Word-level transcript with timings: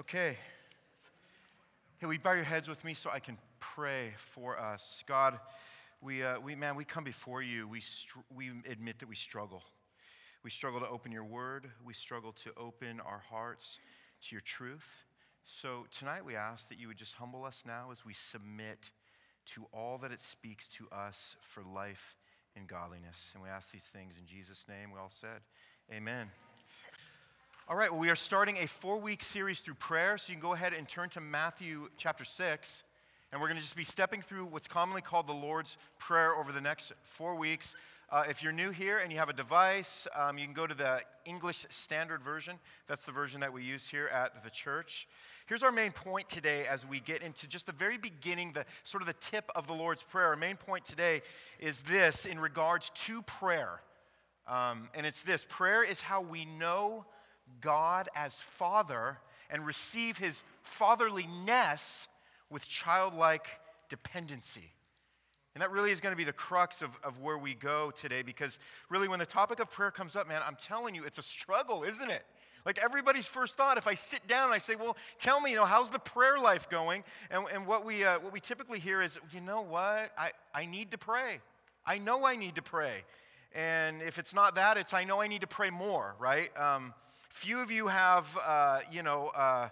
Okay. 0.00 0.36
Hey, 1.98 2.06
will 2.06 2.12
you 2.12 2.20
bow 2.20 2.32
your 2.32 2.44
heads 2.44 2.68
with 2.68 2.84
me 2.84 2.94
so 2.94 3.10
I 3.12 3.18
can 3.18 3.36
pray 3.58 4.12
for 4.16 4.56
us? 4.56 5.02
God, 5.08 5.40
we, 6.00 6.22
uh, 6.22 6.38
we 6.38 6.54
man, 6.54 6.76
we 6.76 6.84
come 6.84 7.02
before 7.02 7.42
you. 7.42 7.66
We, 7.66 7.80
str- 7.80 8.20
we 8.32 8.50
admit 8.70 9.00
that 9.00 9.08
we 9.08 9.16
struggle. 9.16 9.64
We 10.44 10.50
struggle 10.50 10.78
to 10.78 10.88
open 10.88 11.10
your 11.10 11.24
word. 11.24 11.68
We 11.84 11.94
struggle 11.94 12.30
to 12.44 12.52
open 12.56 13.00
our 13.00 13.24
hearts 13.28 13.80
to 14.28 14.36
your 14.36 14.40
truth. 14.40 14.86
So 15.44 15.86
tonight 15.90 16.24
we 16.24 16.36
ask 16.36 16.68
that 16.68 16.78
you 16.78 16.86
would 16.86 16.96
just 16.96 17.14
humble 17.14 17.44
us 17.44 17.64
now 17.66 17.88
as 17.90 18.04
we 18.04 18.14
submit 18.14 18.92
to 19.54 19.66
all 19.72 19.98
that 19.98 20.12
it 20.12 20.20
speaks 20.20 20.68
to 20.76 20.86
us 20.96 21.34
for 21.40 21.64
life 21.64 22.14
and 22.54 22.68
godliness. 22.68 23.32
And 23.34 23.42
we 23.42 23.48
ask 23.48 23.72
these 23.72 23.82
things 23.82 24.14
in 24.16 24.26
Jesus' 24.26 24.64
name. 24.68 24.92
We 24.92 25.00
all 25.00 25.10
said, 25.10 25.40
Amen. 25.92 26.30
All 27.70 27.76
right, 27.76 27.90
well, 27.90 28.00
we 28.00 28.08
are 28.08 28.16
starting 28.16 28.56
a 28.56 28.66
four 28.66 28.96
week 28.96 29.22
series 29.22 29.60
through 29.60 29.74
prayer, 29.74 30.16
so 30.16 30.30
you 30.30 30.36
can 30.36 30.40
go 30.40 30.54
ahead 30.54 30.72
and 30.72 30.88
turn 30.88 31.10
to 31.10 31.20
Matthew 31.20 31.90
chapter 31.98 32.24
6. 32.24 32.82
And 33.30 33.38
we're 33.38 33.46
going 33.46 33.58
to 33.58 33.62
just 33.62 33.76
be 33.76 33.84
stepping 33.84 34.22
through 34.22 34.46
what's 34.46 34.66
commonly 34.66 35.02
called 35.02 35.26
the 35.26 35.34
Lord's 35.34 35.76
Prayer 35.98 36.34
over 36.34 36.50
the 36.50 36.62
next 36.62 36.94
four 37.02 37.34
weeks. 37.34 37.76
Uh, 38.10 38.24
if 38.26 38.42
you're 38.42 38.54
new 38.54 38.70
here 38.70 38.96
and 38.96 39.12
you 39.12 39.18
have 39.18 39.28
a 39.28 39.34
device, 39.34 40.06
um, 40.16 40.38
you 40.38 40.46
can 40.46 40.54
go 40.54 40.66
to 40.66 40.74
the 40.74 41.02
English 41.26 41.66
Standard 41.68 42.22
Version. 42.22 42.58
That's 42.86 43.04
the 43.04 43.12
version 43.12 43.40
that 43.40 43.52
we 43.52 43.64
use 43.64 43.86
here 43.86 44.06
at 44.06 44.42
the 44.42 44.48
church. 44.48 45.06
Here's 45.46 45.62
our 45.62 45.70
main 45.70 45.92
point 45.92 46.26
today 46.30 46.66
as 46.66 46.86
we 46.86 47.00
get 47.00 47.22
into 47.22 47.46
just 47.46 47.66
the 47.66 47.72
very 47.72 47.98
beginning, 47.98 48.54
the 48.54 48.64
sort 48.84 49.02
of 49.02 49.08
the 49.08 49.16
tip 49.20 49.50
of 49.54 49.66
the 49.66 49.74
Lord's 49.74 50.02
Prayer. 50.02 50.28
Our 50.28 50.36
main 50.36 50.56
point 50.56 50.86
today 50.86 51.20
is 51.60 51.80
this 51.80 52.24
in 52.24 52.40
regards 52.40 52.88
to 53.04 53.20
prayer. 53.20 53.82
Um, 54.46 54.88
and 54.94 55.04
it's 55.04 55.22
this 55.22 55.44
prayer 55.46 55.84
is 55.84 56.00
how 56.00 56.22
we 56.22 56.46
know 56.46 57.04
God 57.60 58.08
as 58.14 58.34
Father 58.34 59.18
and 59.50 59.66
receive 59.66 60.18
his 60.18 60.42
fatherliness 60.62 62.08
with 62.50 62.66
childlike 62.68 63.48
dependency. 63.88 64.72
And 65.54 65.62
that 65.62 65.70
really 65.72 65.90
is 65.90 66.00
going 66.00 66.12
to 66.12 66.16
be 66.16 66.24
the 66.24 66.32
crux 66.32 66.82
of, 66.82 66.90
of 67.02 67.18
where 67.20 67.36
we 67.36 67.54
go 67.54 67.90
today 67.90 68.22
because 68.22 68.58
really, 68.90 69.08
when 69.08 69.18
the 69.18 69.26
topic 69.26 69.58
of 69.58 69.70
prayer 69.70 69.90
comes 69.90 70.14
up, 70.14 70.28
man, 70.28 70.40
I'm 70.46 70.56
telling 70.60 70.94
you, 70.94 71.04
it's 71.04 71.18
a 71.18 71.22
struggle, 71.22 71.82
isn't 71.82 72.10
it? 72.10 72.24
Like 72.64 72.78
everybody's 72.78 73.26
first 73.26 73.56
thought, 73.56 73.78
if 73.78 73.86
I 73.86 73.94
sit 73.94 74.26
down 74.28 74.44
and 74.44 74.54
I 74.54 74.58
say, 74.58 74.76
Well, 74.76 74.96
tell 75.18 75.40
me, 75.40 75.50
you 75.50 75.56
know, 75.56 75.64
how's 75.64 75.90
the 75.90 75.98
prayer 75.98 76.38
life 76.38 76.68
going? 76.68 77.02
And, 77.30 77.44
and 77.52 77.66
what, 77.66 77.84
we, 77.84 78.04
uh, 78.04 78.18
what 78.20 78.32
we 78.32 78.40
typically 78.40 78.78
hear 78.78 79.02
is, 79.02 79.18
You 79.32 79.40
know 79.40 79.62
what? 79.62 80.12
I, 80.16 80.32
I 80.54 80.66
need 80.66 80.90
to 80.92 80.98
pray. 80.98 81.40
I 81.86 81.98
know 81.98 82.24
I 82.26 82.36
need 82.36 82.54
to 82.56 82.62
pray. 82.62 83.04
And 83.54 84.02
if 84.02 84.18
it's 84.18 84.34
not 84.34 84.54
that, 84.56 84.76
it's 84.76 84.92
I 84.92 85.04
know 85.04 85.20
I 85.20 85.26
need 85.26 85.40
to 85.40 85.46
pray 85.46 85.70
more, 85.70 86.14
right? 86.18 86.50
Um, 86.56 86.92
Few 87.28 87.60
of 87.60 87.70
you 87.70 87.86
have, 87.88 88.26
uh, 88.44 88.80
you 88.90 89.02
know, 89.02 89.28
uh, 89.28 89.68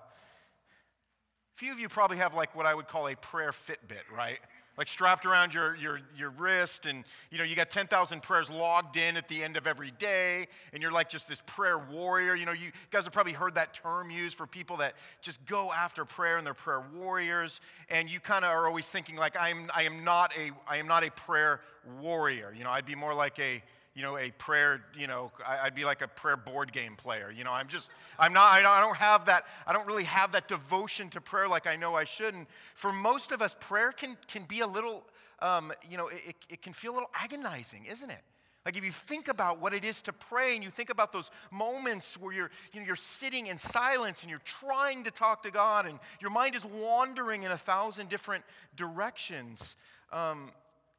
few 1.56 1.72
of 1.72 1.80
you 1.80 1.88
probably 1.88 2.18
have 2.18 2.34
like 2.34 2.54
what 2.54 2.66
I 2.66 2.74
would 2.74 2.86
call 2.86 3.08
a 3.08 3.16
prayer 3.16 3.50
Fitbit, 3.50 4.14
right? 4.14 4.38
Like 4.76 4.88
strapped 4.88 5.24
around 5.24 5.54
your, 5.54 5.74
your, 5.74 6.00
your 6.14 6.28
wrist, 6.28 6.84
and 6.84 7.04
you 7.30 7.38
know, 7.38 7.44
you 7.44 7.56
got 7.56 7.70
10,000 7.70 8.22
prayers 8.22 8.50
logged 8.50 8.98
in 8.98 9.16
at 9.16 9.26
the 9.26 9.42
end 9.42 9.56
of 9.56 9.66
every 9.66 9.90
day, 9.92 10.48
and 10.74 10.82
you're 10.82 10.92
like 10.92 11.08
just 11.08 11.28
this 11.28 11.40
prayer 11.46 11.78
warrior. 11.78 12.34
You 12.34 12.44
know, 12.44 12.52
you 12.52 12.72
guys 12.90 13.04
have 13.04 13.12
probably 13.12 13.32
heard 13.32 13.54
that 13.54 13.72
term 13.72 14.10
used 14.10 14.36
for 14.36 14.46
people 14.46 14.76
that 14.76 14.94
just 15.22 15.44
go 15.46 15.72
after 15.72 16.04
prayer 16.04 16.36
and 16.36 16.46
they're 16.46 16.52
prayer 16.52 16.82
warriors, 16.94 17.62
and 17.88 18.10
you 18.10 18.20
kind 18.20 18.44
of 18.44 18.50
are 18.50 18.66
always 18.66 18.86
thinking, 18.86 19.16
like, 19.16 19.34
I'm, 19.40 19.70
I, 19.74 19.84
am 19.84 20.04
not 20.04 20.34
a, 20.38 20.50
I 20.70 20.76
am 20.76 20.86
not 20.86 21.04
a 21.04 21.10
prayer 21.10 21.62
warrior. 22.02 22.54
You 22.56 22.64
know, 22.64 22.70
I'd 22.70 22.84
be 22.84 22.94
more 22.94 23.14
like 23.14 23.38
a, 23.38 23.62
you 23.96 24.02
know, 24.02 24.18
a 24.18 24.30
prayer, 24.32 24.82
you 24.94 25.06
know, 25.06 25.32
I'd 25.44 25.74
be 25.74 25.86
like 25.86 26.02
a 26.02 26.08
prayer 26.08 26.36
board 26.36 26.70
game 26.70 26.96
player. 26.96 27.32
You 27.34 27.44
know, 27.44 27.52
I'm 27.52 27.66
just, 27.66 27.90
I'm 28.18 28.34
not, 28.34 28.52
I 28.52 28.80
don't 28.80 28.96
have 28.96 29.24
that, 29.24 29.46
I 29.66 29.72
don't 29.72 29.86
really 29.86 30.04
have 30.04 30.32
that 30.32 30.48
devotion 30.48 31.08
to 31.10 31.20
prayer 31.22 31.48
like 31.48 31.66
I 31.66 31.76
know 31.76 31.94
I 31.94 32.04
should. 32.04 32.34
And 32.34 32.46
for 32.74 32.92
most 32.92 33.32
of 33.32 33.40
us, 33.40 33.56
prayer 33.58 33.92
can, 33.92 34.18
can 34.28 34.44
be 34.44 34.60
a 34.60 34.66
little, 34.66 35.02
um, 35.40 35.72
you 35.90 35.96
know, 35.96 36.08
it, 36.08 36.36
it 36.50 36.60
can 36.60 36.74
feel 36.74 36.92
a 36.92 36.94
little 36.94 37.10
agonizing, 37.14 37.86
isn't 37.86 38.10
it? 38.10 38.20
Like 38.66 38.76
if 38.76 38.84
you 38.84 38.90
think 38.90 39.28
about 39.28 39.62
what 39.62 39.72
it 39.72 39.82
is 39.82 40.02
to 40.02 40.12
pray 40.12 40.54
and 40.56 40.62
you 40.62 40.70
think 40.70 40.90
about 40.90 41.10
those 41.10 41.30
moments 41.50 42.20
where 42.20 42.34
you're, 42.34 42.50
you 42.74 42.80
know, 42.80 42.86
you're 42.86 42.96
sitting 42.96 43.46
in 43.46 43.56
silence 43.56 44.22
and 44.22 44.30
you're 44.30 44.40
trying 44.44 45.04
to 45.04 45.10
talk 45.10 45.42
to 45.44 45.50
God 45.50 45.86
and 45.86 45.98
your 46.20 46.30
mind 46.30 46.54
is 46.54 46.66
wandering 46.66 47.44
in 47.44 47.50
a 47.50 47.56
thousand 47.56 48.10
different 48.10 48.44
directions, 48.76 49.76
um, 50.12 50.50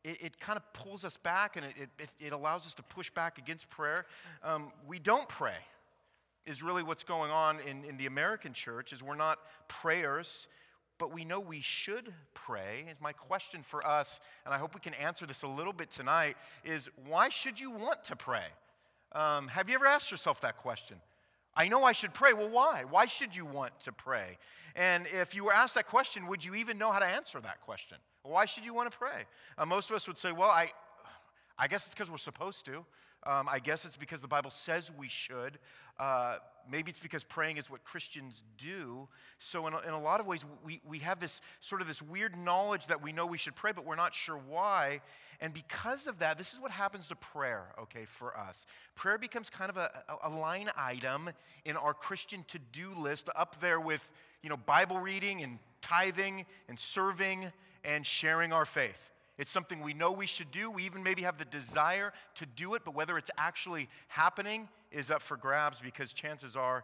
it, 0.07 0.21
it 0.21 0.39
kind 0.39 0.57
of 0.57 0.73
pulls 0.73 1.03
us 1.03 1.17
back 1.17 1.57
and 1.57 1.65
it, 1.65 1.89
it, 1.99 2.09
it, 2.19 2.33
allows 2.33 2.65
us 2.65 2.73
to 2.75 2.83
push 2.83 3.09
back 3.09 3.37
against 3.37 3.69
prayer. 3.69 4.05
Um, 4.43 4.71
we 4.87 4.99
don't 4.99 5.27
pray, 5.27 5.57
is 6.45 6.63
really 6.63 6.81
what's 6.81 7.03
going 7.03 7.29
on 7.29 7.59
in, 7.67 7.83
in 7.83 7.97
the 7.97 8.05
American 8.05 8.53
church, 8.53 8.93
is 8.93 9.03
we're 9.03 9.15
not 9.15 9.39
prayers, 9.67 10.47
but 10.97 11.13
we 11.13 11.25
know 11.25 11.41
we 11.41 11.59
should 11.59 12.13
pray. 12.33 12.85
Is 12.89 13.01
my 13.01 13.11
question 13.11 13.63
for 13.63 13.85
us, 13.85 14.21
and 14.45 14.53
I 14.53 14.57
hope 14.57 14.73
we 14.73 14.79
can 14.79 14.93
answer 14.93 15.25
this 15.25 15.43
a 15.43 15.47
little 15.47 15.73
bit 15.73 15.91
tonight, 15.91 16.37
is 16.63 16.89
why 17.05 17.27
should 17.27 17.59
you 17.59 17.71
want 17.71 18.05
to 18.05 18.15
pray? 18.15 18.45
Um, 19.11 19.49
have 19.49 19.67
you 19.69 19.75
ever 19.75 19.85
asked 19.85 20.09
yourself 20.09 20.39
that 20.41 20.57
question? 20.57 20.97
I 21.57 21.67
know 21.69 21.83
I 21.83 21.91
should 21.91 22.13
pray. 22.13 22.33
Well, 22.33 22.49
why? 22.49 22.83
Why 22.87 23.07
should 23.07 23.35
you 23.35 23.43
want 23.43 23.79
to 23.81 23.91
pray? 23.91 24.37
And 24.75 25.07
if 25.07 25.33
you 25.33 25.43
were 25.43 25.53
asked 25.53 25.73
that 25.73 25.87
question, 25.87 26.27
would 26.27 26.45
you 26.45 26.53
even 26.53 26.77
know 26.77 26.91
how 26.91 26.99
to 26.99 27.05
answer 27.05 27.41
that 27.41 27.61
question? 27.61 27.97
Why 28.21 28.45
should 28.45 28.63
you 28.63 28.75
want 28.75 28.91
to 28.91 28.95
pray? 28.95 29.25
Uh, 29.57 29.65
most 29.65 29.89
of 29.89 29.95
us 29.95 30.07
would 30.07 30.19
say, 30.19 30.31
well, 30.31 30.51
I, 30.51 30.69
I 31.57 31.67
guess 31.67 31.87
it's 31.87 31.95
because 31.95 32.11
we're 32.11 32.17
supposed 32.17 32.63
to. 32.65 32.85
Um, 33.25 33.49
I 33.49 33.59
guess 33.59 33.83
it's 33.85 33.97
because 33.97 34.21
the 34.21 34.27
Bible 34.27 34.49
says 34.49 34.91
we 34.97 35.09
should. 35.09 35.59
Uh, 35.99 36.37
maybe 36.69 36.91
it's 36.91 36.99
because 36.99 37.23
praying 37.23 37.57
is 37.57 37.69
what 37.69 37.83
Christians 37.83 38.43
do. 38.57 39.07
So, 39.39 39.65
in 39.67 39.73
a, 39.73 39.79
in 39.79 39.89
a 39.89 39.99
lot 39.99 40.19
of 40.19 40.27
ways, 40.27 40.45
we, 40.63 40.79
we 40.87 40.99
have 40.99 41.19
this 41.19 41.41
sort 41.59 41.81
of 41.81 41.87
this 41.87 42.01
weird 42.01 42.37
knowledge 42.37 42.87
that 42.87 43.01
we 43.01 43.11
know 43.11 43.25
we 43.25 43.37
should 43.37 43.55
pray, 43.55 43.71
but 43.71 43.85
we're 43.85 43.95
not 43.95 44.13
sure 44.13 44.37
why. 44.37 45.01
And 45.41 45.53
because 45.53 46.07
of 46.07 46.19
that, 46.19 46.37
this 46.37 46.53
is 46.53 46.59
what 46.59 46.71
happens 46.71 47.07
to 47.07 47.15
prayer, 47.15 47.65
okay, 47.81 48.05
for 48.05 48.37
us. 48.37 48.65
Prayer 48.95 49.17
becomes 49.17 49.49
kind 49.49 49.69
of 49.69 49.77
a, 49.77 49.89
a 50.23 50.29
line 50.29 50.69
item 50.75 51.29
in 51.65 51.77
our 51.77 51.93
Christian 51.93 52.43
to 52.49 52.59
do 52.71 52.93
list, 52.97 53.29
up 53.35 53.59
there 53.59 53.79
with, 53.79 54.07
you 54.41 54.49
know, 54.49 54.57
Bible 54.57 54.99
reading 54.99 55.41
and 55.41 55.59
tithing 55.81 56.45
and 56.69 56.79
serving 56.79 57.51
and 57.83 58.05
sharing 58.05 58.53
our 58.53 58.65
faith. 58.65 59.11
It's 59.37 59.51
something 59.51 59.81
we 59.81 59.93
know 59.93 60.11
we 60.11 60.25
should 60.25 60.51
do. 60.51 60.71
We 60.71 60.83
even 60.83 61.03
maybe 61.03 61.21
have 61.21 61.37
the 61.37 61.45
desire 61.45 62.11
to 62.35 62.45
do 62.45 62.73
it, 62.73 62.81
but 62.83 62.95
whether 62.95 63.17
it's 63.17 63.31
actually 63.37 63.87
happening 64.07 64.67
is 64.91 65.11
up 65.11 65.21
for 65.21 65.37
grabs 65.37 65.79
because 65.79 66.13
chances 66.13 66.55
are 66.55 66.83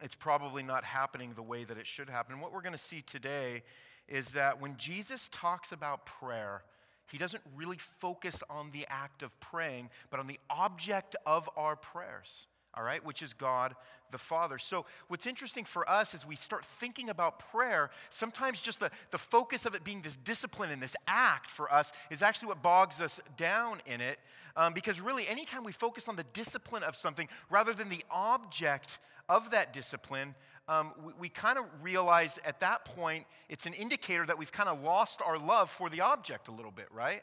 it's 0.00 0.14
probably 0.14 0.62
not 0.62 0.84
happening 0.84 1.32
the 1.34 1.42
way 1.42 1.64
that 1.64 1.76
it 1.76 1.86
should 1.86 2.08
happen. 2.08 2.40
What 2.40 2.52
we're 2.52 2.62
going 2.62 2.72
to 2.72 2.78
see 2.78 3.02
today 3.02 3.62
is 4.08 4.30
that 4.30 4.60
when 4.60 4.76
Jesus 4.76 5.28
talks 5.30 5.70
about 5.70 6.06
prayer, 6.06 6.62
he 7.10 7.18
doesn't 7.18 7.42
really 7.54 7.76
focus 7.78 8.42
on 8.48 8.70
the 8.72 8.86
act 8.88 9.22
of 9.22 9.38
praying, 9.38 9.90
but 10.10 10.18
on 10.18 10.26
the 10.26 10.40
object 10.50 11.14
of 11.26 11.48
our 11.56 11.76
prayers 11.76 12.46
all 12.74 12.82
right, 12.82 13.04
which 13.04 13.22
is 13.22 13.32
God 13.34 13.74
the 14.10 14.18
Father. 14.18 14.58
So, 14.58 14.86
what's 15.08 15.26
interesting 15.26 15.64
for 15.64 15.88
us 15.90 16.14
is 16.14 16.26
we 16.26 16.36
start 16.36 16.64
thinking 16.64 17.10
about 17.10 17.38
prayer, 17.50 17.90
sometimes 18.10 18.60
just 18.60 18.80
the, 18.80 18.90
the 19.10 19.18
focus 19.18 19.66
of 19.66 19.74
it 19.74 19.84
being 19.84 20.02
this 20.02 20.16
discipline 20.16 20.70
and 20.70 20.80
this 20.80 20.94
act 21.06 21.50
for 21.50 21.72
us 21.72 21.92
is 22.10 22.22
actually 22.22 22.48
what 22.48 22.62
bogs 22.62 23.00
us 23.00 23.20
down 23.36 23.80
in 23.86 24.00
it. 24.00 24.18
Um, 24.56 24.74
because 24.74 25.00
really, 25.00 25.26
anytime 25.26 25.64
we 25.64 25.72
focus 25.72 26.08
on 26.08 26.16
the 26.16 26.24
discipline 26.34 26.82
of 26.82 26.94
something 26.94 27.28
rather 27.50 27.72
than 27.72 27.88
the 27.88 28.04
object 28.10 28.98
of 29.28 29.50
that 29.50 29.72
discipline, 29.72 30.34
um, 30.68 30.92
we, 31.04 31.12
we 31.18 31.28
kind 31.28 31.58
of 31.58 31.64
realize 31.80 32.38
at 32.44 32.60
that 32.60 32.84
point 32.84 33.24
it's 33.48 33.66
an 33.66 33.74
indicator 33.74 34.24
that 34.26 34.38
we've 34.38 34.52
kind 34.52 34.68
of 34.68 34.82
lost 34.82 35.20
our 35.24 35.38
love 35.38 35.70
for 35.70 35.90
the 35.90 36.02
object 36.02 36.48
a 36.48 36.52
little 36.52 36.70
bit, 36.70 36.86
right? 36.92 37.22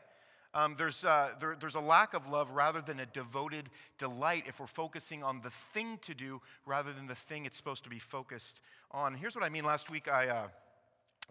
Um, 0.53 0.75
there's, 0.77 1.05
uh, 1.05 1.29
there, 1.39 1.55
there's 1.59 1.75
a 1.75 1.79
lack 1.79 2.13
of 2.13 2.27
love 2.27 2.49
rather 2.51 2.81
than 2.81 2.99
a 2.99 3.05
devoted 3.05 3.69
delight 3.99 4.45
if 4.47 4.59
we're 4.59 4.65
focusing 4.67 5.23
on 5.23 5.41
the 5.41 5.51
thing 5.51 5.99
to 6.01 6.15
do 6.15 6.41
rather 6.65 6.91
than 6.91 7.05
the 7.05 7.15
thing 7.15 7.45
it's 7.45 7.55
supposed 7.55 7.83
to 7.83 7.89
be 7.89 7.99
focused 7.99 8.59
on. 8.91 9.13
Here's 9.13 9.35
what 9.35 9.43
I 9.43 9.49
mean. 9.49 9.63
Last 9.63 9.91
week, 9.91 10.07
I, 10.07 10.27
uh, 10.27 10.47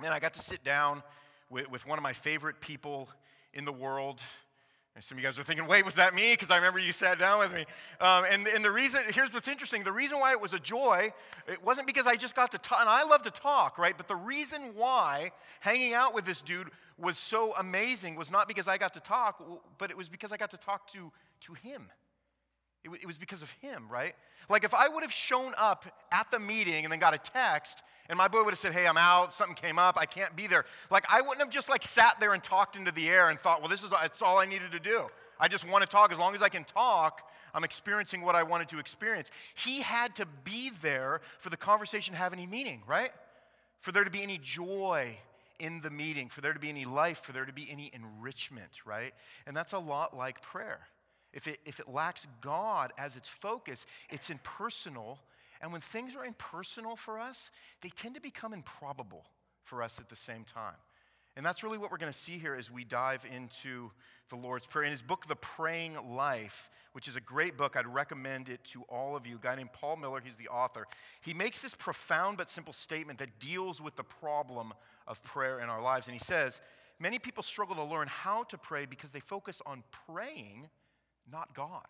man, 0.01 0.13
I 0.13 0.21
got 0.21 0.35
to 0.35 0.41
sit 0.41 0.63
down 0.63 1.03
with, 1.51 1.69
with 1.69 1.87
one 1.87 1.99
of 1.99 2.03
my 2.05 2.13
favorite 2.13 2.61
people 2.61 3.09
in 3.53 3.65
the 3.65 3.73
world. 3.73 4.23
And 4.95 5.05
some 5.05 5.19
of 5.19 5.23
you 5.23 5.29
guys 5.29 5.39
are 5.39 5.45
thinking, 5.45 5.67
wait, 5.67 5.85
was 5.85 5.95
that 5.95 6.15
me? 6.15 6.33
Because 6.33 6.51
I 6.51 6.57
remember 6.57 6.79
you 6.79 6.93
sat 6.93 7.19
down 7.19 7.39
with 7.41 7.53
me. 7.53 7.67
Um, 8.01 8.25
and, 8.31 8.47
and 8.47 8.65
the 8.65 8.71
reason, 8.71 9.01
here's 9.09 9.33
what's 9.33 9.49
interesting 9.49 9.83
the 9.85 9.93
reason 9.93 10.19
why 10.19 10.33
it 10.33 10.41
was 10.41 10.55
a 10.55 10.59
joy, 10.59 11.13
it 11.47 11.65
wasn't 11.65 11.87
because 11.87 12.07
I 12.07 12.17
just 12.17 12.35
got 12.35 12.53
to 12.53 12.59
talk, 12.59 12.81
and 12.81 12.89
I 12.89 13.05
love 13.05 13.23
to 13.23 13.31
talk, 13.31 13.79
right? 13.79 13.95
But 13.97 14.09
the 14.09 14.17
reason 14.17 14.75
why 14.75 15.31
hanging 15.61 15.95
out 15.95 16.15
with 16.15 16.25
this 16.25 16.41
dude 16.41 16.71
was 16.99 17.17
so 17.17 17.55
amazing 17.59 18.17
was 18.17 18.31
not 18.31 18.49
because 18.49 18.69
I 18.69 18.77
got 18.79 18.95
to 18.95 19.01
talk, 19.01 19.43
but 19.79 19.91
it 19.91 19.97
was 19.97 20.09
because 20.09 20.33
I 20.33 20.37
got 20.37 20.51
to 20.51 20.57
talk 20.57 20.91
to, 20.93 21.13
to 21.43 21.55
him. 21.55 21.91
It, 22.85 22.91
it 23.03 23.07
was 23.07 23.19
because 23.19 23.43
of 23.43 23.51
him, 23.61 23.87
right? 23.89 24.15
Like 24.49 24.65
if 24.65 24.75
I 24.75 24.89
would 24.89 25.03
have 25.03 25.13
shown 25.13 25.55
up 25.57 25.85
at 26.11 26.31
the 26.31 26.39
meeting 26.39 26.85
and 26.85 26.93
then 26.93 26.99
got 26.99 27.15
a 27.15 27.19
text 27.19 27.83
and 28.09 28.17
my 28.17 28.29
boy 28.29 28.43
would 28.43 28.53
have 28.53 28.59
said, 28.59 28.73
hey, 28.73 28.87
I'm 28.87 28.97
out, 28.97 29.33
something 29.33 29.55
came 29.55 29.79
up, 29.79 29.99
I 29.99 30.07
can't 30.07 30.35
be 30.35 30.47
there. 30.47 30.65
Like 30.91 31.05
I 31.11 31.21
wouldn't 31.21 31.41
have 31.41 31.51
just 31.51 31.69
like 31.69 31.83
sat 31.83 32.19
there 32.19 32.33
and 32.33 32.43
talked 32.43 32.77
into 32.77 32.91
the 32.91 33.09
air 33.09 33.29
and 33.29 33.39
thought, 33.39 33.61
well, 33.61 33.69
this 33.69 33.83
is 33.83 33.93
uh, 33.93 33.99
that's 34.01 34.23
all 34.23 34.39
I 34.39 34.47
needed 34.47 34.73
to 34.73 34.81
do. 34.81 35.07
I 35.39 35.49
just 35.49 35.69
want 35.69 35.83
to 35.83 35.89
talk. 35.89 36.11
As 36.11 36.19
long 36.19 36.35
as 36.35 36.43
I 36.43 36.49
can 36.49 36.65
talk, 36.65 37.31
I'm 37.55 37.65
experiencing 37.65 38.23
what 38.23 38.35
I 38.35 38.43
wanted 38.43 38.69
to 38.69 38.79
experience. 38.79 39.31
He 39.55 39.83
had 39.83 40.15
to 40.17 40.27
be 40.45 40.71
there 40.83 41.21
for 41.39 41.51
the 41.51 41.57
conversation 41.57 42.15
to 42.15 42.19
have 42.19 42.33
any 42.33 42.47
meaning, 42.47 42.83
right? 42.87 43.11
For 43.79 43.93
there 43.93 44.05
to 44.05 44.11
be 44.11 44.23
any 44.23 44.39
joy 44.39 45.19
in 45.59 45.81
the 45.81 45.91
meeting, 45.91 46.29
for 46.29 46.41
there 46.41 46.53
to 46.53 46.59
be 46.59 46.69
any 46.69 46.85
life, 46.85 47.21
for 47.23 47.33
there 47.33 47.45
to 47.45 47.53
be 47.53 47.69
any 47.71 47.91
enrichment, 47.93 48.81
right? 48.85 49.13
And 49.47 49.57
that's 49.57 49.73
a 49.73 49.79
lot 49.79 50.17
like 50.17 50.41
prayer. 50.43 50.81
If 51.33 51.47
it, 51.47 51.59
if 51.65 51.81
it 51.81 51.89
lacks 51.89 52.27
God 52.41 52.93
as 52.97 53.17
its 53.17 53.29
focus, 53.29 53.87
it's 54.11 54.31
impersonal. 54.31 55.19
And 55.61 55.73
when 55.73 55.81
things 55.81 56.15
are 56.15 56.25
impersonal 56.25 56.97
for 56.97 57.19
us, 57.19 57.51
they 57.83 57.91
tend 57.91 58.15
to 58.15 58.21
become 58.21 58.53
improbable 58.53 59.25
for 59.65 59.83
us 59.83 59.99
at 59.99 60.09
the 60.09 60.17
same 60.17 60.45
time. 60.45 60.77
And 61.39 61.47
that's 61.47 61.63
really 61.63 61.79
what 61.79 61.93
we're 61.93 61.99
going 61.99 62.13
to 62.13 62.19
see 62.19 62.37
here 62.37 62.57
as 62.57 62.69
we 62.69 62.83
dive 62.83 63.25
into 63.33 63.93
the 64.29 64.35
Lord's 64.35 64.67
Prayer. 64.67 64.85
In 64.87 64.91
his 64.91 65.03
book, 65.03 65.29
The 65.29 65.37
Praying 65.37 65.97
Life, 66.17 66.69
which 66.95 67.07
is 67.07 67.15
a 67.15 67.21
great 67.21 67.57
book, 67.57 67.77
I'd 67.77 67.87
recommend 67.87 68.49
it 68.49 68.65
to 68.73 68.83
all 68.89 69.15
of 69.15 69.25
you. 69.25 69.37
A 69.37 69.39
guy 69.39 69.55
named 69.55 69.73
Paul 69.73 69.99
Miller, 69.99 70.21
he's 70.21 70.35
the 70.35 70.49
author. 70.49 70.89
He 71.21 71.33
makes 71.33 71.61
this 71.61 71.77
profound 71.77 72.39
but 72.39 72.51
simple 72.51 72.73
statement 72.73 73.21
that 73.21 73.39
deals 73.39 73.81
with 73.81 73.95
the 73.95 74.03
problem 74.03 74.75
of 75.07 75.23
prayer 75.23 75.61
in 75.61 75.69
our 75.69 75.81
lives. 75.81 76.09
And 76.09 76.13
he 76.15 76.19
says, 76.19 76.61
Many 76.99 77.21
people 77.21 77.45
struggle 77.45 77.77
to 77.77 77.85
learn 77.85 78.09
how 78.09 78.43
to 78.43 78.59
pray 78.59 78.85
because 78.85 79.13
they 79.13 79.21
focus 79.21 79.63
on 79.65 79.85
praying, 80.09 80.69
not 81.31 81.55
God. 81.55 81.87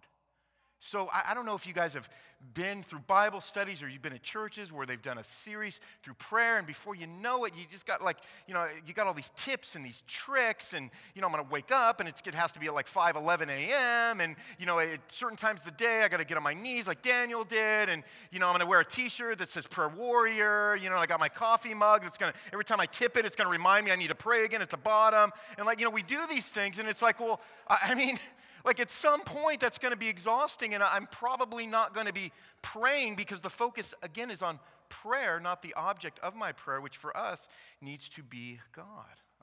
So 0.80 1.08
I, 1.12 1.30
I, 1.30 1.34
don't 1.34 1.44
know 1.44 1.54
if 1.54 1.66
you 1.66 1.72
guys 1.72 1.94
have 1.94 2.08
been 2.54 2.84
through 2.84 3.00
Bible 3.00 3.40
studies 3.40 3.82
or 3.82 3.88
you've 3.88 4.02
been 4.02 4.12
at 4.12 4.22
churches 4.22 4.72
where 4.72 4.86
they've 4.86 5.02
done 5.02 5.18
a 5.18 5.24
series 5.24 5.80
through 6.02 6.14
prayer, 6.14 6.56
and 6.56 6.66
before 6.66 6.94
you 6.94 7.08
know 7.08 7.44
it, 7.46 7.54
you 7.56 7.64
just 7.68 7.84
got 7.84 8.00
like, 8.00 8.18
you 8.46 8.54
know, 8.54 8.64
you 8.86 8.94
got 8.94 9.08
all 9.08 9.14
these 9.14 9.32
tips 9.36 9.74
and 9.74 9.84
these 9.84 10.04
tricks, 10.06 10.74
and 10.74 10.90
you 11.16 11.20
know, 11.20 11.26
I'm 11.26 11.32
gonna 11.32 11.48
wake 11.50 11.72
up 11.72 11.98
and 11.98 12.08
it 12.08 12.34
has 12.34 12.52
to 12.52 12.60
be 12.60 12.66
at 12.66 12.74
like 12.74 12.86
5, 12.86 13.16
11 13.16 13.50
a.m. 13.50 14.20
And 14.20 14.36
you 14.58 14.66
know, 14.66 14.78
at 14.78 15.00
certain 15.10 15.36
times 15.36 15.60
of 15.60 15.66
the 15.66 15.72
day, 15.72 16.02
I 16.02 16.08
gotta 16.08 16.24
get 16.24 16.36
on 16.36 16.44
my 16.44 16.54
knees 16.54 16.86
like 16.86 17.02
Daniel 17.02 17.42
did, 17.42 17.88
and 17.88 18.04
you 18.30 18.38
know, 18.38 18.46
I'm 18.46 18.54
gonna 18.54 18.66
wear 18.66 18.80
a 18.80 18.84
t-shirt 18.84 19.38
that 19.38 19.50
says 19.50 19.66
prayer 19.66 19.88
warrior, 19.88 20.76
you 20.76 20.90
know, 20.90 20.96
I 20.96 21.06
got 21.06 21.18
my 21.18 21.28
coffee 21.28 21.74
mug 21.74 22.02
that's 22.02 22.18
gonna 22.18 22.34
every 22.52 22.64
time 22.64 22.78
I 22.78 22.86
tip 22.86 23.16
it, 23.16 23.26
it's 23.26 23.34
gonna 23.34 23.50
remind 23.50 23.84
me 23.84 23.90
I 23.90 23.96
need 23.96 24.10
to 24.10 24.14
pray 24.14 24.44
again 24.44 24.62
at 24.62 24.70
the 24.70 24.76
bottom. 24.76 25.32
And 25.56 25.66
like, 25.66 25.80
you 25.80 25.86
know, 25.86 25.90
we 25.90 26.04
do 26.04 26.20
these 26.30 26.46
things, 26.46 26.78
and 26.78 26.88
it's 26.88 27.02
like, 27.02 27.18
well, 27.18 27.40
I, 27.66 27.78
I 27.82 27.94
mean, 27.96 28.16
like 28.68 28.80
at 28.80 28.90
some 28.90 29.22
point, 29.22 29.60
that's 29.60 29.78
going 29.78 29.92
to 29.92 29.98
be 29.98 30.08
exhausting, 30.08 30.74
and 30.74 30.82
I'm 30.82 31.08
probably 31.10 31.66
not 31.66 31.94
going 31.94 32.06
to 32.06 32.12
be 32.12 32.32
praying 32.60 33.16
because 33.16 33.40
the 33.40 33.48
focus, 33.48 33.94
again, 34.02 34.30
is 34.30 34.42
on 34.42 34.60
prayer, 34.90 35.40
not 35.40 35.62
the 35.62 35.72
object 35.72 36.18
of 36.22 36.36
my 36.36 36.52
prayer, 36.52 36.78
which 36.78 36.98
for 36.98 37.16
us 37.16 37.48
needs 37.80 38.10
to 38.10 38.22
be 38.22 38.60
God. 38.76 38.84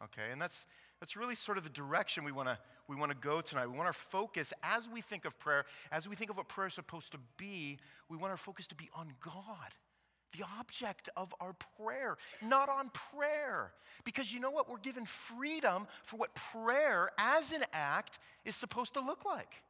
Okay, 0.04 0.32
and 0.32 0.40
that's 0.40 0.68
that's 1.00 1.18
really 1.18 1.34
sort 1.34 1.58
of 1.58 1.64
the 1.64 1.72
direction 1.72 2.24
we 2.24 2.32
want 2.32 2.50
to 2.50 2.58
we 2.88 2.96
want 2.96 3.12
to 3.12 3.18
go 3.18 3.42
tonight. 3.42 3.66
We 3.66 3.76
want 3.76 3.88
our 3.88 3.94
focus 3.94 4.54
as 4.62 4.88
we 4.88 5.02
think 5.02 5.26
of 5.26 5.40
prayer, 5.40 5.66
as 5.92 6.08
we 6.08 6.16
think 6.16 6.30
of 6.30 6.38
what 6.38 6.48
prayer 6.48 6.68
is 6.68 6.76
supposed 6.76 7.12
to 7.14 7.18
be. 7.38 7.80
We 8.10 8.18
want 8.18 8.30
our 8.30 8.38
focus 8.38 8.68
to 8.68 8.76
be 8.76 8.92
on 8.94 9.12
God 9.22 9.74
the 10.36 10.46
object 10.60 11.10
of 11.16 11.34
our 11.40 11.56
prayer, 11.78 12.18
not 12.42 12.70
on 12.70 12.90
prayer. 12.90 13.72
Because 14.04 14.34
you 14.34 14.40
know 14.40 14.52
what? 14.52 14.70
We're 14.70 14.78
given 14.78 15.06
freedom 15.06 15.88
for 16.04 16.18
what 16.18 16.36
prayer 16.36 17.10
as 17.18 17.52
an 17.52 17.64
act 17.74 18.20
is 18.44 18.56
supposed 18.56 18.94
to 18.94 19.02
look 19.02 19.26
like. 19.26 19.62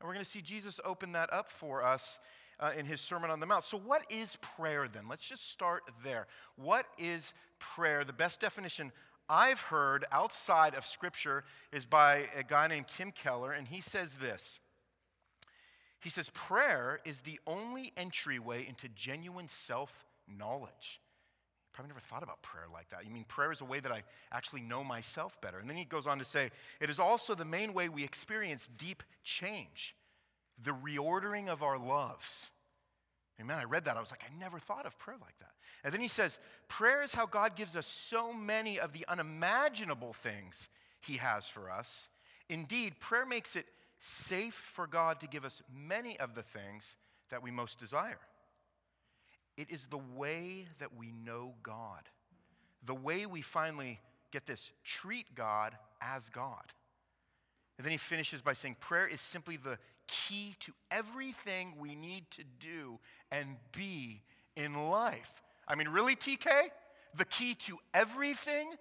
And 0.00 0.08
we're 0.08 0.14
going 0.14 0.24
to 0.24 0.30
see 0.30 0.40
Jesus 0.40 0.80
open 0.84 1.12
that 1.12 1.32
up 1.32 1.48
for 1.48 1.84
us 1.84 2.18
uh, 2.60 2.70
in 2.76 2.86
his 2.86 3.00
Sermon 3.00 3.30
on 3.30 3.40
the 3.40 3.46
Mount. 3.46 3.64
So, 3.64 3.78
what 3.78 4.04
is 4.10 4.36
prayer 4.56 4.88
then? 4.92 5.04
Let's 5.08 5.26
just 5.26 5.50
start 5.50 5.82
there. 6.04 6.26
What 6.56 6.86
is 6.98 7.32
prayer? 7.58 8.04
The 8.04 8.12
best 8.12 8.40
definition 8.40 8.92
I've 9.28 9.60
heard 9.60 10.04
outside 10.12 10.74
of 10.74 10.86
Scripture 10.86 11.44
is 11.72 11.86
by 11.86 12.26
a 12.36 12.42
guy 12.42 12.66
named 12.66 12.88
Tim 12.88 13.12
Keller, 13.12 13.52
and 13.52 13.68
he 13.68 13.80
says 13.80 14.14
this 14.14 14.60
he 16.02 16.10
says, 16.10 16.30
prayer 16.30 16.98
is 17.04 17.20
the 17.20 17.38
only 17.46 17.92
entryway 17.96 18.66
into 18.66 18.88
genuine 18.88 19.46
self 19.46 20.04
knowledge. 20.38 21.00
Probably 21.72 21.88
never 21.88 22.00
thought 22.00 22.22
about 22.22 22.42
prayer 22.42 22.66
like 22.72 22.90
that. 22.90 23.06
You 23.06 23.10
mean 23.10 23.24
prayer 23.24 23.50
is 23.50 23.62
a 23.62 23.64
way 23.64 23.80
that 23.80 23.90
I 23.90 24.02
actually 24.30 24.60
know 24.60 24.84
myself 24.84 25.40
better. 25.40 25.58
And 25.58 25.68
then 25.68 25.76
he 25.76 25.84
goes 25.84 26.06
on 26.06 26.18
to 26.18 26.24
say, 26.24 26.50
it 26.80 26.90
is 26.90 26.98
also 26.98 27.34
the 27.34 27.46
main 27.46 27.72
way 27.72 27.88
we 27.88 28.04
experience 28.04 28.68
deep 28.76 29.02
change, 29.24 29.96
the 30.62 30.72
reordering 30.72 31.48
of 31.48 31.62
our 31.62 31.78
loves. 31.78 32.50
Amen. 33.40 33.58
I 33.58 33.64
read 33.64 33.86
that. 33.86 33.96
I 33.96 34.00
was 34.00 34.10
like, 34.10 34.22
I 34.22 34.38
never 34.38 34.58
thought 34.58 34.84
of 34.84 34.98
prayer 34.98 35.16
like 35.20 35.38
that. 35.38 35.52
And 35.82 35.92
then 35.92 36.02
he 36.02 36.08
says, 36.08 36.38
prayer 36.68 37.02
is 37.02 37.14
how 37.14 37.24
God 37.24 37.56
gives 37.56 37.74
us 37.74 37.86
so 37.86 38.32
many 38.32 38.78
of 38.78 38.92
the 38.92 39.06
unimaginable 39.08 40.12
things 40.12 40.68
he 41.00 41.16
has 41.16 41.48
for 41.48 41.70
us. 41.70 42.08
Indeed, 42.50 43.00
prayer 43.00 43.24
makes 43.24 43.56
it 43.56 43.66
safe 43.98 44.54
for 44.54 44.86
God 44.86 45.20
to 45.20 45.26
give 45.26 45.44
us 45.44 45.62
many 45.74 46.20
of 46.20 46.34
the 46.34 46.42
things 46.42 46.96
that 47.30 47.42
we 47.42 47.50
most 47.50 47.78
desire. 47.78 48.18
It 49.56 49.70
is 49.70 49.86
the 49.86 50.00
way 50.16 50.66
that 50.78 50.96
we 50.96 51.12
know 51.24 51.54
God, 51.62 52.08
the 52.84 52.94
way 52.94 53.26
we 53.26 53.42
finally 53.42 54.00
get 54.30 54.46
this 54.46 54.70
treat 54.84 55.34
God 55.34 55.76
as 56.00 56.28
God. 56.30 56.72
And 57.76 57.84
then 57.84 57.92
he 57.92 57.98
finishes 57.98 58.40
by 58.40 58.54
saying, 58.54 58.76
Prayer 58.80 59.06
is 59.06 59.20
simply 59.20 59.56
the 59.56 59.78
key 60.06 60.56
to 60.60 60.72
everything 60.90 61.74
we 61.78 61.94
need 61.94 62.30
to 62.32 62.44
do 62.60 62.98
and 63.30 63.56
be 63.72 64.22
in 64.56 64.74
life. 64.74 65.42
I 65.66 65.74
mean, 65.74 65.88
really, 65.88 66.16
TK? 66.16 66.70
The 67.16 67.24
key 67.24 67.54
to 67.54 67.78
everything 67.92 68.72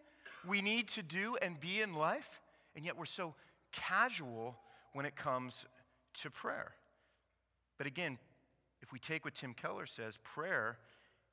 we 0.48 0.62
need 0.62 0.88
to 0.90 1.04
do 1.04 1.38
and 1.42 1.60
be 1.60 1.82
in 1.82 1.94
life? 1.94 2.42
And 2.76 2.86
yet 2.86 2.98
we're 2.98 3.06
so 3.06 3.36
casual 3.72 4.58
when 4.94 5.06
it 5.06 5.16
comes 5.16 5.66
to 6.22 6.30
prayer. 6.30 6.74
But 7.78 7.88
again, 7.88 8.18
if 8.82 8.92
we 8.92 9.00
take 9.00 9.26
what 9.26 9.36
Tim 9.36 9.54
Keller 9.54 9.86
says, 9.86 10.18
prayer 10.24 10.78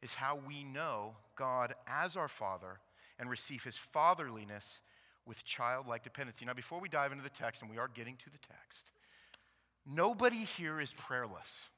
is 0.03 0.15
how 0.15 0.39
we 0.47 0.65
know 0.65 1.17
God 1.37 1.75
as 1.87 2.17
our 2.17 2.29
Father 2.29 2.81
and 3.19 3.29
receive 3.29 3.65
his 3.65 3.77
fatherliness 3.77 4.81
with 5.27 5.45
childlike 5.45 6.03
dependency. 6.03 6.45
Now, 6.45 6.55
before 6.55 6.81
we 6.81 6.89
dive 6.89 7.13
into 7.13 7.25
the 7.25 7.31
text, 7.31 7.63
and 7.63 7.71
we 7.71 7.79
are 7.79 7.89
getting 7.89 8.17
to 8.17 8.31
the 8.31 8.39
text, 8.39 8.93
nobody 9.85 10.45
here 10.45 10.81
is 10.81 10.93
prayerless, 10.93 11.69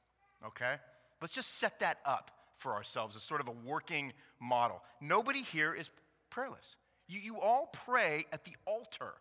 okay? 0.45 0.75
Let's 1.21 1.33
just 1.33 1.57
set 1.57 1.79
that 1.79 1.97
up 2.05 2.31
for 2.55 2.73
ourselves 2.73 3.15
as 3.15 3.23
sort 3.23 3.41
of 3.41 3.47
a 3.47 3.51
working 3.51 4.13
model. 4.39 4.81
Nobody 5.01 5.41
here 5.41 5.73
is 5.73 5.89
prayerless. 6.29 6.77
You, 7.07 7.19
you 7.19 7.39
all 7.39 7.69
pray 7.73 8.25
at 8.31 8.45
the 8.45 8.55
altar 8.65 9.13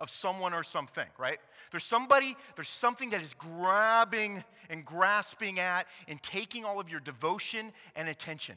of 0.00 0.10
someone 0.10 0.54
or 0.54 0.62
something, 0.62 1.06
right? 1.18 1.38
There's 1.70 1.84
somebody, 1.84 2.36
there's 2.56 2.68
something 2.68 3.10
that 3.10 3.20
is 3.20 3.34
grabbing 3.34 4.42
and 4.68 4.84
grasping 4.84 5.60
at 5.60 5.86
and 6.08 6.22
taking 6.22 6.64
all 6.64 6.80
of 6.80 6.88
your 6.88 7.00
devotion 7.00 7.72
and 7.94 8.08
attention. 8.08 8.56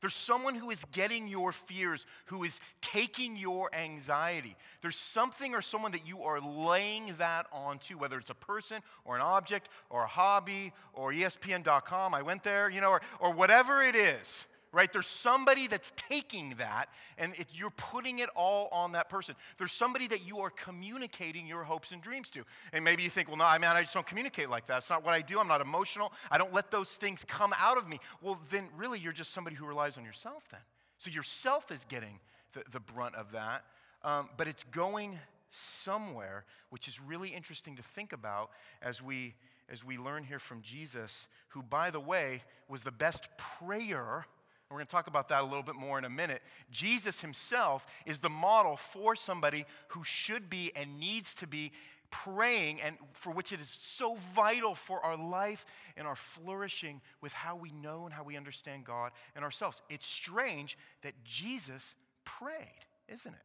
There's 0.00 0.14
someone 0.14 0.54
who 0.54 0.70
is 0.70 0.82
getting 0.92 1.28
your 1.28 1.52
fears, 1.52 2.06
who 2.26 2.42
is 2.44 2.58
taking 2.80 3.36
your 3.36 3.68
anxiety. 3.74 4.56
There's 4.80 4.96
something 4.96 5.54
or 5.54 5.60
someone 5.60 5.92
that 5.92 6.06
you 6.06 6.22
are 6.22 6.40
laying 6.40 7.14
that 7.18 7.46
onto, 7.52 7.98
whether 7.98 8.16
it's 8.16 8.30
a 8.30 8.34
person 8.34 8.80
or 9.04 9.16
an 9.16 9.20
object 9.20 9.68
or 9.90 10.04
a 10.04 10.06
hobby 10.06 10.72
or 10.94 11.12
ESPN.com. 11.12 12.14
I 12.14 12.22
went 12.22 12.42
there, 12.42 12.70
you 12.70 12.80
know, 12.80 12.90
or, 12.90 13.02
or 13.20 13.32
whatever 13.32 13.82
it 13.82 13.94
is 13.94 14.46
right? 14.72 14.92
There's 14.92 15.06
somebody 15.06 15.66
that's 15.66 15.92
taking 15.96 16.54
that 16.58 16.86
and 17.18 17.34
it, 17.34 17.48
you're 17.52 17.70
putting 17.70 18.20
it 18.20 18.28
all 18.34 18.68
on 18.72 18.92
that 18.92 19.08
person. 19.08 19.34
There's 19.58 19.72
somebody 19.72 20.06
that 20.08 20.26
you 20.26 20.38
are 20.40 20.50
communicating 20.50 21.46
your 21.46 21.64
hopes 21.64 21.92
and 21.92 22.00
dreams 22.00 22.30
to. 22.30 22.44
And 22.72 22.84
maybe 22.84 23.02
you 23.02 23.10
think, 23.10 23.28
well, 23.28 23.36
no, 23.36 23.44
I 23.44 23.58
mean, 23.58 23.70
I 23.70 23.80
just 23.80 23.94
don't 23.94 24.06
communicate 24.06 24.48
like 24.48 24.66
that. 24.66 24.74
That's 24.74 24.90
not 24.90 25.04
what 25.04 25.14
I 25.14 25.20
do. 25.20 25.38
I'm 25.40 25.48
not 25.48 25.60
emotional. 25.60 26.12
I 26.30 26.38
don't 26.38 26.52
let 26.54 26.70
those 26.70 26.90
things 26.90 27.24
come 27.24 27.52
out 27.58 27.78
of 27.78 27.88
me. 27.88 27.98
Well, 28.22 28.38
then 28.50 28.68
really, 28.76 28.98
you're 28.98 29.12
just 29.12 29.32
somebody 29.32 29.56
who 29.56 29.66
relies 29.66 29.98
on 29.98 30.04
yourself 30.04 30.44
then. 30.50 30.60
So 30.98 31.10
yourself 31.10 31.72
is 31.72 31.84
getting 31.86 32.20
the, 32.52 32.62
the 32.70 32.80
brunt 32.80 33.16
of 33.16 33.32
that. 33.32 33.64
Um, 34.02 34.28
but 34.36 34.46
it's 34.48 34.64
going 34.64 35.18
somewhere, 35.50 36.44
which 36.70 36.88
is 36.88 37.00
really 37.00 37.30
interesting 37.30 37.76
to 37.76 37.82
think 37.82 38.12
about 38.12 38.50
as 38.82 39.02
we 39.02 39.34
as 39.70 39.84
we 39.84 39.96
learn 39.96 40.24
here 40.24 40.40
from 40.40 40.62
Jesus, 40.62 41.28
who, 41.50 41.62
by 41.62 41.90
the 41.92 42.00
way, 42.00 42.42
was 42.68 42.82
the 42.82 42.90
best 42.90 43.28
prayer 43.38 44.26
we're 44.70 44.78
going 44.78 44.86
to 44.86 44.92
talk 44.92 45.08
about 45.08 45.28
that 45.28 45.42
a 45.42 45.44
little 45.44 45.64
bit 45.64 45.74
more 45.74 45.98
in 45.98 46.04
a 46.04 46.10
minute. 46.10 46.42
Jesus 46.70 47.20
himself 47.20 47.86
is 48.06 48.20
the 48.20 48.30
model 48.30 48.76
for 48.76 49.16
somebody 49.16 49.64
who 49.88 50.04
should 50.04 50.48
be 50.48 50.70
and 50.76 51.00
needs 51.00 51.34
to 51.34 51.46
be 51.46 51.72
praying, 52.10 52.80
and 52.80 52.96
for 53.12 53.32
which 53.32 53.52
it 53.52 53.60
is 53.60 53.68
so 53.68 54.16
vital 54.34 54.74
for 54.74 55.04
our 55.04 55.16
life 55.16 55.64
and 55.96 56.06
our 56.06 56.16
flourishing 56.16 57.00
with 57.20 57.32
how 57.32 57.54
we 57.54 57.70
know 57.70 58.04
and 58.04 58.12
how 58.12 58.24
we 58.24 58.36
understand 58.36 58.84
God 58.84 59.12
and 59.36 59.44
ourselves. 59.44 59.80
It's 59.88 60.06
strange 60.06 60.76
that 61.02 61.14
Jesus 61.24 61.94
prayed, 62.24 62.84
isn't 63.08 63.32
it? 63.32 63.42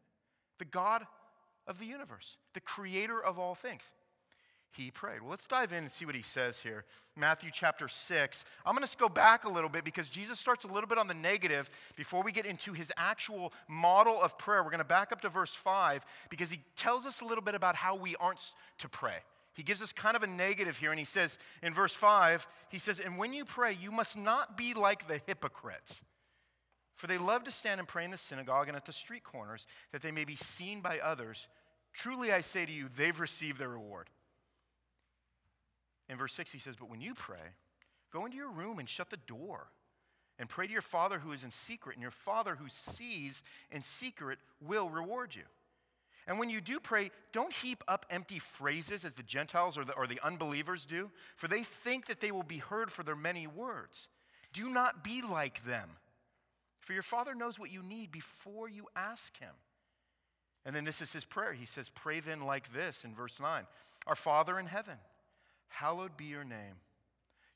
The 0.57 0.65
God 0.65 1.05
of 1.67 1.79
the 1.79 1.85
universe, 1.85 2.37
the 2.53 2.59
creator 2.59 3.23
of 3.23 3.37
all 3.37 3.55
things 3.55 3.91
he 4.75 4.91
prayed. 4.91 5.21
Well, 5.21 5.31
let's 5.31 5.47
dive 5.47 5.71
in 5.71 5.79
and 5.79 5.91
see 5.91 6.05
what 6.05 6.15
he 6.15 6.21
says 6.21 6.59
here. 6.59 6.85
Matthew 7.17 7.49
chapter 7.53 7.87
6. 7.87 8.45
I'm 8.65 8.75
going 8.75 8.87
to 8.87 8.97
go 8.97 9.07
back 9.07 9.45
a 9.45 9.49
little 9.49 9.69
bit 9.69 9.85
because 9.85 10.09
Jesus 10.09 10.39
starts 10.39 10.65
a 10.65 10.67
little 10.67 10.87
bit 10.87 10.97
on 10.97 11.07
the 11.07 11.13
negative 11.13 11.69
before 11.95 12.23
we 12.23 12.31
get 12.31 12.45
into 12.45 12.73
his 12.73 12.91
actual 12.97 13.53
model 13.67 14.21
of 14.21 14.37
prayer. 14.37 14.63
We're 14.63 14.69
going 14.69 14.79
to 14.79 14.83
back 14.83 15.11
up 15.11 15.21
to 15.21 15.29
verse 15.29 15.53
5 15.53 16.05
because 16.29 16.51
he 16.51 16.59
tells 16.75 17.05
us 17.05 17.21
a 17.21 17.25
little 17.25 17.43
bit 17.43 17.55
about 17.55 17.75
how 17.75 17.95
we 17.95 18.15
aren't 18.17 18.53
to 18.79 18.89
pray. 18.89 19.17
He 19.53 19.63
gives 19.63 19.81
us 19.81 19.93
kind 19.93 20.17
of 20.17 20.23
a 20.23 20.27
negative 20.27 20.77
here, 20.77 20.91
and 20.91 20.99
he 20.99 21.05
says 21.05 21.37
in 21.63 21.73
verse 21.73 21.93
5, 21.93 22.45
he 22.69 22.77
says, 22.77 22.99
And 22.99 23.17
when 23.17 23.31
you 23.31 23.45
pray, 23.45 23.77
you 23.79 23.89
must 23.89 24.17
not 24.17 24.57
be 24.57 24.73
like 24.73 25.07
the 25.07 25.21
hypocrites. 25.25 26.03
For 26.95 27.07
they 27.07 27.17
love 27.17 27.45
to 27.45 27.51
stand 27.51 27.79
and 27.79 27.87
pray 27.87 28.03
in 28.03 28.11
the 28.11 28.17
synagogue 28.17 28.67
and 28.67 28.75
at 28.75 28.85
the 28.85 28.93
street 28.93 29.23
corners, 29.23 29.65
that 29.93 30.01
they 30.01 30.11
may 30.11 30.25
be 30.25 30.35
seen 30.35 30.81
by 30.81 30.99
others. 30.99 31.47
Truly 31.93 32.33
I 32.33 32.41
say 32.41 32.65
to 32.65 32.71
you, 32.71 32.89
they've 32.97 33.17
received 33.17 33.59
their 33.59 33.69
reward. 33.69 34.09
In 36.09 36.17
verse 36.17 36.33
6, 36.33 36.51
he 36.51 36.59
says, 36.59 36.75
But 36.77 36.89
when 36.89 37.01
you 37.01 37.13
pray, 37.13 37.53
go 38.11 38.25
into 38.25 38.37
your 38.37 38.51
room 38.51 38.79
and 38.79 38.87
shut 38.87 39.09
the 39.09 39.17
door 39.17 39.67
and 40.37 40.49
pray 40.49 40.67
to 40.67 40.73
your 40.73 40.81
Father 40.81 41.19
who 41.19 41.31
is 41.31 41.43
in 41.43 41.51
secret, 41.51 41.95
and 41.95 42.01
your 42.01 42.11
Father 42.11 42.55
who 42.55 42.67
sees 42.69 43.41
in 43.71 43.81
secret 43.81 44.39
will 44.61 44.89
reward 44.89 45.33
you. 45.33 45.43
And 46.27 46.39
when 46.39 46.49
you 46.49 46.59
do 46.59 46.79
pray, 46.79 47.11
don't 47.31 47.53
heap 47.53 47.83
up 47.87 48.05
empty 48.09 48.39
phrases 48.39 49.05
as 49.05 49.13
the 49.13 49.23
Gentiles 49.23 49.77
or 49.77 49.85
the, 49.85 49.93
or 49.93 50.07
the 50.07 50.19
unbelievers 50.23 50.85
do, 50.85 51.11
for 51.35 51.47
they 51.47 51.61
think 51.61 52.07
that 52.07 52.19
they 52.19 52.31
will 52.31 52.43
be 52.43 52.57
heard 52.57 52.91
for 52.91 53.03
their 53.03 53.15
many 53.15 53.45
words. 53.45 54.07
Do 54.51 54.69
not 54.69 55.03
be 55.03 55.21
like 55.21 55.63
them, 55.65 55.89
for 56.79 56.93
your 56.93 57.03
Father 57.03 57.35
knows 57.35 57.59
what 57.59 57.71
you 57.71 57.83
need 57.83 58.11
before 58.11 58.67
you 58.67 58.87
ask 58.95 59.37
Him. 59.37 59.53
And 60.65 60.75
then 60.75 60.83
this 60.83 61.01
is 61.01 61.13
His 61.13 61.25
prayer. 61.25 61.53
He 61.53 61.65
says, 61.65 61.89
Pray 61.89 62.19
then 62.19 62.41
like 62.41 62.73
this 62.73 63.03
in 63.03 63.13
verse 63.13 63.39
9 63.39 63.65
Our 64.07 64.15
Father 64.15 64.59
in 64.59 64.65
heaven, 64.65 64.97
hallowed 65.67 66.17
be 66.17 66.25
your 66.25 66.43
name. 66.43 66.75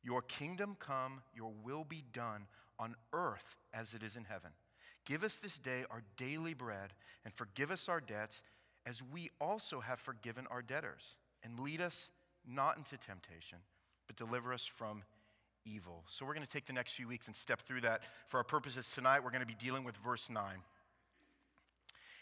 Your 0.04 0.22
kingdom 0.22 0.78
come, 0.80 1.22
your 1.36 1.52
will 1.64 1.84
be 1.84 2.04
done 2.14 2.48
on 2.80 2.96
earth 3.14 3.58
as 3.74 3.94
it 3.94 4.04
is 4.04 4.16
in 4.16 4.24
heaven. 4.26 4.52
Give 5.06 5.24
us 5.24 5.36
this 5.36 5.58
day 5.58 5.86
our 5.90 6.04
daily 6.18 6.54
bread, 6.54 6.94
and 7.26 7.34
forgive 7.34 7.72
us 7.72 7.90
our 7.90 8.00
debts 8.00 8.42
as 8.86 9.02
we 9.14 9.30
also 9.42 9.80
have 9.80 10.00
forgiven 10.00 10.48
our 10.50 10.62
debtors. 10.62 11.16
And 11.44 11.60
lead 11.60 11.82
us 11.82 12.10
not 12.48 12.78
into 12.78 12.98
temptation, 12.98 13.60
but 14.08 14.16
deliver 14.16 14.54
us 14.54 14.66
from 14.66 15.04
evil. 15.66 16.04
So 16.08 16.26
we're 16.26 16.34
going 16.34 16.46
to 16.46 16.52
take 16.52 16.66
the 16.66 16.74
next 16.74 16.94
few 16.94 17.08
weeks 17.08 17.28
and 17.28 17.36
step 17.36 17.62
through 17.62 17.82
that. 17.82 18.04
For 18.28 18.38
our 18.38 18.44
purposes 18.44 18.90
tonight, 18.94 19.24
we're 19.24 19.32
going 19.32 19.42
to 19.42 19.48
be 19.48 19.56
dealing 19.56 19.84
with 19.84 19.96
verse 19.98 20.30
9. 20.30 20.44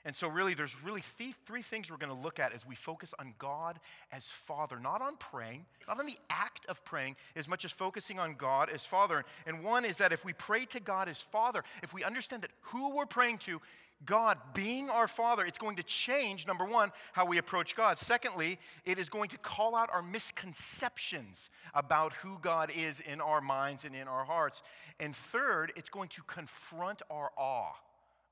And 0.07 0.15
so, 0.15 0.29
really, 0.29 0.53
there's 0.53 0.81
really 0.81 1.03
th- 1.17 1.35
three 1.45 1.61
things 1.61 1.91
we're 1.91 1.97
going 1.97 2.15
to 2.15 2.23
look 2.23 2.39
at 2.39 2.53
as 2.53 2.65
we 2.65 2.75
focus 2.75 3.13
on 3.19 3.33
God 3.37 3.77
as 4.13 4.23
Father, 4.23 4.79
not 4.79 5.01
on 5.01 5.17
praying, 5.17 5.65
not 5.85 5.99
on 5.99 6.05
the 6.05 6.17
act 6.29 6.65
of 6.67 6.81
praying, 6.85 7.17
as 7.35 7.45
much 7.45 7.65
as 7.65 7.73
focusing 7.73 8.17
on 8.17 8.35
God 8.35 8.69
as 8.69 8.85
Father. 8.85 9.25
And 9.45 9.65
one 9.65 9.83
is 9.83 9.97
that 9.97 10.13
if 10.13 10.23
we 10.23 10.31
pray 10.31 10.63
to 10.67 10.79
God 10.79 11.09
as 11.09 11.21
Father, 11.21 11.61
if 11.83 11.93
we 11.93 12.05
understand 12.05 12.43
that 12.43 12.51
who 12.61 12.95
we're 12.95 13.05
praying 13.05 13.39
to, 13.39 13.59
God 14.05 14.37
being 14.53 14.89
our 14.89 15.09
Father, 15.09 15.43
it's 15.43 15.57
going 15.57 15.75
to 15.75 15.83
change, 15.83 16.47
number 16.47 16.63
one, 16.63 16.93
how 17.11 17.25
we 17.25 17.37
approach 17.37 17.75
God. 17.75 17.99
Secondly, 17.99 18.59
it 18.85 18.99
is 18.99 19.09
going 19.09 19.27
to 19.31 19.37
call 19.37 19.75
out 19.75 19.89
our 19.91 20.01
misconceptions 20.01 21.49
about 21.73 22.13
who 22.13 22.37
God 22.41 22.71
is 22.73 23.01
in 23.01 23.19
our 23.19 23.41
minds 23.41 23.83
and 23.83 23.93
in 23.93 24.07
our 24.07 24.23
hearts. 24.23 24.63
And 25.01 25.13
third, 25.13 25.73
it's 25.75 25.89
going 25.89 26.07
to 26.09 26.21
confront 26.23 27.01
our 27.09 27.31
awe 27.35 27.73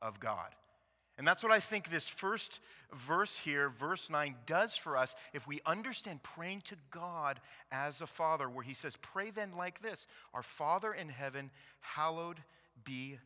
of 0.01 0.21
God. 0.21 0.55
And 1.17 1.25
that's 1.25 1.43
what 1.43 1.51
I 1.51 1.59
think 1.59 1.89
this 1.89 2.09
first 2.09 2.59
verse 2.93 3.37
here, 3.37 3.69
verse 3.69 4.09
9, 4.09 4.35
does 4.45 4.75
for 4.75 4.97
us 4.97 5.15
if 5.33 5.47
we 5.47 5.61
understand 5.65 6.23
praying 6.23 6.61
to 6.65 6.75
God 6.91 7.39
as 7.71 8.01
a 8.01 8.07
father, 8.07 8.49
where 8.49 8.63
he 8.63 8.73
says, 8.73 8.97
Pray 9.01 9.31
then 9.31 9.55
like 9.57 9.81
this 9.81 10.07
Our 10.33 10.43
Father 10.43 10.93
in 10.93 11.09
heaven, 11.09 11.51
hallowed 11.79 12.39
be 12.83 13.17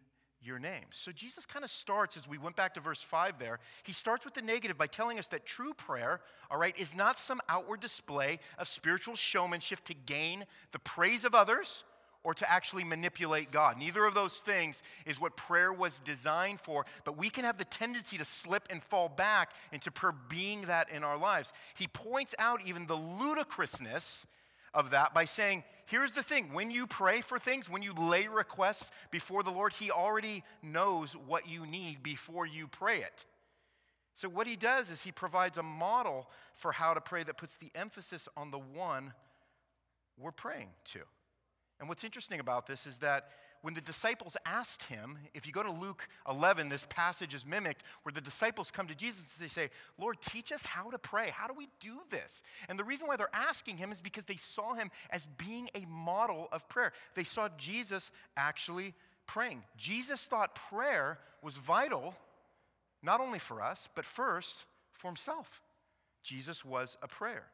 your 0.41 0.59
name. 0.59 0.85
So 0.91 1.11
Jesus 1.11 1.45
kind 1.45 1.65
of 1.65 1.71
starts, 1.71 2.15
as 2.15 2.27
we 2.27 2.37
went 2.37 2.55
back 2.55 2.75
to 2.75 2.79
verse 2.79 3.01
5 3.01 3.39
there, 3.39 3.59
he 3.83 3.91
starts 3.91 4.23
with 4.23 4.35
the 4.35 4.41
negative 4.41 4.77
by 4.77 4.87
telling 4.87 5.19
us 5.19 5.27
that 5.27 5.45
true 5.45 5.73
prayer, 5.73 6.21
all 6.49 6.57
right, 6.57 6.77
is 6.79 6.95
not 6.95 7.19
some 7.19 7.41
outward 7.49 7.81
display 7.81 8.39
of 8.57 8.67
spiritual 8.67 9.15
showmanship 9.15 9.83
to 9.85 9.93
gain 9.93 10.45
the 10.71 10.79
praise 10.79 11.25
of 11.25 11.35
others 11.35 11.83
or 12.23 12.33
to 12.33 12.49
actually 12.51 12.83
manipulate 12.83 13.51
God. 13.51 13.77
Neither 13.77 14.05
of 14.05 14.13
those 14.13 14.37
things 14.37 14.83
is 15.05 15.21
what 15.21 15.37
prayer 15.37 15.71
was 15.71 15.99
designed 15.99 16.59
for, 16.59 16.85
but 17.05 17.17
we 17.17 17.29
can 17.29 17.45
have 17.45 17.57
the 17.57 17.65
tendency 17.65 18.17
to 18.17 18.25
slip 18.25 18.67
and 18.69 18.83
fall 18.83 19.07
back 19.07 19.51
into 19.71 19.91
prayer 19.91 20.13
being 20.29 20.63
that 20.63 20.91
in 20.91 21.03
our 21.03 21.17
lives. 21.17 21.53
He 21.75 21.87
points 21.87 22.35
out 22.37 22.65
even 22.65 22.87
the 22.87 22.97
ludicrousness 22.97 24.25
of 24.73 24.91
that 24.91 25.13
by 25.13 25.25
saying, 25.25 25.63
here's 25.85 26.11
the 26.11 26.23
thing 26.23 26.53
when 26.53 26.71
you 26.71 26.87
pray 26.87 27.21
for 27.21 27.39
things, 27.39 27.69
when 27.69 27.81
you 27.81 27.93
lay 27.93 28.27
requests 28.27 28.91
before 29.11 29.41
the 29.41 29.51
Lord, 29.51 29.73
He 29.73 29.89
already 29.89 30.43
knows 30.61 31.13
what 31.13 31.47
you 31.47 31.65
need 31.65 32.03
before 32.03 32.45
you 32.45 32.67
pray 32.67 32.97
it. 32.97 33.25
So, 34.13 34.27
what 34.27 34.47
He 34.47 34.57
does 34.57 34.91
is 34.91 35.01
He 35.01 35.11
provides 35.11 35.57
a 35.57 35.63
model 35.63 36.29
for 36.53 36.73
how 36.73 36.93
to 36.93 37.01
pray 37.01 37.23
that 37.23 37.37
puts 37.37 37.57
the 37.57 37.71
emphasis 37.73 38.27
on 38.35 38.51
the 38.51 38.59
one 38.59 39.13
we're 40.17 40.31
praying 40.31 40.69
to. 40.91 40.99
And 41.79 41.87
what's 41.87 42.03
interesting 42.03 42.39
about 42.39 42.67
this 42.67 42.85
is 42.85 42.97
that 42.97 43.29
when 43.61 43.73
the 43.73 43.81
disciples 43.81 44.37
asked 44.45 44.83
him, 44.83 45.17
if 45.33 45.45
you 45.45 45.51
go 45.51 45.63
to 45.63 45.71
Luke 45.71 46.07
11, 46.29 46.69
this 46.69 46.85
passage 46.89 47.33
is 47.33 47.45
mimicked, 47.45 47.83
where 48.03 48.13
the 48.13 48.21
disciples 48.21 48.71
come 48.71 48.87
to 48.87 48.95
Jesus 48.95 49.35
and 49.37 49.45
they 49.45 49.51
say, 49.51 49.69
Lord, 49.97 50.21
teach 50.21 50.51
us 50.51 50.65
how 50.65 50.89
to 50.91 50.97
pray. 50.97 51.29
How 51.33 51.47
do 51.47 51.53
we 51.53 51.67
do 51.81 51.99
this? 52.09 52.41
And 52.69 52.79
the 52.79 52.85
reason 52.85 53.07
why 53.07 53.17
they're 53.17 53.29
asking 53.33 53.77
him 53.77 53.91
is 53.91 53.99
because 53.99 54.25
they 54.25 54.37
saw 54.37 54.75
him 54.75 54.91
as 55.09 55.27
being 55.37 55.69
a 55.75 55.85
model 55.87 56.47
of 56.53 56.67
prayer. 56.69 56.93
They 57.15 57.25
saw 57.25 57.49
Jesus 57.57 58.11
actually 58.37 58.93
praying. 59.27 59.63
Jesus 59.77 60.21
thought 60.21 60.55
prayer 60.55 61.19
was 61.41 61.57
vital, 61.57 62.15
not 63.03 63.19
only 63.19 63.39
for 63.39 63.61
us, 63.61 63.89
but 63.93 64.05
first 64.05 64.63
for 64.93 65.07
himself. 65.07 65.61
Jesus 66.23 66.63
was 66.63 66.97
a 67.01 67.07
prayer. 67.07 67.47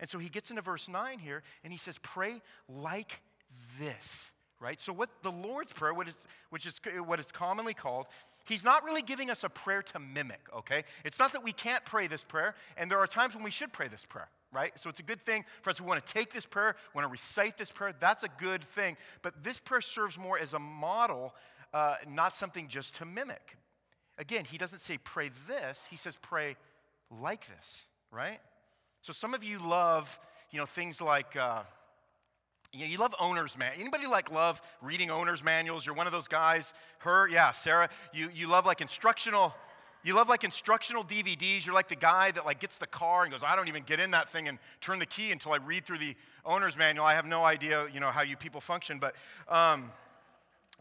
And 0.00 0.08
so 0.08 0.18
he 0.18 0.28
gets 0.28 0.50
into 0.50 0.62
verse 0.62 0.88
9 0.88 1.18
here 1.18 1.42
and 1.62 1.72
he 1.72 1.78
says, 1.78 1.98
Pray 1.98 2.40
like 2.68 3.20
this, 3.78 4.32
right? 4.60 4.80
So, 4.80 4.92
what 4.92 5.10
the 5.22 5.32
Lord's 5.32 5.72
Prayer, 5.72 5.94
what 5.94 6.08
is, 6.08 6.14
which 6.50 6.66
is 6.66 6.80
what 7.04 7.20
it's 7.20 7.32
commonly 7.32 7.74
called, 7.74 8.06
He's 8.44 8.64
not 8.64 8.84
really 8.84 9.02
giving 9.02 9.30
us 9.30 9.44
a 9.44 9.48
prayer 9.48 9.82
to 9.82 9.98
mimic, 9.98 10.40
okay? 10.56 10.82
It's 11.04 11.18
not 11.18 11.32
that 11.32 11.44
we 11.44 11.52
can't 11.52 11.84
pray 11.84 12.06
this 12.06 12.24
prayer, 12.24 12.54
and 12.76 12.90
there 12.90 12.98
are 12.98 13.06
times 13.06 13.34
when 13.34 13.44
we 13.44 13.50
should 13.50 13.72
pray 13.72 13.88
this 13.88 14.04
prayer, 14.04 14.28
right? 14.52 14.72
So 14.76 14.90
it's 14.90 14.98
a 15.00 15.04
good 15.04 15.24
thing 15.24 15.44
for 15.60 15.70
us. 15.70 15.80
We 15.80 15.86
want 15.86 16.04
to 16.04 16.12
take 16.12 16.32
this 16.32 16.46
prayer, 16.46 16.76
we 16.92 16.98
want 16.98 17.08
to 17.08 17.12
recite 17.12 17.56
this 17.56 17.70
prayer. 17.70 17.94
That's 17.98 18.24
a 18.24 18.28
good 18.38 18.64
thing. 18.70 18.96
But 19.22 19.44
this 19.44 19.60
prayer 19.60 19.80
serves 19.80 20.18
more 20.18 20.38
as 20.38 20.54
a 20.54 20.58
model, 20.58 21.34
uh, 21.72 21.96
not 22.08 22.34
something 22.34 22.68
just 22.68 22.96
to 22.96 23.04
mimic. 23.04 23.56
Again, 24.18 24.44
he 24.44 24.58
doesn't 24.58 24.80
say 24.80 24.98
pray 24.98 25.30
this, 25.46 25.86
he 25.88 25.96
says 25.96 26.16
pray 26.20 26.56
like 27.10 27.46
this, 27.46 27.86
right? 28.10 28.40
So 29.02 29.12
some 29.12 29.34
of 29.34 29.44
you 29.44 29.58
love, 29.60 30.18
you 30.50 30.58
know, 30.58 30.66
things 30.66 31.00
like. 31.00 31.36
Uh, 31.36 31.62
you, 32.72 32.80
know, 32.80 32.86
you 32.86 32.98
love 32.98 33.14
owner's 33.20 33.56
man. 33.58 33.72
Anybody 33.78 34.06
like 34.06 34.30
love 34.32 34.60
reading 34.80 35.10
owner's 35.10 35.44
manuals? 35.44 35.84
You're 35.84 35.94
one 35.94 36.06
of 36.06 36.12
those 36.12 36.28
guys. 36.28 36.72
Her, 36.98 37.28
yeah, 37.28 37.52
Sarah. 37.52 37.88
You, 38.12 38.30
you 38.34 38.46
love 38.46 38.66
like 38.66 38.80
instructional. 38.80 39.54
You 40.04 40.14
love 40.14 40.28
like 40.28 40.42
instructional 40.42 41.04
DVDs. 41.04 41.64
You're 41.66 41.74
like 41.74 41.88
the 41.88 41.96
guy 41.96 42.30
that 42.30 42.44
like 42.44 42.60
gets 42.60 42.78
the 42.78 42.86
car 42.86 43.22
and 43.22 43.32
goes, 43.32 43.42
I 43.44 43.56
don't 43.56 43.68
even 43.68 43.82
get 43.84 44.00
in 44.00 44.10
that 44.12 44.28
thing 44.28 44.48
and 44.48 44.58
turn 44.80 44.98
the 44.98 45.06
key 45.06 45.32
until 45.32 45.52
I 45.52 45.58
read 45.58 45.84
through 45.84 45.98
the 45.98 46.14
owner's 46.44 46.76
manual. 46.76 47.04
I 47.04 47.14
have 47.14 47.26
no 47.26 47.44
idea, 47.44 47.86
you 47.92 48.00
know, 48.00 48.10
how 48.10 48.22
you 48.22 48.36
people 48.36 48.60
function, 48.60 48.98
but. 48.98 49.14
Um, 49.48 49.92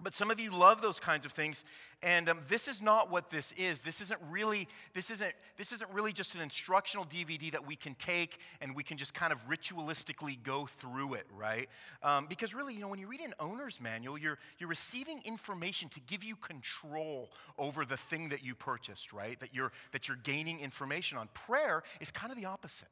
but 0.04 0.14
some 0.14 0.32
of 0.32 0.40
you 0.40 0.52
love 0.52 0.82
those 0.82 1.00
kinds 1.00 1.26
of 1.26 1.32
things, 1.32 1.64
and 2.04 2.30
um, 2.30 2.40
this 2.48 2.68
is 2.68 2.82
not 2.82 3.12
what 3.12 3.30
this 3.30 3.54
is. 3.58 3.80
This 3.80 4.02
isn't 4.02 4.20
really. 4.30 4.68
This 4.94 5.12
isn't. 5.12 5.34
This 5.58 5.72
isn't 5.72 5.90
really 5.92 6.14
just 6.14 6.36
an 6.36 6.42
instructional 6.42 7.06
DVD 7.06 7.52
that 7.52 7.66
we 7.66 7.76
can 7.76 7.96
take 7.96 8.40
and 8.62 8.76
we 8.76 8.84
can 8.84 8.98
just 8.98 9.14
kind 9.14 9.32
of 9.32 9.40
ritualistically 9.48 10.42
go 10.44 10.66
through 10.66 11.16
it, 11.16 11.28
right? 11.36 11.70
Um, 12.04 12.26
because 12.28 12.54
really, 12.54 12.74
you 12.74 12.80
know, 12.80 12.88
when 12.88 13.00
you 13.00 13.08
read 13.08 13.22
an 13.22 13.34
owner's 13.40 13.80
manual, 13.80 14.18
you're 14.18 14.40
you're 14.58 14.70
receiving 14.70 15.22
information 15.26 15.90
to 15.90 16.00
give 16.02 16.24
you 16.24 16.36
control 16.36 17.30
over 17.58 17.86
the 17.86 17.98
thing 17.98 18.30
that 18.30 18.44
you 18.44 18.56
purchased, 18.56 19.14
right? 19.14 19.40
That 19.40 19.54
you're 19.54 19.72
that 19.92 20.08
you're 20.08 20.18
gaining 20.18 20.60
information 20.60 21.18
on. 21.18 21.30
Prayer 21.34 21.84
is 22.00 22.12
kind 22.12 22.32
of 22.32 22.38
the 22.38 22.46
opposite. 22.46 22.90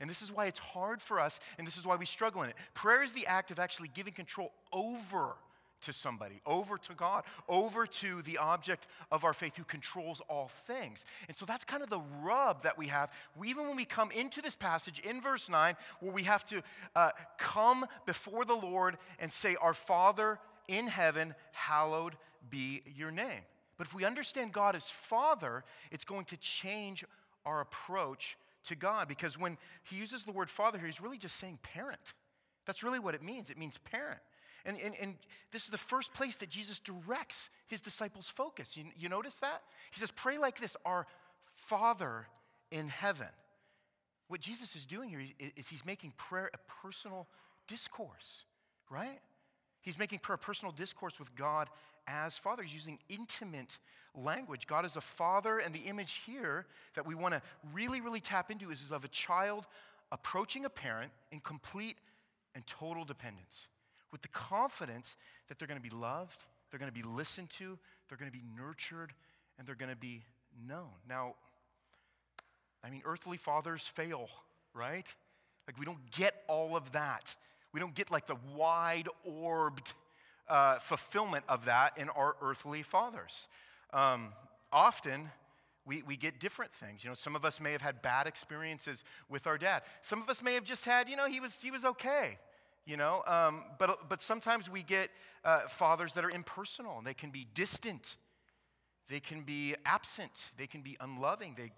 And 0.00 0.08
this 0.08 0.22
is 0.22 0.30
why 0.30 0.46
it's 0.46 0.60
hard 0.60 1.02
for 1.02 1.18
us, 1.18 1.40
and 1.58 1.66
this 1.66 1.76
is 1.76 1.84
why 1.84 1.96
we 1.96 2.06
struggle 2.06 2.42
in 2.42 2.50
it. 2.50 2.56
Prayer 2.74 3.02
is 3.02 3.12
the 3.12 3.26
act 3.26 3.50
of 3.50 3.58
actually 3.58 3.88
giving 3.88 4.12
control 4.12 4.52
over 4.72 5.34
to 5.82 5.92
somebody, 5.92 6.40
over 6.46 6.76
to 6.78 6.94
God, 6.94 7.24
over 7.48 7.86
to 7.86 8.22
the 8.22 8.38
object 8.38 8.86
of 9.10 9.24
our 9.24 9.32
faith 9.32 9.56
who 9.56 9.64
controls 9.64 10.20
all 10.28 10.50
things. 10.66 11.04
And 11.28 11.36
so 11.36 11.46
that's 11.46 11.64
kind 11.64 11.82
of 11.82 11.90
the 11.90 12.00
rub 12.22 12.62
that 12.62 12.76
we 12.76 12.88
have. 12.88 13.10
We, 13.36 13.48
even 13.48 13.66
when 13.66 13.76
we 13.76 13.84
come 13.84 14.10
into 14.10 14.42
this 14.42 14.54
passage 14.54 15.00
in 15.00 15.20
verse 15.20 15.48
9, 15.48 15.76
where 16.00 16.12
we 16.12 16.24
have 16.24 16.44
to 16.46 16.62
uh, 16.96 17.10
come 17.38 17.86
before 18.06 18.44
the 18.44 18.56
Lord 18.56 18.98
and 19.18 19.32
say, 19.32 19.56
Our 19.60 19.74
Father 19.74 20.38
in 20.66 20.88
heaven, 20.88 21.34
hallowed 21.52 22.16
be 22.50 22.82
your 22.96 23.10
name. 23.10 23.42
But 23.76 23.86
if 23.86 23.94
we 23.94 24.04
understand 24.04 24.52
God 24.52 24.74
as 24.74 24.84
Father, 24.84 25.64
it's 25.90 26.04
going 26.04 26.24
to 26.26 26.36
change 26.36 27.04
our 27.46 27.60
approach 27.60 28.36
to 28.64 28.74
God 28.74 29.08
because 29.08 29.38
when 29.38 29.56
he 29.84 29.96
uses 29.96 30.24
the 30.24 30.32
word 30.32 30.50
Father 30.50 30.78
here, 30.78 30.86
he's 30.86 31.00
really 31.00 31.18
just 31.18 31.36
saying 31.36 31.58
parent. 31.62 32.14
That's 32.66 32.82
really 32.82 32.98
what 32.98 33.14
it 33.14 33.22
means. 33.22 33.48
It 33.50 33.56
means 33.56 33.78
parent. 33.78 34.20
And, 34.68 34.76
and, 34.84 34.94
and 35.00 35.14
this 35.50 35.64
is 35.64 35.70
the 35.70 35.78
first 35.78 36.12
place 36.12 36.36
that 36.36 36.50
Jesus 36.50 36.78
directs 36.78 37.48
his 37.68 37.80
disciples' 37.80 38.28
focus. 38.28 38.76
You, 38.76 38.84
you 38.98 39.08
notice 39.08 39.34
that? 39.36 39.62
He 39.90 39.98
says, 39.98 40.10
Pray 40.10 40.36
like 40.36 40.60
this 40.60 40.76
Our 40.84 41.06
Father 41.54 42.26
in 42.70 42.88
heaven. 42.88 43.28
what 44.28 44.40
Jesus 44.40 44.76
is 44.76 44.84
doing 44.84 45.08
here 45.08 45.22
is 45.56 45.70
he's 45.70 45.86
making 45.86 46.12
prayer 46.18 46.50
a 46.52 46.58
personal 46.82 47.26
discourse, 47.66 48.44
right? 48.90 49.20
He's 49.80 49.98
making 49.98 50.18
prayer 50.18 50.34
a 50.34 50.38
personal 50.38 50.70
discourse 50.70 51.18
with 51.18 51.34
God 51.34 51.70
as 52.06 52.36
Father. 52.36 52.62
He's 52.62 52.74
using 52.74 52.98
intimate 53.08 53.78
language. 54.14 54.66
God 54.66 54.84
is 54.84 54.96
a 54.96 55.00
father, 55.00 55.60
and 55.60 55.74
the 55.74 55.88
image 55.88 56.20
here 56.26 56.66
that 56.94 57.06
we 57.06 57.14
want 57.14 57.32
to 57.32 57.40
really, 57.72 58.02
really 58.02 58.20
tap 58.20 58.50
into 58.50 58.70
is 58.70 58.90
of 58.90 59.02
a 59.02 59.08
child 59.08 59.66
approaching 60.12 60.66
a 60.66 60.70
parent 60.70 61.10
in 61.32 61.40
complete 61.40 61.96
and 62.54 62.66
total 62.66 63.06
dependence 63.06 63.66
with 64.12 64.22
the 64.22 64.28
confidence 64.28 65.16
that 65.48 65.58
they're 65.58 65.68
going 65.68 65.80
to 65.80 65.88
be 65.88 65.94
loved, 65.94 66.44
they're 66.70 66.80
going 66.80 66.92
to 66.92 67.02
be 67.02 67.06
listened 67.06 67.50
to, 67.50 67.78
they're 68.08 68.18
going 68.18 68.30
to 68.30 68.36
be 68.36 68.44
nurtured, 68.56 69.12
and 69.58 69.66
they're 69.66 69.74
going 69.74 69.90
to 69.90 69.96
be 69.96 70.22
known. 70.66 70.90
Now, 71.08 71.34
I 72.84 72.90
mean, 72.90 73.02
earthly 73.04 73.36
fathers 73.36 73.82
fail, 73.86 74.28
right? 74.74 75.12
Like, 75.66 75.78
we 75.78 75.84
don't 75.84 76.10
get 76.10 76.42
all 76.48 76.76
of 76.76 76.92
that. 76.92 77.34
We 77.72 77.80
don't 77.80 77.94
get 77.94 78.10
like 78.10 78.26
the 78.26 78.36
wide 78.54 79.08
orbed 79.24 79.92
uh, 80.48 80.78
fulfillment 80.78 81.44
of 81.48 81.66
that 81.66 81.98
in 81.98 82.08
our 82.10 82.36
earthly 82.40 82.82
fathers. 82.82 83.48
Um, 83.92 84.32
often, 84.72 85.30
we, 85.84 86.02
we 86.02 86.16
get 86.16 86.38
different 86.38 86.72
things. 86.72 87.02
You 87.02 87.10
know, 87.10 87.14
some 87.14 87.34
of 87.34 87.44
us 87.44 87.60
may 87.60 87.72
have 87.72 87.82
had 87.82 88.02
bad 88.02 88.26
experiences 88.26 89.04
with 89.28 89.46
our 89.46 89.58
dad. 89.58 89.82
Some 90.02 90.22
of 90.22 90.28
us 90.28 90.42
may 90.42 90.54
have 90.54 90.64
just 90.64 90.84
had, 90.84 91.08
you 91.08 91.16
know, 91.16 91.26
he 91.26 91.40
was, 91.40 91.54
he 91.60 91.70
was 91.70 91.84
okay. 91.84 92.38
You 92.88 92.96
know, 92.96 93.22
um, 93.26 93.64
but, 93.78 94.08
but 94.08 94.22
sometimes 94.22 94.70
we 94.70 94.82
get 94.82 95.10
uh, 95.44 95.68
fathers 95.68 96.14
that 96.14 96.24
are 96.24 96.30
impersonal 96.30 96.96
and 96.96 97.06
they 97.06 97.12
can 97.12 97.28
be 97.28 97.46
distant. 97.52 98.16
They 99.10 99.20
can 99.20 99.42
be 99.42 99.74
absent. 99.84 100.32
They 100.56 100.66
can 100.66 100.80
be 100.80 100.96
unloving. 100.98 101.54
They, 101.54 101.70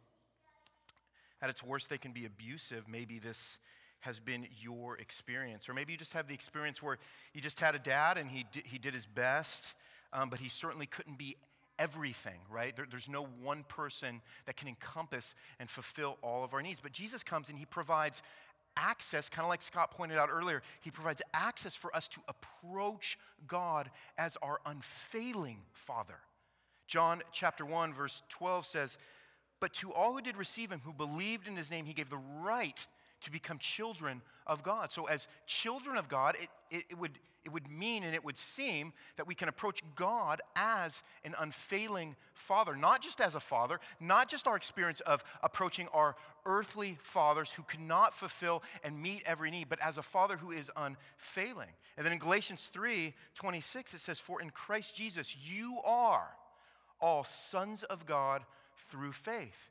at 1.42 1.50
its 1.50 1.64
worst, 1.64 1.90
they 1.90 1.98
can 1.98 2.12
be 2.12 2.26
abusive. 2.26 2.84
Maybe 2.88 3.18
this 3.18 3.58
has 4.00 4.20
been 4.20 4.46
your 4.60 4.98
experience. 4.98 5.68
Or 5.68 5.74
maybe 5.74 5.90
you 5.90 5.98
just 5.98 6.12
have 6.12 6.28
the 6.28 6.34
experience 6.34 6.80
where 6.80 6.98
you 7.34 7.40
just 7.40 7.58
had 7.58 7.74
a 7.74 7.80
dad 7.80 8.16
and 8.16 8.30
he 8.30 8.46
he 8.64 8.78
did 8.78 8.94
his 8.94 9.06
best, 9.06 9.74
um, 10.12 10.30
but 10.30 10.38
he 10.38 10.48
certainly 10.48 10.86
couldn't 10.86 11.18
be 11.18 11.34
everything, 11.76 12.38
right? 12.48 12.76
There, 12.76 12.86
there's 12.88 13.08
no 13.08 13.26
one 13.42 13.64
person 13.64 14.20
that 14.46 14.56
can 14.56 14.68
encompass 14.68 15.34
and 15.58 15.68
fulfill 15.68 16.18
all 16.22 16.44
of 16.44 16.54
our 16.54 16.62
needs. 16.62 16.78
But 16.78 16.92
Jesus 16.92 17.24
comes 17.24 17.48
and 17.48 17.58
he 17.58 17.64
provides 17.64 18.22
access, 18.80 19.28
kind 19.28 19.44
of 19.44 19.50
like 19.50 19.62
Scott 19.62 19.90
pointed 19.90 20.18
out 20.18 20.30
earlier, 20.32 20.62
he 20.80 20.90
provides 20.90 21.22
access 21.34 21.76
for 21.76 21.94
us 21.94 22.08
to 22.08 22.20
approach 22.28 23.18
God 23.46 23.90
as 24.16 24.36
our 24.42 24.60
unfailing 24.64 25.58
Father. 25.72 26.16
John 26.86 27.22
chapter 27.32 27.64
1, 27.64 27.94
verse 27.94 28.22
12 28.30 28.66
says, 28.66 28.98
But 29.60 29.74
to 29.74 29.92
all 29.92 30.14
who 30.14 30.22
did 30.22 30.36
receive 30.36 30.72
him, 30.72 30.80
who 30.84 30.92
believed 30.92 31.46
in 31.46 31.56
his 31.56 31.70
name, 31.70 31.84
he 31.84 31.92
gave 31.92 32.10
the 32.10 32.20
right 32.42 32.86
to 33.22 33.30
become 33.30 33.58
children 33.58 34.22
of 34.46 34.62
God. 34.62 34.92
So, 34.92 35.06
as 35.06 35.28
children 35.46 35.96
of 35.96 36.08
God, 36.08 36.36
it, 36.36 36.48
it, 36.70 36.84
it, 36.90 36.98
would, 36.98 37.12
it 37.44 37.52
would 37.52 37.70
mean 37.70 38.02
and 38.02 38.14
it 38.14 38.24
would 38.24 38.36
seem 38.36 38.92
that 39.16 39.26
we 39.26 39.34
can 39.34 39.48
approach 39.48 39.82
God 39.94 40.40
as 40.56 41.02
an 41.24 41.34
unfailing 41.38 42.16
father, 42.34 42.74
not 42.76 43.02
just 43.02 43.20
as 43.20 43.34
a 43.34 43.40
father, 43.40 43.80
not 44.00 44.28
just 44.28 44.46
our 44.46 44.56
experience 44.56 45.00
of 45.00 45.22
approaching 45.42 45.88
our 45.92 46.16
earthly 46.46 46.98
fathers 47.02 47.50
who 47.50 47.62
cannot 47.62 48.14
fulfill 48.14 48.62
and 48.82 49.00
meet 49.00 49.22
every 49.26 49.50
need, 49.50 49.68
but 49.68 49.80
as 49.80 49.98
a 49.98 50.02
father 50.02 50.36
who 50.36 50.50
is 50.50 50.70
unfailing. 50.76 51.70
And 51.96 52.04
then 52.04 52.12
in 52.12 52.18
Galatians 52.18 52.70
3 52.72 53.14
26, 53.34 53.94
it 53.94 54.00
says, 54.00 54.18
For 54.18 54.40
in 54.40 54.50
Christ 54.50 54.94
Jesus 54.94 55.36
you 55.44 55.78
are 55.84 56.28
all 57.00 57.24
sons 57.24 57.82
of 57.84 58.06
God 58.06 58.42
through 58.90 59.12
faith. 59.12 59.70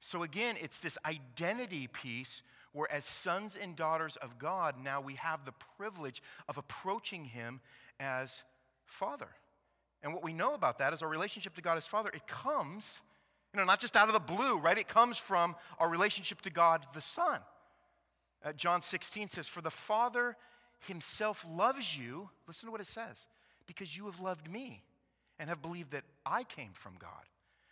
So 0.00 0.22
again, 0.22 0.56
it's 0.60 0.78
this 0.78 0.98
identity 1.04 1.88
piece 1.88 2.42
where, 2.72 2.90
as 2.92 3.04
sons 3.04 3.56
and 3.60 3.74
daughters 3.74 4.16
of 4.16 4.38
God, 4.38 4.76
now 4.82 5.00
we 5.00 5.14
have 5.14 5.44
the 5.44 5.54
privilege 5.78 6.22
of 6.48 6.58
approaching 6.58 7.24
Him 7.24 7.60
as 7.98 8.42
Father. 8.84 9.28
And 10.02 10.12
what 10.12 10.22
we 10.22 10.34
know 10.34 10.54
about 10.54 10.78
that 10.78 10.92
is 10.92 11.02
our 11.02 11.08
relationship 11.08 11.54
to 11.54 11.62
God 11.62 11.78
as 11.78 11.86
Father, 11.86 12.10
it 12.12 12.26
comes, 12.26 13.00
you 13.52 13.58
know, 13.58 13.64
not 13.64 13.80
just 13.80 13.96
out 13.96 14.08
of 14.08 14.12
the 14.12 14.20
blue, 14.20 14.58
right? 14.58 14.76
It 14.76 14.88
comes 14.88 15.16
from 15.16 15.56
our 15.78 15.88
relationship 15.88 16.42
to 16.42 16.50
God 16.50 16.86
the 16.94 17.00
Son. 17.00 17.40
Uh, 18.44 18.52
John 18.52 18.82
16 18.82 19.30
says, 19.30 19.48
For 19.48 19.62
the 19.62 19.70
Father 19.70 20.36
Himself 20.86 21.44
loves 21.50 21.96
you, 21.96 22.28
listen 22.46 22.66
to 22.66 22.70
what 22.72 22.80
it 22.80 22.86
says, 22.86 23.26
because 23.66 23.96
you 23.96 24.04
have 24.04 24.20
loved 24.20 24.50
me 24.50 24.82
and 25.38 25.48
have 25.48 25.62
believed 25.62 25.92
that 25.92 26.04
I 26.24 26.44
came 26.44 26.72
from 26.74 26.94
God. 26.98 27.10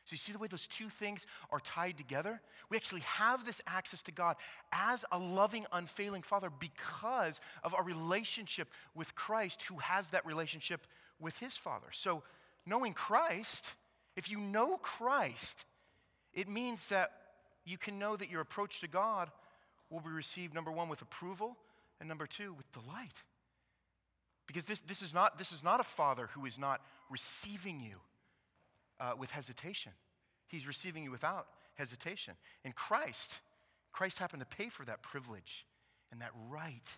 So, 0.05 0.13
you 0.13 0.19
see 0.19 0.33
the 0.33 0.39
way 0.39 0.49
those 0.49 0.67
two 0.67 0.91
things 0.91 1.27
are 1.51 1.61
tied 1.61 1.97
together? 1.97 2.43
We 2.69 2.77
actually 2.77 3.01
have 3.03 3.47
this 3.47 3.63
access 3.67 4.03
to 4.03 4.13
God 4.13 4.37
as 4.71 5.05
a 5.11 5.19
loving, 5.19 5.65
unfailing 5.73 6.23
Father 6.23 6.51
because 6.51 7.41
of 7.63 7.75
our 7.75 7.83
relationship 7.83 8.69
with 8.95 9.15
Christ, 9.15 9.63
who 9.63 9.79
has 9.79 10.11
that 10.11 10.27
relationship 10.27 10.87
with 11.19 11.39
his 11.39 11.57
Father. 11.57 11.87
So, 11.93 12.23
knowing 12.67 12.93
Christ, 12.93 13.75
if 14.15 14.31
you 14.31 14.39
know 14.39 14.77
Christ, 14.77 15.65
it 16.35 16.49
means 16.49 16.87
that 16.89 17.13
you 17.65 17.79
can 17.79 17.99
know 17.99 18.15
that 18.15 18.31
your 18.31 18.43
approach 18.43 18.81
to 18.81 18.89
God 18.89 19.31
will 19.89 20.01
be 20.01 20.11
received, 20.11 20.55
number 20.55 20.71
one, 20.71 20.91
with 20.91 21.01
approval, 21.01 21.57
and 21.99 22.09
number 22.09 22.27
two, 22.27 22.53
with 22.53 22.71
delight. 22.73 23.23
Because 24.47 24.67
this, 24.67 24.81
this, 24.81 25.01
is, 25.01 25.15
not, 25.15 25.39
this 25.39 25.53
is 25.53 25.65
not 25.65 25.81
a 25.81 25.85
father 25.85 26.29
who 26.35 26.45
is 26.45 26.59
not 26.59 26.83
receiving 27.09 27.81
you 27.81 27.97
uh, 29.01 29.13
with 29.19 29.31
hesitation. 29.31 29.93
He's 30.47 30.67
receiving 30.67 31.05
you 31.05 31.11
without 31.11 31.47
hesitation. 31.75 32.35
In 32.65 32.73
Christ, 32.73 33.41
Christ 33.93 34.19
happened 34.19 34.41
to 34.41 34.57
pay 34.57 34.69
for 34.69 34.85
that 34.85 35.03
privilege 35.03 35.67
and 36.13 36.21
that 36.21 36.31
right 36.49 36.93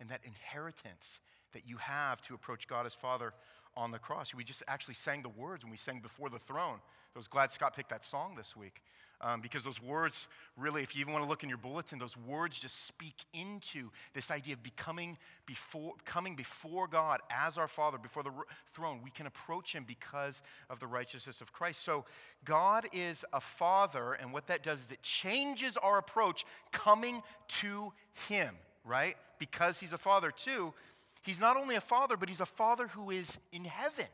and 0.00 0.08
that 0.10 0.20
inheritance 0.24 1.20
that 1.52 1.66
you 1.66 1.76
have 1.78 2.20
to 2.22 2.34
approach 2.34 2.68
God 2.68 2.86
as 2.86 2.94
Father 2.94 3.32
on 3.76 3.90
the 3.90 3.98
cross. 3.98 4.34
We 4.34 4.44
just 4.44 4.62
actually 4.66 4.94
sang 4.94 5.22
the 5.22 5.28
words 5.28 5.64
when 5.64 5.70
we 5.70 5.76
sang 5.76 6.00
Before 6.00 6.28
the 6.28 6.38
Throne. 6.38 6.78
I 7.14 7.18
was 7.18 7.28
glad 7.28 7.52
Scott 7.52 7.74
picked 7.74 7.90
that 7.90 8.04
song 8.04 8.34
this 8.36 8.56
week 8.56 8.82
um, 9.20 9.40
because 9.40 9.64
those 9.64 9.82
words 9.82 10.28
really, 10.56 10.82
if 10.82 10.94
you 10.94 11.00
even 11.00 11.12
want 11.12 11.24
to 11.24 11.28
look 11.28 11.42
in 11.42 11.48
your 11.48 11.58
bulletin, 11.58 11.98
those 11.98 12.16
words 12.16 12.58
just 12.58 12.86
speak 12.86 13.14
into 13.32 13.90
this 14.14 14.30
idea 14.30 14.54
of 14.54 14.62
becoming 14.62 15.16
before, 15.46 15.94
coming 16.04 16.36
before 16.36 16.86
God 16.86 17.20
as 17.30 17.58
our 17.58 17.68
Father, 17.68 17.98
before 17.98 18.22
the 18.22 18.32
throne. 18.72 19.00
We 19.02 19.10
can 19.10 19.26
approach 19.26 19.72
Him 19.72 19.84
because 19.86 20.42
of 20.70 20.78
the 20.78 20.86
righteousness 20.86 21.40
of 21.40 21.52
Christ. 21.52 21.82
So 21.82 22.04
God 22.44 22.86
is 22.92 23.24
a 23.32 23.40
Father, 23.40 24.12
and 24.14 24.32
what 24.32 24.46
that 24.46 24.62
does 24.62 24.80
is 24.84 24.90
it 24.90 25.02
changes 25.02 25.76
our 25.76 25.98
approach 25.98 26.44
coming 26.70 27.22
to 27.48 27.92
Him, 28.28 28.54
right? 28.84 29.16
Because 29.38 29.80
He's 29.80 29.92
a 29.92 29.98
Father, 29.98 30.30
too. 30.30 30.74
He's 31.22 31.40
not 31.40 31.56
only 31.56 31.74
a 31.74 31.80
Father, 31.80 32.16
but 32.16 32.28
He's 32.28 32.40
a 32.40 32.46
Father 32.46 32.88
who 32.88 33.10
is 33.10 33.36
in 33.52 33.64
heaven. 33.64 34.06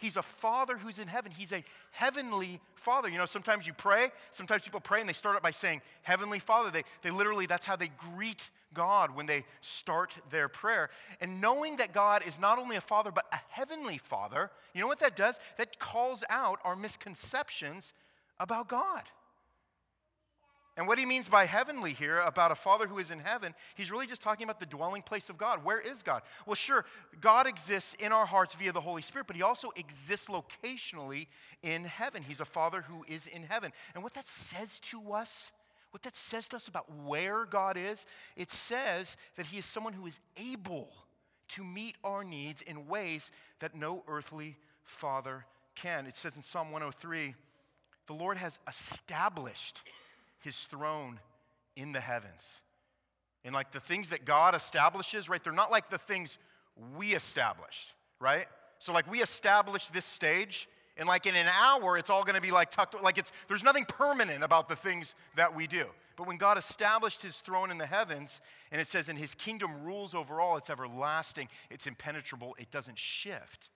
He's 0.00 0.16
a 0.16 0.22
father 0.22 0.78
who's 0.78 0.98
in 0.98 1.08
heaven. 1.08 1.30
He's 1.30 1.52
a 1.52 1.62
heavenly 1.90 2.58
father. 2.74 3.08
You 3.08 3.18
know, 3.18 3.26
sometimes 3.26 3.66
you 3.66 3.74
pray, 3.74 4.08
sometimes 4.30 4.62
people 4.62 4.80
pray 4.80 5.00
and 5.00 5.08
they 5.08 5.12
start 5.12 5.36
out 5.36 5.42
by 5.42 5.50
saying, 5.50 5.82
Heavenly 6.02 6.38
Father. 6.38 6.70
They, 6.70 6.84
they 7.02 7.10
literally, 7.10 7.44
that's 7.44 7.66
how 7.66 7.76
they 7.76 7.90
greet 8.16 8.48
God 8.72 9.14
when 9.14 9.26
they 9.26 9.44
start 9.60 10.16
their 10.30 10.48
prayer. 10.48 10.88
And 11.20 11.40
knowing 11.40 11.76
that 11.76 11.92
God 11.92 12.26
is 12.26 12.40
not 12.40 12.58
only 12.58 12.76
a 12.76 12.80
father, 12.80 13.10
but 13.10 13.26
a 13.30 13.40
heavenly 13.50 13.98
father, 13.98 14.50
you 14.74 14.80
know 14.80 14.86
what 14.86 15.00
that 15.00 15.16
does? 15.16 15.38
That 15.58 15.78
calls 15.78 16.24
out 16.30 16.60
our 16.64 16.76
misconceptions 16.76 17.92
about 18.38 18.68
God. 18.68 19.02
And 20.80 20.88
what 20.88 20.98
he 20.98 21.04
means 21.04 21.28
by 21.28 21.44
heavenly 21.44 21.92
here, 21.92 22.20
about 22.20 22.52
a 22.52 22.54
father 22.54 22.86
who 22.86 22.96
is 22.96 23.10
in 23.10 23.18
heaven, 23.18 23.54
he's 23.74 23.90
really 23.90 24.06
just 24.06 24.22
talking 24.22 24.44
about 24.44 24.60
the 24.60 24.64
dwelling 24.64 25.02
place 25.02 25.28
of 25.28 25.36
God. 25.36 25.62
Where 25.62 25.78
is 25.78 26.02
God? 26.02 26.22
Well, 26.46 26.54
sure, 26.54 26.86
God 27.20 27.46
exists 27.46 27.92
in 28.00 28.12
our 28.12 28.24
hearts 28.24 28.54
via 28.54 28.72
the 28.72 28.80
Holy 28.80 29.02
Spirit, 29.02 29.26
but 29.26 29.36
he 29.36 29.42
also 29.42 29.72
exists 29.76 30.28
locationally 30.28 31.26
in 31.62 31.84
heaven. 31.84 32.22
He's 32.22 32.40
a 32.40 32.46
father 32.46 32.80
who 32.80 33.04
is 33.06 33.26
in 33.26 33.42
heaven. 33.42 33.72
And 33.94 34.02
what 34.02 34.14
that 34.14 34.26
says 34.26 34.78
to 34.84 35.12
us, 35.12 35.52
what 35.90 36.02
that 36.04 36.16
says 36.16 36.48
to 36.48 36.56
us 36.56 36.66
about 36.66 36.86
where 37.04 37.44
God 37.44 37.76
is, 37.76 38.06
it 38.34 38.50
says 38.50 39.18
that 39.36 39.44
he 39.44 39.58
is 39.58 39.66
someone 39.66 39.92
who 39.92 40.06
is 40.06 40.18
able 40.38 40.88
to 41.48 41.62
meet 41.62 41.96
our 42.02 42.24
needs 42.24 42.62
in 42.62 42.86
ways 42.86 43.30
that 43.58 43.74
no 43.74 44.02
earthly 44.08 44.56
father 44.82 45.44
can. 45.74 46.06
It 46.06 46.16
says 46.16 46.36
in 46.36 46.42
Psalm 46.42 46.72
103 46.72 47.34
the 48.06 48.14
Lord 48.14 48.38
has 48.38 48.58
established 48.66 49.82
his 50.40 50.58
throne 50.64 51.20
in 51.76 51.92
the 51.92 52.00
heavens. 52.00 52.60
And 53.44 53.54
like 53.54 53.72
the 53.72 53.80
things 53.80 54.10
that 54.10 54.24
God 54.24 54.54
establishes, 54.54 55.28
right? 55.28 55.42
They're 55.42 55.52
not 55.52 55.70
like 55.70 55.90
the 55.90 55.98
things 55.98 56.38
we 56.96 57.14
established, 57.14 57.94
right? 58.20 58.46
So 58.78 58.92
like 58.92 59.10
we 59.10 59.22
established 59.22 59.92
this 59.92 60.04
stage, 60.04 60.68
and 60.96 61.08
like 61.08 61.26
in 61.26 61.34
an 61.34 61.46
hour, 61.48 61.96
it's 61.96 62.10
all 62.10 62.24
gonna 62.24 62.40
be 62.40 62.50
like 62.50 62.70
tucked, 62.70 63.00
like 63.02 63.18
it's 63.18 63.32
there's 63.48 63.62
nothing 63.62 63.84
permanent 63.86 64.44
about 64.44 64.68
the 64.68 64.76
things 64.76 65.14
that 65.36 65.54
we 65.54 65.66
do. 65.66 65.86
But 66.16 66.26
when 66.26 66.36
God 66.36 66.58
established 66.58 67.22
his 67.22 67.36
throne 67.36 67.70
in 67.70 67.78
the 67.78 67.86
heavens, 67.86 68.42
and 68.70 68.78
it 68.78 68.88
says, 68.88 69.08
in 69.08 69.16
his 69.16 69.34
kingdom 69.34 69.82
rules 69.82 70.14
over 70.14 70.38
all, 70.38 70.58
it's 70.58 70.68
everlasting, 70.68 71.48
it's 71.70 71.86
impenetrable, 71.86 72.54
it 72.58 72.70
doesn't 72.70 72.98
shift. 72.98 73.70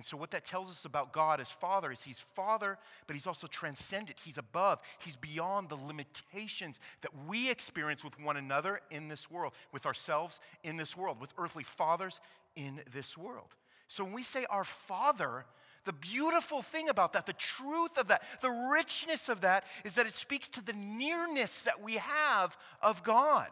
And 0.00 0.06
so, 0.06 0.16
what 0.16 0.30
that 0.30 0.46
tells 0.46 0.70
us 0.70 0.86
about 0.86 1.12
God 1.12 1.40
as 1.42 1.50
Father 1.50 1.92
is 1.92 2.02
He's 2.02 2.24
Father, 2.34 2.78
but 3.06 3.14
He's 3.14 3.26
also 3.26 3.46
transcendent. 3.46 4.18
He's 4.24 4.38
above. 4.38 4.80
He's 5.04 5.14
beyond 5.14 5.68
the 5.68 5.74
limitations 5.76 6.80
that 7.02 7.10
we 7.28 7.50
experience 7.50 8.02
with 8.02 8.18
one 8.18 8.38
another 8.38 8.80
in 8.90 9.08
this 9.08 9.30
world, 9.30 9.52
with 9.72 9.84
ourselves 9.84 10.40
in 10.64 10.78
this 10.78 10.96
world, 10.96 11.20
with 11.20 11.34
earthly 11.36 11.64
fathers 11.64 12.18
in 12.56 12.80
this 12.94 13.14
world. 13.18 13.48
So, 13.88 14.02
when 14.02 14.14
we 14.14 14.22
say 14.22 14.46
our 14.48 14.64
Father, 14.64 15.44
the 15.84 15.92
beautiful 15.92 16.62
thing 16.62 16.88
about 16.88 17.12
that, 17.12 17.26
the 17.26 17.34
truth 17.34 17.98
of 17.98 18.08
that, 18.08 18.22
the 18.40 18.48
richness 18.48 19.28
of 19.28 19.42
that, 19.42 19.64
is 19.84 19.96
that 19.96 20.06
it 20.06 20.14
speaks 20.14 20.48
to 20.48 20.64
the 20.64 20.72
nearness 20.72 21.60
that 21.60 21.82
we 21.82 21.96
have 21.96 22.56
of 22.80 23.04
God. 23.04 23.48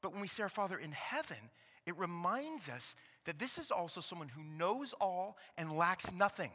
But 0.00 0.12
when 0.12 0.22
we 0.22 0.26
say 0.26 0.42
our 0.42 0.48
Father 0.48 0.78
in 0.78 0.92
heaven, 0.92 1.50
it 1.84 1.98
reminds 1.98 2.70
us 2.70 2.94
that 3.24 3.38
this 3.38 3.58
is 3.58 3.70
also 3.70 4.00
someone 4.00 4.28
who 4.28 4.42
knows 4.42 4.94
all 5.00 5.36
and 5.58 5.76
lacks 5.76 6.12
nothing. 6.12 6.50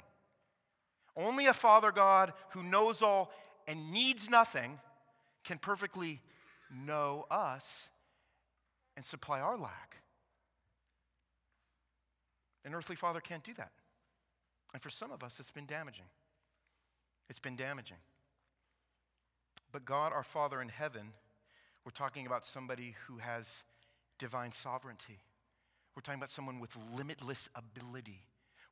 Only 1.15 1.45
a 1.45 1.53
Father 1.53 1.91
God 1.91 2.33
who 2.51 2.63
knows 2.63 3.01
all 3.01 3.31
and 3.67 3.91
needs 3.91 4.29
nothing 4.29 4.79
can 5.43 5.57
perfectly 5.57 6.21
know 6.73 7.25
us 7.29 7.89
and 8.97 9.05
supply 9.05 9.39
our 9.39 9.57
lack. 9.57 9.97
An 12.63 12.73
earthly 12.73 12.95
father 12.95 13.21
can't 13.21 13.43
do 13.43 13.53
that. 13.53 13.71
And 14.73 14.81
for 14.81 14.89
some 14.89 15.11
of 15.11 15.23
us, 15.23 15.35
it's 15.39 15.51
been 15.51 15.67
damaging. 15.67 16.05
It's 17.29 17.39
been 17.39 17.55
damaging. 17.55 17.97
But 19.71 19.85
God, 19.85 20.11
our 20.11 20.23
Father 20.23 20.61
in 20.61 20.69
heaven, 20.69 21.13
we're 21.85 21.91
talking 21.91 22.25
about 22.25 22.45
somebody 22.45 22.95
who 23.07 23.17
has 23.17 23.63
divine 24.17 24.51
sovereignty. 24.51 25.19
We're 25.95 26.01
talking 26.01 26.19
about 26.19 26.29
someone 26.29 26.59
with 26.59 26.75
limitless 26.95 27.49
ability. 27.55 28.23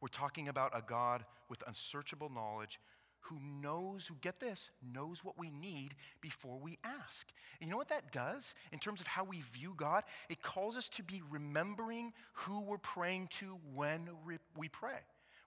We're 0.01 0.09
talking 0.09 0.49
about 0.49 0.71
a 0.77 0.81
God 0.81 1.23
with 1.49 1.63
unsearchable 1.65 2.29
knowledge 2.29 2.79
who 3.21 3.39
knows, 3.39 4.05
who 4.05 4.15
get 4.19 4.41
this, 4.41 4.69
knows 4.93 5.23
what 5.23 5.39
we 5.39 5.49
need 5.49 5.95
before 6.19 6.57
we 6.61 6.77
ask. 6.83 7.31
And 7.59 7.67
you 7.67 7.71
know 7.71 7.77
what 7.77 7.87
that 7.87 8.11
does 8.11 8.53
in 8.73 8.79
terms 8.79 8.99
of 8.99 9.07
how 9.07 9.23
we 9.23 9.41
view 9.53 9.73
God? 9.77 10.03
It 10.29 10.41
calls 10.41 10.75
us 10.75 10.89
to 10.89 11.03
be 11.03 11.21
remembering 11.29 12.11
who 12.33 12.59
we're 12.59 12.77
praying 12.77 13.29
to 13.39 13.57
when 13.73 14.09
we 14.57 14.67
pray. 14.67 14.99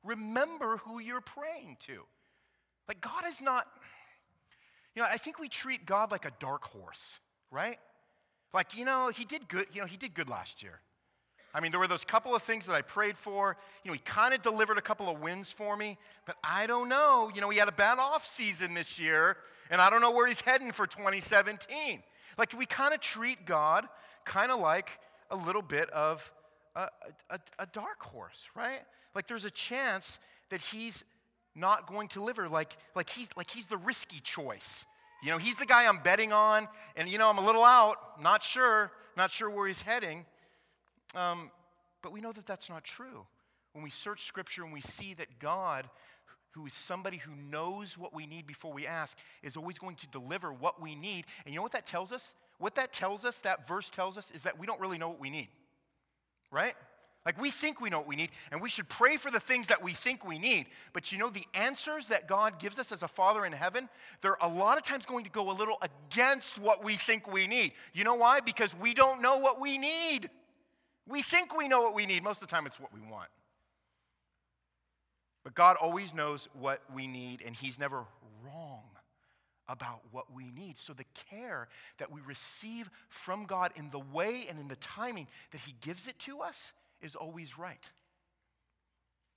Remember 0.03 0.79
who 0.79 1.01
you're 1.01 1.21
praying 1.21 1.77
to. 1.81 2.05
Like, 2.89 3.03
God 3.03 3.25
is 3.29 3.43
not, 3.43 3.67
you 4.95 5.03
know, 5.03 5.09
I 5.11 5.19
think 5.19 5.39
we 5.39 5.49
treat 5.49 5.85
God 5.85 6.11
like 6.11 6.25
a 6.25 6.33
dark 6.39 6.65
horse, 6.65 7.19
right? 7.51 7.79
Like, 8.55 8.79
you 8.79 8.87
know, 8.87 9.09
he 9.09 9.27
did 9.27 9.49
good, 9.49 9.67
you 9.75 9.83
know, 9.83 9.87
he 9.87 9.99
did 9.99 10.15
good 10.15 10.31
last 10.31 10.63
year. 10.63 10.81
I 11.57 11.61
mean, 11.61 11.71
there 11.71 11.81
were 11.81 11.89
those 11.89 12.05
couple 12.05 12.37
of 12.37 12.43
things 12.43 12.67
that 12.67 12.75
I 12.75 12.83
prayed 12.83 13.17
for. 13.17 13.57
You 13.83 13.89
know, 13.89 13.95
he 13.95 13.99
kind 14.01 14.35
of 14.35 14.43
delivered 14.43 14.77
a 14.77 14.83
couple 14.83 15.09
of 15.09 15.23
wins 15.23 15.51
for 15.51 15.75
me, 15.75 15.97
but 16.27 16.37
I 16.45 16.67
don't 16.67 16.91
know. 16.91 17.31
You 17.35 17.41
know, 17.41 17.49
he 17.49 17.59
had 17.59 17.67
a 17.67 17.73
bad 17.73 17.99
off 17.99 18.27
season 18.27 18.75
this 18.75 18.99
year, 18.99 19.39
and 19.71 19.81
I 19.81 19.89
don't 19.89 20.03
know 20.03 20.11
where 20.11 20.27
he's 20.27 20.43
heading 20.43 20.71
for 20.71 20.87
2017. 20.87 22.03
Like, 22.37 22.53
we 22.59 22.67
kind 22.67 22.93
of 22.93 23.01
treat 23.01 23.47
God 23.47 23.89
kind 24.27 24.53
of 24.53 24.61
like 24.61 25.01
a 25.31 25.37
little 25.37 25.63
bit 25.63 25.89
of 25.91 26.31
a, 26.75 26.89
a, 27.31 27.41
a, 27.59 27.67
dark 27.73 28.03
horse, 28.03 28.49
right? 28.55 28.83
Like, 29.15 29.27
there's 29.27 29.47
a 29.47 29.51
chance 29.51 30.19
that 30.51 30.61
he's 30.61 31.05
not 31.55 31.87
going 31.87 32.09
to 32.09 32.19
deliver. 32.19 32.51
Like, 32.51 32.77
like, 32.95 33.09
he's, 33.09 33.31
like 33.35 33.51
he's 33.51 33.65
the 33.65 33.79
risky 33.79 34.21
choice. 34.21 34.85
You 35.23 35.31
know, 35.31 35.39
he's 35.39 35.57
the 35.57 35.65
guy 35.65 35.87
I'm 35.87 36.01
betting 36.01 36.35
on, 36.35 36.69
and, 36.97 37.09
you 37.09 37.17
know, 37.17 37.31
I'm 37.31 37.39
a 37.39 37.47
little 37.47 37.65
out, 37.65 38.21
not 38.21 38.43
sure, 38.43 38.93
not 39.17 39.31
sure 39.31 39.49
where 39.49 39.67
he's 39.67 39.81
heading. 39.81 40.27
Um, 41.15 41.51
but 42.03 42.13
we 42.13 42.21
know 42.21 42.33
that 42.33 42.47
that's 42.47 42.69
not 42.69 42.85
true. 42.85 43.27
When 43.73 43.83
we 43.83 43.91
search 43.91 44.25
Scripture 44.25 44.65
and 44.65 44.73
we 44.73 44.81
see 44.81 45.15
that 45.15 45.39
God, 45.39 45.89
who 46.53 46.67
is 46.67 46.73
somebody 46.73 47.19
who 47.19 47.33
knows 47.51 47.99
what 47.99 48.15
we 48.15 48.27
need 48.27 48.47
before 48.47 48.73
we 48.73 48.87
ask, 48.87 49.19
is 49.43 49.57
always 49.57 49.79
going 49.79 49.97
to 49.97 50.07
deliver 50.09 50.53
what 50.53 50.81
we 50.81 50.95
need. 50.95 51.27
And 51.45 51.53
you 51.53 51.59
know 51.59 51.63
what 51.63 51.73
that 51.73 51.87
tells 51.87 52.13
us? 52.13 52.35
What 52.59 52.75
that 52.77 52.93
tells 52.93 53.25
us, 53.25 53.39
that 53.41 53.69
verse 53.69 53.91
tells 53.91 54.17
us, 54.17 54.31
is 54.31 54.45
that 54.45 54.59
we 54.59 54.67
don't 54.67 54.81
really 54.81 54.99
know 54.99 55.09
what 55.09 55.21
we 55.21 55.31
need. 55.31 55.49
Right? 56.51 56.75
Like 57.27 57.41
we 57.41 57.51
think 57.51 57.81
we 57.81 57.91
know 57.91 57.99
what 57.99 58.07
we 58.07 58.15
need, 58.15 58.31
and 58.53 58.63
we 58.63 58.71
should 58.71 58.89
pray 58.89 59.17
for 59.17 59.33
the 59.33 59.41
things 59.41 59.67
that 59.67 59.83
we 59.83 59.93
think 59.93 60.25
we 60.25 60.39
need. 60.39 60.67
But 60.93 61.11
you 61.11 61.19
know, 61.19 61.29
the 61.29 61.45
answers 61.55 62.07
that 62.07 62.29
God 62.29 62.61
gives 62.61 62.79
us 62.79 62.93
as 62.93 63.03
a 63.03 63.09
Father 63.09 63.45
in 63.45 63.51
heaven, 63.53 63.89
they're 64.23 64.39
a 64.41 64.49
lot 64.49 64.79
of 64.79 64.85
times 64.85 65.05
going 65.05 65.25
to 65.25 65.31
go 65.31 65.51
a 65.51 65.53
little 65.53 65.77
against 65.83 66.61
what 66.61 66.85
we 66.85 66.95
think 66.95 67.31
we 67.31 67.49
need. 67.49 67.73
You 67.93 68.05
know 68.05 68.15
why? 68.15 68.39
Because 68.39 68.77
we 68.77 68.95
don't 68.95 69.21
know 69.21 69.39
what 69.39 69.61
we 69.61 69.77
need. 69.77 70.31
We 71.09 71.23
think 71.23 71.57
we 71.57 71.69
know 71.69 71.83
what 71.83 71.95
we 71.95 72.07
need. 72.07 72.23
Most 72.23 72.43
of 72.43 72.49
the 72.49 72.55
time, 72.55 72.67
it's 72.67 72.81
what 72.81 72.93
we 72.93 73.01
want. 73.01 73.29
But 75.45 75.55
God 75.55 75.77
always 75.81 76.13
knows 76.13 76.49
what 76.59 76.81
we 76.93 77.07
need, 77.07 77.43
and 77.47 77.55
He's 77.55 77.79
never 77.79 78.05
wrong 78.45 78.83
about 79.69 80.01
what 80.11 80.33
we 80.35 80.51
need. 80.51 80.79
So 80.79 80.93
the 80.93 81.05
care 81.31 81.69
that 81.99 82.11
we 82.11 82.21
receive 82.21 82.91
from 83.09 83.47
God 83.47 83.73
in 83.77 83.91
the 83.91 84.01
way 84.01 84.47
and 84.49 84.59
in 84.59 84.69
the 84.69 84.77
timing 84.77 85.29
that 85.53 85.61
He 85.61 85.75
gives 85.81 86.09
it 86.09 86.19
to 86.21 86.41
us 86.41 86.73
is 87.01 87.15
always 87.15 87.59
right. 87.59 87.91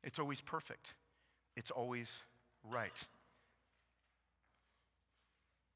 It's 0.04 0.20
always 0.20 0.42
perfect. 0.42 0.94
It's 1.56 1.72
always 1.72 2.20
right. 2.64 3.08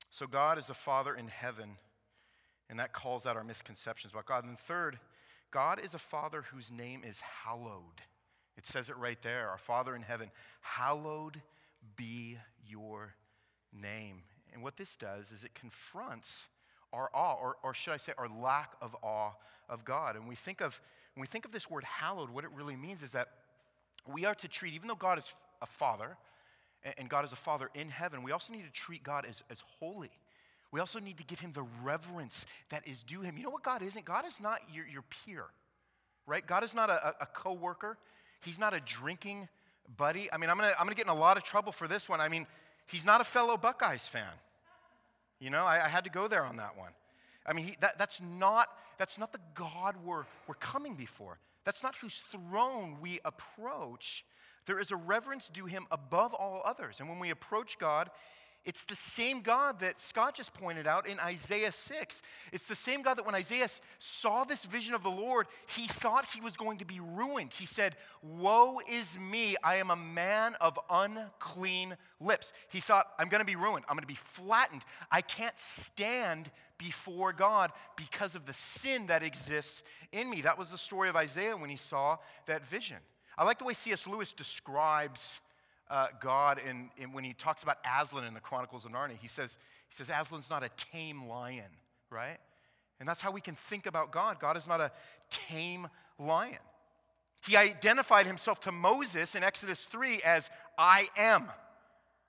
So 0.10 0.28
God 0.28 0.58
is 0.58 0.70
a 0.70 0.74
Father 0.76 1.16
in 1.16 1.28
heaven, 1.28 1.78
and 2.70 2.80
that 2.80 2.94
calls 2.94 3.26
out 3.26 3.36
our 3.36 3.44
misconceptions 3.44 4.14
about 4.14 4.26
God. 4.26 4.46
And 4.46 4.58
third, 4.58 5.00
God 5.54 5.80
is 5.80 5.94
a 5.94 6.00
Father 6.00 6.46
whose 6.52 6.72
name 6.72 7.04
is 7.06 7.20
hallowed. 7.20 8.02
It 8.58 8.66
says 8.66 8.90
it 8.90 8.98
right 8.98 9.22
there 9.22 9.50
Our 9.50 9.60
Father 9.60 9.96
in 9.96 10.02
heaven, 10.02 10.32
hallowed 10.62 11.42
be 11.96 12.40
your 12.68 13.14
name. 13.72 14.24
And 14.52 14.64
what 14.64 14.78
this 14.78 14.96
does 14.96 15.32
is 15.32 15.44
it 15.44 15.54
confronts 15.54 16.48
our 16.92 17.10
awe, 17.14 17.36
or, 17.36 17.58
or 17.64 17.74
should 17.74 17.94
I 17.94 17.98
say, 17.98 18.14
our 18.18 18.28
lack 18.28 18.74
of 18.82 18.96
awe 19.04 19.32
of 19.70 19.86
God. 19.86 20.16
And 20.16 20.28
we 20.28 20.36
think 20.36 20.60
of, 20.60 20.80
when 21.14 21.22
we 21.22 21.28
think 21.28 21.46
of 21.46 21.52
this 21.52 21.70
word 21.70 21.84
hallowed, 21.84 22.32
what 22.32 22.44
it 22.44 22.52
really 22.56 22.76
means 22.76 23.04
is 23.04 23.12
that 23.12 23.30
we 24.08 24.26
are 24.26 24.36
to 24.36 24.48
treat, 24.48 24.74
even 24.74 24.88
though 24.88 24.96
God 24.96 25.18
is 25.20 25.32
a 25.62 25.66
father, 25.66 26.18
and 26.98 27.10
God 27.10 27.26
is 27.26 27.32
a 27.32 27.38
father 27.38 27.70
in 27.74 27.90
heaven, 27.90 28.24
we 28.24 28.32
also 28.32 28.54
need 28.54 28.66
to 28.66 28.72
treat 28.72 29.04
God 29.04 29.26
as, 29.28 29.44
as 29.50 29.64
holy. 29.80 30.12
We 30.74 30.80
also 30.80 31.00
need 31.00 31.18
to 31.18 31.24
give 31.24 31.40
him 31.40 31.54
the 31.54 31.64
reverence 31.84 32.48
that 32.70 32.88
is 32.88 33.04
due 33.04 33.22
him. 33.22 33.38
You 33.38 33.44
know 33.44 33.52
what 33.52 33.62
God 33.62 33.84
isn't? 33.84 34.06
God 34.06 34.26
is 34.26 34.40
not 34.42 34.60
your, 34.74 34.88
your 34.88 35.04
peer, 35.04 35.46
right? 36.26 36.46
God 36.46 36.64
is 36.64 36.74
not 36.74 36.90
a, 36.90 37.14
a 37.22 37.28
co 37.28 37.54
worker, 37.54 37.98
He's 38.42 38.58
not 38.58 38.74
a 38.74 38.82
drinking 38.82 39.48
buddy. 39.98 40.28
I 40.34 40.38
mean, 40.38 40.50
I'm 40.50 40.58
to 40.58 40.66
I'm 40.80 40.86
gonna 40.86 40.96
get 40.96 41.06
in 41.06 41.12
a 41.12 41.16
lot 41.16 41.38
of 41.38 41.44
trouble 41.44 41.72
for 41.72 41.88
this 41.88 42.10
one. 42.10 42.20
I 42.20 42.28
mean, 42.28 42.48
He's 42.88 43.06
not 43.06 43.22
a 43.22 43.24
fellow 43.24 43.56
Buckeyes 43.56 44.08
fan. 44.08 44.34
You 45.40 45.52
know, 45.52 45.64
I, 45.64 45.86
I 45.86 45.88
had 45.90 46.06
to 46.06 46.10
go 46.10 46.28
there 46.28 46.44
on 46.44 46.58
that 46.58 46.76
one. 46.76 46.92
I 47.46 47.54
mean, 47.54 47.66
he, 47.66 47.76
that, 47.82 48.00
that's, 48.00 48.20
not, 48.20 48.70
that's 48.98 49.20
not 49.20 49.32
the 49.32 49.40
God 49.54 49.96
we're, 50.04 50.24
we're 50.48 50.56
coming 50.56 50.96
before. 50.96 51.38
That's 51.66 51.84
not 51.84 51.96
whose 51.98 52.22
throne 52.32 52.98
we 53.00 53.20
approach. 53.26 54.26
There 54.66 54.80
is 54.80 54.92
a 54.92 54.96
reverence 54.96 55.50
due 55.50 55.66
him 55.66 55.86
above 55.92 56.34
all 56.34 56.62
others. 56.66 57.00
And 57.00 57.10
when 57.10 57.20
we 57.20 57.30
approach 57.30 57.78
God, 57.78 58.10
it's 58.66 58.84
the 58.84 58.96
same 58.96 59.42
God 59.42 59.80
that 59.80 60.00
Scott 60.00 60.36
just 60.36 60.54
pointed 60.54 60.88
out 60.88 61.08
in 61.08 61.20
Isaiah 61.20 61.72
6. 61.72 62.22
It's 62.54 62.66
the 62.66 62.76
same 62.76 63.02
God 63.02 63.18
that 63.18 63.26
when 63.26 63.36
Isaiah 63.36 63.68
saw 64.00 64.46
this 64.46 64.64
vision 64.64 64.94
of 64.94 65.04
the 65.04 65.10
Lord, 65.10 65.48
he 65.68 65.88
thought 65.88 66.30
he 66.30 66.40
was 66.40 66.56
going 66.56 66.78
to 66.78 66.86
be 66.86 67.02
ruined. 67.02 67.52
He 67.52 67.66
said, 67.66 67.98
Woe 68.22 68.80
is 68.90 69.20
me, 69.20 69.58
I 69.64 69.76
am 69.76 69.92
a 69.92 69.98
man 69.98 70.56
of 70.62 70.80
unclean 70.90 71.98
lips. 72.22 72.54
He 72.70 72.80
thought, 72.80 73.08
I'm 73.20 73.28
going 73.28 73.42
to 73.42 73.46
be 73.46 73.58
ruined, 73.58 73.84
I'm 73.90 73.96
going 73.96 74.04
to 74.04 74.08
be 74.08 74.16
flattened. 74.16 74.84
I 75.12 75.22
can't 75.22 75.60
stand 75.60 76.50
before 76.78 77.34
God 77.34 77.72
because 77.98 78.34
of 78.36 78.46
the 78.46 78.54
sin 78.54 79.08
that 79.08 79.24
exists 79.24 79.84
in 80.14 80.30
me. 80.30 80.42
That 80.42 80.58
was 80.58 80.70
the 80.70 80.78
story 80.78 81.10
of 81.10 81.16
Isaiah 81.18 81.58
when 81.58 81.70
he 81.70 81.78
saw 81.78 82.18
that 82.46 82.66
vision. 82.66 82.98
I 83.38 83.44
like 83.44 83.60
the 83.60 83.66
way 83.66 83.74
C.S. 83.74 84.08
Lewis 84.08 84.32
describes 84.32 85.42
uh, 85.90 86.08
God 86.22 86.60
in, 86.68 87.12
when 87.12 87.24
he 87.24 87.34
talks 87.34 87.64
about 87.64 87.78
Aslan 87.86 88.26
in 88.26 88.34
the 88.34 88.40
Chronicles 88.40 88.86
of 88.86 88.92
Narnia. 88.92 89.18
He 89.22 89.28
says, 89.28 89.58
he 89.90 89.96
says 89.96 90.10
Aslan's 90.10 90.50
not 90.50 90.64
a 90.64 90.70
tame 90.92 91.28
lion, 91.28 91.70
right? 92.10 92.38
And 93.00 93.08
that's 93.08 93.22
how 93.22 93.32
we 93.32 93.42
can 93.42 93.56
think 93.56 93.86
about 93.86 94.12
God. 94.12 94.40
God 94.40 94.58
is 94.58 94.68
not 94.68 94.82
a 94.82 94.92
tame 95.30 95.88
lion. 96.18 96.58
He 97.46 97.58
identified 97.58 98.26
himself 98.26 98.62
to 98.62 98.72
Moses 98.72 99.36
in 99.36 99.44
Exodus 99.44 99.84
3 99.84 100.22
as 100.24 100.50
I 100.78 101.08
am. 101.18 101.48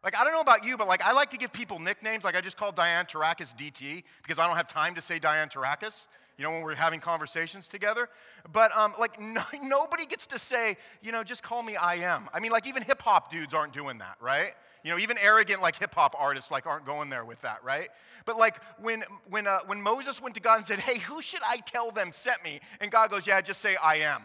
Like, 0.02 0.16
I 0.16 0.24
don't 0.24 0.32
know 0.32 0.40
about 0.40 0.64
you, 0.64 0.76
but 0.76 0.88
like, 0.88 1.02
I 1.02 1.12
like 1.12 1.30
to 1.30 1.38
give 1.38 1.52
people 1.52 1.78
nicknames. 1.78 2.24
Like, 2.24 2.34
I 2.34 2.40
just 2.40 2.56
call 2.56 2.72
Diane 2.72 3.06
Tarakis 3.06 3.56
DT 3.56 4.02
because 4.22 4.38
I 4.38 4.46
don't 4.46 4.56
have 4.56 4.68
time 4.68 4.96
to 4.96 5.00
say 5.00 5.18
Diane 5.18 5.48
Tarakis 5.48 6.06
you 6.36 6.44
know, 6.44 6.50
when 6.50 6.62
we're 6.62 6.74
having 6.74 7.00
conversations 7.00 7.66
together. 7.66 8.08
But 8.52 8.76
um, 8.76 8.94
like, 8.98 9.20
no, 9.20 9.42
nobody 9.62 10.06
gets 10.06 10.26
to 10.28 10.38
say, 10.38 10.76
you 11.02 11.12
know, 11.12 11.24
just 11.24 11.42
call 11.42 11.62
me 11.62 11.76
I 11.76 11.96
am. 11.96 12.28
I 12.32 12.40
mean, 12.40 12.52
like, 12.52 12.66
even 12.66 12.82
hip 12.82 13.02
hop 13.02 13.30
dudes 13.30 13.54
aren't 13.54 13.72
doing 13.72 13.98
that, 13.98 14.16
right? 14.20 14.52
You 14.82 14.90
know, 14.90 14.98
even 14.98 15.16
arrogant, 15.18 15.62
like, 15.62 15.76
hip 15.76 15.94
hop 15.94 16.14
artists, 16.18 16.50
like, 16.50 16.66
aren't 16.66 16.84
going 16.84 17.08
there 17.08 17.24
with 17.24 17.40
that, 17.42 17.64
right? 17.64 17.88
But 18.26 18.36
like, 18.36 18.56
when, 18.78 19.02
when, 19.30 19.46
uh, 19.46 19.60
when 19.66 19.80
Moses 19.80 20.20
went 20.20 20.34
to 20.34 20.40
God 20.40 20.58
and 20.58 20.66
said, 20.66 20.80
hey, 20.80 20.98
who 20.98 21.22
should 21.22 21.40
I 21.46 21.58
tell 21.58 21.90
them 21.90 22.12
sent 22.12 22.44
me? 22.44 22.60
And 22.80 22.90
God 22.90 23.10
goes, 23.10 23.26
yeah, 23.26 23.40
just 23.40 23.60
say 23.60 23.76
I 23.76 23.96
am 23.96 24.22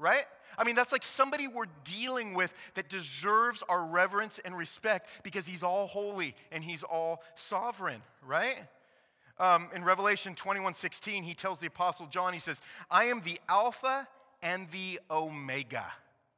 right? 0.00 0.24
I 0.58 0.64
mean, 0.64 0.74
that's 0.74 0.92
like 0.92 1.04
somebody 1.04 1.46
we're 1.46 1.66
dealing 1.84 2.34
with 2.34 2.52
that 2.74 2.88
deserves 2.88 3.62
our 3.68 3.84
reverence 3.84 4.40
and 4.44 4.56
respect 4.56 5.08
because 5.22 5.46
he's 5.46 5.62
all 5.62 5.86
holy 5.86 6.34
and 6.50 6.64
he's 6.64 6.82
all 6.82 7.22
sovereign, 7.36 8.02
right? 8.26 8.56
Um, 9.40 9.68
in 9.74 9.82
Revelation 9.84 10.34
21 10.34 10.74
16, 10.74 11.22
he 11.22 11.34
tells 11.34 11.58
the 11.58 11.66
Apostle 11.66 12.06
John, 12.06 12.34
he 12.34 12.38
says, 12.38 12.60
I 12.90 13.06
am 13.06 13.22
the 13.22 13.40
Alpha 13.48 14.06
and 14.42 14.70
the 14.70 15.00
Omega, 15.10 15.86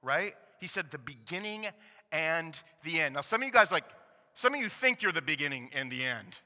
right? 0.03 0.35
He 0.61 0.69
said, 0.69 0.91
the 0.91 0.99
beginning 0.99 1.67
and 2.12 2.59
the 2.85 3.01
end. 3.01 3.17
Now, 3.17 3.21
some 3.21 3.43
of 3.43 3.47
you 3.47 3.53
guys, 3.53 3.73
like, 3.73 3.85
some 4.35 4.55
of 4.55 4.61
you 4.61 4.69
think 4.69 5.03
you're 5.03 5.12
the 5.12 5.21
beginning 5.21 5.71
and 5.75 5.91
the 5.91 6.05
end 6.05 6.38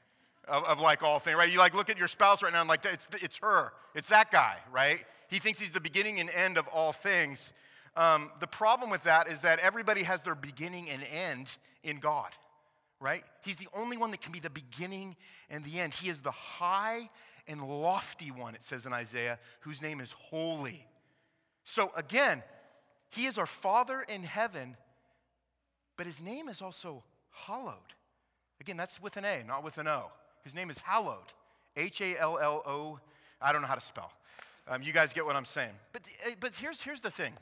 of, 0.47 0.63
of 0.63 0.79
like 0.79 1.03
all 1.03 1.19
things, 1.19 1.37
right? 1.37 1.51
You 1.51 1.59
like 1.59 1.75
look 1.75 1.89
at 1.89 1.97
your 1.97 2.07
spouse 2.07 2.41
right 2.41 2.51
now 2.51 2.61
and 2.61 2.69
like, 2.69 2.85
it's, 2.85 3.07
it's 3.21 3.37
her, 3.37 3.71
it's 3.93 4.09
that 4.09 4.31
guy, 4.31 4.57
right? 4.71 5.05
He 5.29 5.39
thinks 5.39 5.59
he's 5.59 5.71
the 5.71 5.79
beginning 5.79 6.19
and 6.19 6.29
end 6.31 6.57
of 6.57 6.67
all 6.67 6.91
things. 6.91 7.53
Um, 7.95 8.31
the 8.39 8.47
problem 8.47 8.89
with 8.89 9.03
that 9.03 9.27
is 9.27 9.41
that 9.41 9.59
everybody 9.59 10.03
has 10.03 10.21
their 10.23 10.35
beginning 10.35 10.89
and 10.89 11.03
end 11.03 11.57
in 11.83 11.97
God, 11.99 12.31
right? 12.99 13.23
He's 13.43 13.57
the 13.57 13.67
only 13.73 13.97
one 13.97 14.11
that 14.11 14.21
can 14.21 14.31
be 14.31 14.39
the 14.39 14.49
beginning 14.49 15.15
and 15.49 15.63
the 15.63 15.79
end. 15.79 15.93
He 15.93 16.09
is 16.09 16.21
the 16.21 16.31
high 16.31 17.09
and 17.47 17.61
lofty 17.61 18.31
one, 18.31 18.55
it 18.55 18.63
says 18.63 18.85
in 18.85 18.93
Isaiah, 18.93 19.39
whose 19.61 19.81
name 19.81 20.01
is 20.01 20.11
holy. 20.11 20.85
So 21.63 21.91
again, 21.95 22.43
he 23.09 23.25
is 23.25 23.37
our 23.37 23.45
Father 23.45 24.01
in 24.01 24.23
heaven, 24.23 24.75
but 25.95 26.05
his 26.05 26.21
name 26.21 26.49
is 26.49 26.61
also 26.61 27.03
hallowed. 27.31 27.75
Again, 28.59 28.77
that's 28.77 29.01
with 29.01 29.17
an 29.17 29.25
A, 29.25 29.43
not 29.47 29.63
with 29.63 29.77
an 29.77 29.87
O. 29.87 30.11
His 30.43 30.55
name 30.55 30.69
is 30.69 30.79
hallowed. 30.79 31.33
H 31.75 32.01
A 32.01 32.17
L 32.17 32.39
L 32.39 32.63
O. 32.65 32.99
I 33.41 33.51
don't 33.51 33.61
know 33.61 33.67
how 33.67 33.75
to 33.75 33.81
spell. 33.81 34.11
Um, 34.67 34.81
you 34.81 34.91
guys 34.91 35.13
get 35.13 35.25
what 35.25 35.35
I'm 35.35 35.45
saying. 35.45 35.71
But, 35.93 36.01
eh, 36.25 36.33
but 36.39 36.55
here's, 36.55 36.81
here's 36.81 36.99
the 36.99 37.11
thing 37.11 37.33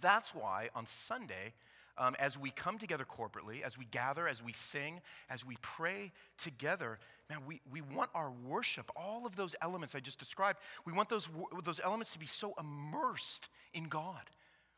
that's 0.00 0.34
why 0.34 0.70
on 0.74 0.86
Sunday, 0.86 1.52
um, 2.00 2.16
as 2.18 2.38
we 2.38 2.50
come 2.50 2.78
together 2.78 3.04
corporately, 3.04 3.62
as 3.62 3.78
we 3.78 3.84
gather, 3.84 4.26
as 4.26 4.42
we 4.42 4.52
sing, 4.52 5.00
as 5.28 5.44
we 5.44 5.56
pray 5.60 6.10
together, 6.38 6.98
man, 7.28 7.40
we, 7.46 7.60
we 7.70 7.82
want 7.82 8.08
our 8.14 8.32
worship, 8.48 8.90
all 8.96 9.26
of 9.26 9.36
those 9.36 9.54
elements 9.60 9.94
I 9.94 10.00
just 10.00 10.18
described, 10.18 10.58
we 10.86 10.94
want 10.94 11.10
those, 11.10 11.28
those 11.62 11.78
elements 11.84 12.12
to 12.12 12.18
be 12.18 12.26
so 12.26 12.54
immersed 12.58 13.50
in 13.74 13.84
God. 13.84 14.30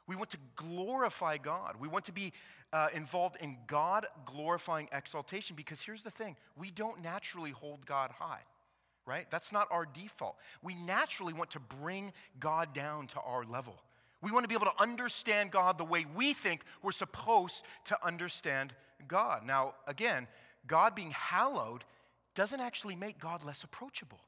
We 0.08 0.16
want 0.16 0.30
to 0.30 0.38
glorify 0.56 1.38
God. 1.38 1.76
We 1.78 1.86
want 1.86 2.04
to 2.06 2.12
be 2.12 2.32
uh, 2.72 2.88
involved 2.92 3.36
in 3.40 3.56
God 3.68 4.06
glorifying 4.26 4.88
exaltation 4.92 5.54
because 5.54 5.80
here's 5.80 6.02
the 6.02 6.10
thing 6.10 6.36
we 6.58 6.72
don't 6.72 7.02
naturally 7.02 7.52
hold 7.52 7.86
God 7.86 8.10
high 8.10 8.42
right? 9.04 9.26
That's 9.30 9.50
not 9.50 9.66
our 9.72 9.84
default. 9.84 10.36
We 10.62 10.74
naturally 10.74 11.32
want 11.32 11.50
to 11.50 11.58
bring 11.58 12.12
God 12.38 12.72
down 12.72 13.08
to 13.08 13.20
our 13.20 13.44
level. 13.44 13.82
We 14.22 14.30
want 14.30 14.44
to 14.44 14.48
be 14.48 14.54
able 14.54 14.66
to 14.66 14.80
understand 14.80 15.50
God 15.50 15.78
the 15.78 15.84
way 15.84 16.06
we 16.14 16.32
think 16.32 16.62
we're 16.82 16.92
supposed 16.92 17.64
to 17.86 18.06
understand 18.06 18.72
God. 19.08 19.44
Now, 19.44 19.74
again, 19.86 20.28
God 20.66 20.94
being 20.94 21.10
hallowed 21.10 21.84
doesn't 22.34 22.60
actually 22.60 22.96
make 22.96 23.18
God 23.18 23.44
less 23.44 23.64
approachable, 23.64 24.20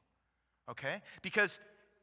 okay? 0.69 1.01
Because 1.21 1.59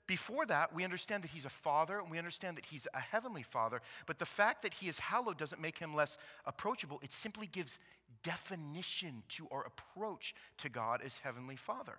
before 0.06 0.46
that, 0.46 0.74
we 0.74 0.84
understand 0.84 1.22
that 1.22 1.30
he's 1.30 1.44
a 1.44 1.50
father 1.50 1.98
and 1.98 2.10
we 2.10 2.18
understand 2.18 2.56
that 2.56 2.64
he's 2.66 2.88
a 2.92 3.00
heavenly 3.00 3.42
father. 3.42 3.80
But 4.06 4.18
the 4.18 4.26
fact 4.26 4.62
that 4.62 4.74
he 4.74 4.88
is 4.88 4.98
hallowed 4.98 5.38
doesn't 5.38 5.60
make 5.60 5.78
him 5.78 5.94
less 5.94 6.18
approachable. 6.44 6.98
It 7.02 7.12
simply 7.12 7.46
gives 7.46 7.78
definition 8.22 9.22
to 9.30 9.46
our 9.50 9.64
approach 9.64 10.34
to 10.58 10.68
God 10.68 11.02
as 11.04 11.18
heavenly 11.18 11.56
father. 11.56 11.98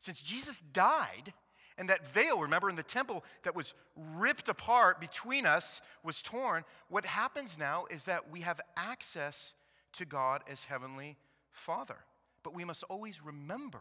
Since 0.00 0.20
Jesus 0.20 0.62
died, 0.72 1.32
and 1.78 1.88
that 1.88 2.06
veil, 2.12 2.40
remember 2.40 2.68
in 2.68 2.76
the 2.76 2.82
temple 2.82 3.24
that 3.44 3.54
was 3.54 3.72
ripped 3.96 4.48
apart 4.48 5.00
between 5.00 5.46
us 5.46 5.80
was 6.02 6.20
torn, 6.20 6.64
what 6.88 7.06
happens 7.06 7.56
now 7.56 7.86
is 7.88 8.04
that 8.04 8.30
we 8.30 8.40
have 8.40 8.60
access 8.76 9.54
to 9.92 10.04
God 10.04 10.42
as 10.50 10.64
Heavenly 10.64 11.16
Father. 11.50 11.98
But 12.42 12.52
we 12.52 12.64
must 12.64 12.82
always 12.84 13.24
remember 13.24 13.80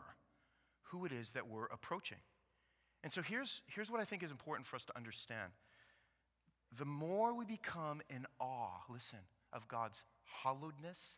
who 0.84 1.06
it 1.06 1.12
is 1.12 1.32
that 1.32 1.48
we're 1.48 1.66
approaching. 1.66 2.20
And 3.04 3.12
so 3.12 3.22
here's, 3.22 3.62
here's 3.68 3.90
what 3.90 4.00
I 4.00 4.06
think 4.06 4.24
is 4.24 4.32
important 4.32 4.68
for 4.68 4.76
us 4.76 4.86
to 4.86 4.96
understand. 4.96 5.52
The 6.78 6.86
more 6.86 7.34
we 7.34 7.46
become 7.46 8.02
in 8.10 8.26
awe, 8.40 8.82
listen, 8.90 9.20
of 9.52 9.68
God's 9.68 10.04
hallowedness, 10.44 11.16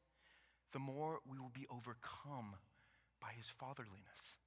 the 0.72 0.80
more 0.80 1.20
we 1.30 1.40
will 1.40 1.52
be 1.54 1.68
overcome 1.70 2.56
by 3.22 3.32
his 3.36 3.50
fatherliness. 3.50 4.38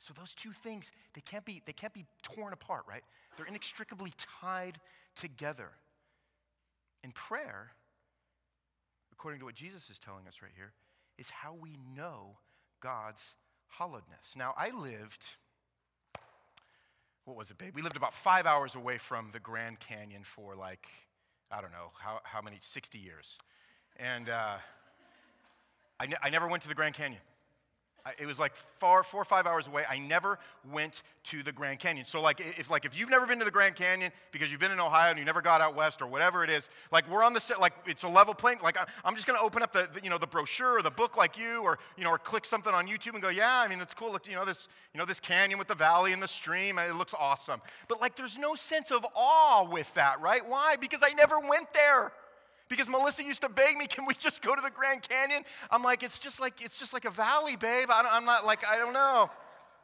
So 0.00 0.14
those 0.18 0.34
two 0.34 0.50
things, 0.50 0.90
they 1.12 1.20
can't 1.20 1.44
be, 1.44 1.62
they 1.66 1.74
can't 1.74 1.92
be 1.92 2.06
torn 2.22 2.54
apart, 2.54 2.84
right? 2.88 3.02
They're 3.36 3.46
inextricably 3.46 4.12
tied 4.40 4.80
together. 5.14 5.68
And 7.04 7.14
prayer, 7.14 7.72
according 9.12 9.40
to 9.40 9.44
what 9.44 9.54
Jesus 9.54 9.90
is 9.90 9.98
telling 9.98 10.26
us 10.26 10.36
right 10.42 10.52
here, 10.56 10.72
is 11.18 11.28
how 11.28 11.52
we 11.52 11.76
know 11.94 12.38
God's 12.80 13.34
hallowedness. 13.78 14.34
Now, 14.36 14.54
I 14.56 14.70
lived, 14.70 15.22
what 17.26 17.36
was 17.36 17.50
it, 17.50 17.58
babe? 17.58 17.74
We 17.74 17.82
lived 17.82 17.98
about 17.98 18.14
five 18.14 18.46
hours 18.46 18.74
away 18.74 18.96
from 18.96 19.28
the 19.34 19.40
Grand 19.40 19.80
Canyon 19.80 20.22
for 20.24 20.56
like, 20.56 20.88
I 21.52 21.60
don't 21.60 21.72
know, 21.72 21.90
how, 22.02 22.20
how 22.24 22.40
many, 22.40 22.56
60 22.62 22.98
years. 22.98 23.36
And 23.98 24.30
uh, 24.30 24.56
I, 26.00 26.06
ne- 26.06 26.16
I 26.22 26.30
never 26.30 26.48
went 26.48 26.62
to 26.62 26.68
the 26.68 26.74
Grand 26.74 26.94
Canyon. 26.94 27.20
It 28.18 28.26
was 28.26 28.38
like 28.38 28.54
far, 28.78 29.02
four 29.02 29.20
or 29.20 29.24
five 29.24 29.46
hours 29.46 29.66
away. 29.66 29.84
I 29.88 29.98
never 29.98 30.38
went 30.72 31.02
to 31.24 31.42
the 31.42 31.52
Grand 31.52 31.78
Canyon. 31.78 32.06
So, 32.06 32.20
like, 32.20 32.40
if 32.40 32.70
like 32.70 32.84
if 32.84 32.98
you've 32.98 33.10
never 33.10 33.26
been 33.26 33.38
to 33.38 33.44
the 33.44 33.50
Grand 33.50 33.76
Canyon 33.76 34.10
because 34.32 34.50
you've 34.50 34.60
been 34.60 34.70
in 34.70 34.80
Ohio 34.80 35.10
and 35.10 35.18
you 35.18 35.24
never 35.24 35.42
got 35.42 35.60
out 35.60 35.76
west 35.76 36.00
or 36.00 36.06
whatever 36.06 36.42
it 36.42 36.50
is, 36.50 36.70
like 36.90 37.08
we're 37.10 37.22
on 37.22 37.34
the 37.34 37.40
set, 37.40 37.60
like 37.60 37.74
it's 37.86 38.02
a 38.02 38.08
level 38.08 38.34
playing. 38.34 38.58
Like 38.62 38.78
I'm 39.04 39.14
just 39.14 39.26
gonna 39.26 39.40
open 39.40 39.62
up 39.62 39.72
the, 39.72 39.88
the, 39.92 40.00
you 40.02 40.10
know 40.10 40.18
the 40.18 40.26
brochure 40.26 40.78
or 40.78 40.82
the 40.82 40.90
book 40.90 41.16
like 41.16 41.36
you, 41.36 41.62
or 41.62 41.78
you 41.96 42.04
know, 42.04 42.10
or 42.10 42.18
click 42.18 42.44
something 42.44 42.72
on 42.72 42.86
YouTube 42.86 43.14
and 43.14 43.22
go, 43.22 43.28
yeah, 43.28 43.60
I 43.60 43.68
mean 43.68 43.78
that's 43.78 43.94
cool. 43.94 44.16
You 44.26 44.34
know 44.34 44.44
this, 44.44 44.68
you 44.94 44.98
know 44.98 45.06
this 45.06 45.20
canyon 45.20 45.58
with 45.58 45.68
the 45.68 45.74
valley 45.74 46.12
and 46.12 46.22
the 46.22 46.28
stream. 46.28 46.78
It 46.78 46.94
looks 46.94 47.14
awesome. 47.18 47.60
But 47.88 48.00
like, 48.00 48.16
there's 48.16 48.38
no 48.38 48.54
sense 48.54 48.90
of 48.90 49.04
awe 49.14 49.68
with 49.70 49.92
that, 49.94 50.20
right? 50.20 50.46
Why? 50.46 50.76
Because 50.76 51.00
I 51.02 51.10
never 51.10 51.38
went 51.38 51.72
there 51.72 52.12
because 52.70 52.88
Melissa 52.88 53.22
used 53.22 53.42
to 53.42 53.50
beg 53.50 53.76
me, 53.76 53.86
can 53.86 54.06
we 54.06 54.14
just 54.14 54.40
go 54.40 54.54
to 54.54 54.62
the 54.62 54.70
Grand 54.70 55.02
Canyon? 55.02 55.42
I'm 55.70 55.82
like, 55.82 56.02
it's 56.02 56.18
just 56.18 56.40
like, 56.40 56.64
it's 56.64 56.78
just 56.78 56.94
like 56.94 57.04
a 57.04 57.10
valley, 57.10 57.56
babe. 57.56 57.88
I 57.90 58.16
am 58.16 58.24
not 58.24 58.46
like, 58.46 58.64
I 58.66 58.78
don't 58.78 58.94
know. 58.94 59.28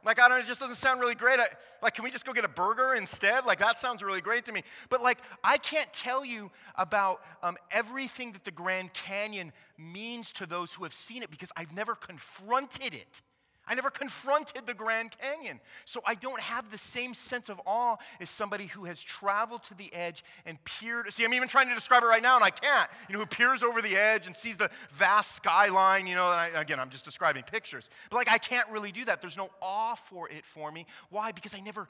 Like, 0.04 0.20
I 0.20 0.28
don't, 0.28 0.38
it 0.38 0.46
just 0.46 0.60
doesn't 0.60 0.76
sound 0.76 1.00
really 1.00 1.16
great. 1.16 1.40
I, 1.40 1.46
like, 1.82 1.94
can 1.94 2.04
we 2.04 2.12
just 2.12 2.24
go 2.24 2.32
get 2.32 2.44
a 2.44 2.48
burger 2.48 2.94
instead? 2.94 3.44
Like, 3.44 3.58
that 3.58 3.76
sounds 3.76 4.04
really 4.04 4.20
great 4.20 4.44
to 4.44 4.52
me. 4.52 4.62
But, 4.88 5.02
like, 5.02 5.18
I 5.42 5.58
can't 5.58 5.92
tell 5.92 6.24
you 6.24 6.52
about 6.76 7.22
um, 7.42 7.56
everything 7.72 8.30
that 8.32 8.44
the 8.44 8.52
Grand 8.52 8.92
Canyon 8.92 9.52
means 9.76 10.30
to 10.32 10.46
those 10.46 10.72
who 10.72 10.84
have 10.84 10.94
seen 10.94 11.24
it 11.24 11.30
because 11.30 11.50
I've 11.56 11.72
never 11.72 11.96
confronted 11.96 12.94
it. 12.94 13.20
I 13.68 13.74
never 13.74 13.90
confronted 13.90 14.66
the 14.66 14.74
Grand 14.74 15.10
Canyon. 15.20 15.60
So 15.84 16.00
I 16.06 16.14
don't 16.14 16.40
have 16.40 16.70
the 16.70 16.78
same 16.78 17.14
sense 17.14 17.48
of 17.48 17.60
awe 17.66 17.96
as 18.20 18.30
somebody 18.30 18.66
who 18.66 18.84
has 18.84 19.02
traveled 19.02 19.64
to 19.64 19.74
the 19.74 19.92
edge 19.92 20.22
and 20.44 20.62
peered. 20.64 21.12
See, 21.12 21.24
I'm 21.24 21.34
even 21.34 21.48
trying 21.48 21.68
to 21.68 21.74
describe 21.74 22.02
it 22.04 22.06
right 22.06 22.22
now 22.22 22.36
and 22.36 22.44
I 22.44 22.50
can't. 22.50 22.88
You 23.08 23.14
know, 23.14 23.20
who 23.20 23.26
peers 23.26 23.62
over 23.62 23.82
the 23.82 23.96
edge 23.96 24.26
and 24.26 24.36
sees 24.36 24.56
the 24.56 24.70
vast 24.92 25.32
skyline, 25.32 26.06
you 26.06 26.14
know, 26.14 26.30
and 26.30 26.56
I, 26.56 26.60
again, 26.60 26.78
I'm 26.78 26.90
just 26.90 27.04
describing 27.04 27.42
pictures. 27.42 27.90
But 28.10 28.16
like, 28.16 28.30
I 28.30 28.38
can't 28.38 28.68
really 28.70 28.92
do 28.92 29.04
that. 29.06 29.20
There's 29.20 29.36
no 29.36 29.50
awe 29.60 29.94
for 29.94 30.28
it 30.28 30.44
for 30.44 30.70
me. 30.70 30.86
Why? 31.10 31.32
Because 31.32 31.54
I 31.54 31.60
never 31.60 31.88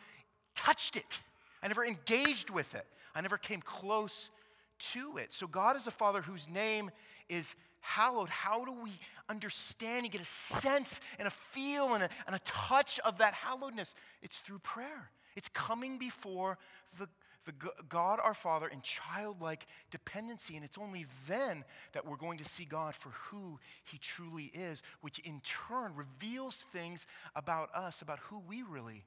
touched 0.55 0.97
it, 0.97 1.21
I 1.62 1.69
never 1.69 1.85
engaged 1.85 2.49
with 2.49 2.75
it, 2.75 2.87
I 3.15 3.21
never 3.21 3.37
came 3.37 3.61
close 3.61 4.31
to 4.79 5.19
it. 5.19 5.33
So 5.33 5.47
God 5.47 5.77
is 5.77 5.87
a 5.87 5.91
Father 5.91 6.23
whose 6.23 6.49
name 6.49 6.91
is 7.29 7.55
hallowed. 7.87 8.29
How 8.29 8.64
do 8.64 8.72
we 8.72 8.92
understand 9.29 10.05
and 10.05 10.12
get 10.12 10.20
a 10.20 10.25
sense 10.25 11.01
and 11.18 11.29
a 11.29 11.31
feel 11.31 11.94
and 11.94 12.03
a, 12.03 12.09
and 12.27 12.35
a 12.35 12.40
touch 12.40 12.99
of 13.01 13.18
that 13.18 13.35
hallowedness? 13.35 13.94
It's 14.22 14.38
through 14.38 14.59
prayer. 14.59 15.11
It's 15.37 15.49
coming 15.49 15.99
before 15.99 16.59
the, 16.99 17.09
the 17.44 17.53
God 17.88 18.18
our 18.22 18.35
Father 18.35 18.66
in 18.66 18.81
childlike 18.83 19.66
dependency. 19.90 20.57
And 20.57 20.64
it's 20.64 20.79
only 20.79 21.07
then 21.29 21.64
that 21.92 22.07
we're 22.07 22.16
going 22.16 22.38
to 22.38 22.44
see 22.44 22.64
God 22.64 22.94
for 22.94 23.11
who 23.11 23.59
He 23.85 23.99
truly 23.99 24.51
is, 24.53 24.83
which 25.01 25.20
in 25.20 25.40
turn 25.68 25.92
reveals 25.94 26.66
things 26.72 27.07
about 27.37 27.72
us, 27.75 28.03
about 28.03 28.18
who 28.18 28.42
we 28.49 28.62
really 28.62 29.05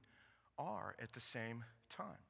are 0.57 0.95
at 1.01 1.13
the 1.13 1.19
same 1.19 1.65
time. 1.89 2.23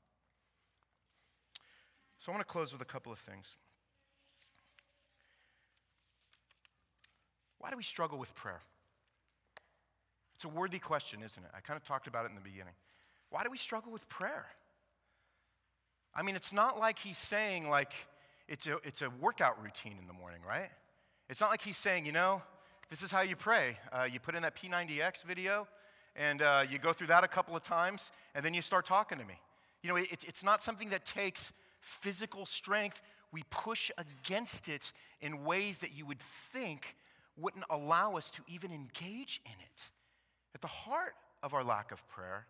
So 2.19 2.31
I 2.31 2.35
want 2.35 2.45
to 2.45 2.51
close 2.51 2.73
with 2.73 2.81
a 2.81 2.85
couple 2.85 3.11
of 3.11 3.19
things. 3.19 3.55
Why 7.59 7.69
do 7.69 7.77
we 7.77 7.83
struggle 7.83 8.17
with 8.17 8.33
prayer? 8.35 8.61
It's 10.35 10.45
a 10.45 10.49
worthy 10.49 10.79
question, 10.79 11.21
isn't 11.23 11.43
it? 11.43 11.51
I 11.55 11.59
kind 11.59 11.77
of 11.77 11.83
talked 11.83 12.07
about 12.07 12.25
it 12.25 12.29
in 12.29 12.35
the 12.35 12.41
beginning. 12.41 12.73
Why 13.29 13.43
do 13.43 13.51
we 13.51 13.57
struggle 13.57 13.91
with 13.91 14.07
prayer? 14.09 14.45
I 16.15 16.23
mean, 16.23 16.35
it's 16.35 16.53
not 16.53 16.79
like 16.79 16.97
he's 16.97 17.17
saying, 17.17 17.69
like, 17.69 17.93
it's 18.47 18.65
a, 18.65 18.77
it's 18.83 19.01
a 19.01 19.09
workout 19.21 19.61
routine 19.61 19.97
in 19.99 20.07
the 20.07 20.13
morning, 20.13 20.39
right? 20.47 20.69
It's 21.29 21.41
not 21.41 21.49
like 21.51 21.61
he's 21.61 21.77
saying, 21.77 22.05
you 22.05 22.11
know, 22.11 22.41
this 22.89 23.03
is 23.03 23.11
how 23.11 23.21
you 23.21 23.35
pray. 23.35 23.77
Uh, 23.91 24.07
you 24.11 24.19
put 24.19 24.33
in 24.33 24.41
that 24.41 24.55
P90X 24.55 25.23
video, 25.23 25.67
and 26.15 26.41
uh, 26.41 26.63
you 26.69 26.79
go 26.79 26.93
through 26.93 27.07
that 27.07 27.23
a 27.23 27.27
couple 27.27 27.55
of 27.55 27.61
times, 27.61 28.11
and 28.33 28.43
then 28.43 28.53
you 28.53 28.61
start 28.61 28.85
talking 28.85 29.19
to 29.19 29.25
me. 29.25 29.35
You 29.83 29.89
know, 29.89 29.97
it, 29.97 30.23
it's 30.25 30.43
not 30.43 30.63
something 30.63 30.89
that 30.89 31.05
takes 31.05 31.51
physical 31.81 32.45
strength, 32.45 33.01
we 33.31 33.43
push 33.51 33.91
against 33.97 34.67
it 34.67 34.91
in 35.21 35.43
ways 35.43 35.79
that 35.79 35.95
you 35.95 36.05
would 36.05 36.19
think 36.51 36.95
wouldn't 37.41 37.65
allow 37.69 38.15
us 38.15 38.29
to 38.31 38.41
even 38.47 38.71
engage 38.71 39.41
in 39.45 39.51
it. 39.51 39.89
At 40.55 40.61
the 40.61 40.67
heart 40.67 41.13
of 41.43 41.53
our 41.53 41.63
lack 41.63 41.91
of 41.91 42.07
prayer, 42.07 42.45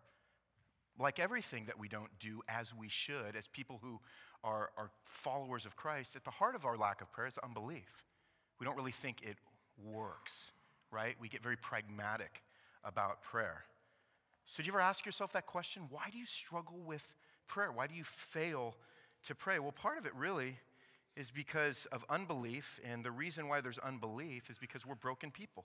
like 0.98 1.18
everything 1.18 1.64
that 1.66 1.78
we 1.78 1.88
don't 1.88 2.10
do 2.18 2.42
as 2.48 2.74
we 2.74 2.88
should, 2.88 3.36
as 3.36 3.46
people 3.48 3.78
who 3.82 4.00
are, 4.44 4.70
are 4.76 4.90
followers 5.04 5.64
of 5.64 5.76
Christ, 5.76 6.16
at 6.16 6.24
the 6.24 6.30
heart 6.30 6.54
of 6.54 6.64
our 6.64 6.76
lack 6.76 7.00
of 7.00 7.10
prayer 7.12 7.28
is 7.28 7.38
unbelief. 7.38 8.04
We 8.58 8.66
don't 8.66 8.76
really 8.76 8.92
think 8.92 9.22
it 9.22 9.36
works, 9.82 10.52
right? 10.90 11.16
We 11.20 11.28
get 11.28 11.42
very 11.42 11.56
pragmatic 11.56 12.42
about 12.84 13.22
prayer. 13.22 13.64
So, 14.46 14.62
do 14.62 14.66
you 14.66 14.72
ever 14.72 14.80
ask 14.80 15.06
yourself 15.06 15.32
that 15.32 15.46
question? 15.46 15.84
Why 15.90 16.10
do 16.10 16.18
you 16.18 16.26
struggle 16.26 16.78
with 16.84 17.06
prayer? 17.46 17.70
Why 17.70 17.86
do 17.86 17.94
you 17.94 18.04
fail 18.04 18.74
to 19.26 19.34
pray? 19.34 19.58
Well, 19.58 19.72
part 19.72 19.98
of 19.98 20.06
it 20.06 20.12
really 20.16 20.56
is 21.16 21.30
because 21.30 21.86
of 21.92 22.04
unbelief, 22.08 22.80
and 22.84 23.04
the 23.04 23.10
reason 23.10 23.48
why 23.48 23.60
there's 23.60 23.78
unbelief 23.78 24.48
is 24.48 24.58
because 24.58 24.86
we're 24.86 24.94
broken 24.94 25.30
people. 25.30 25.64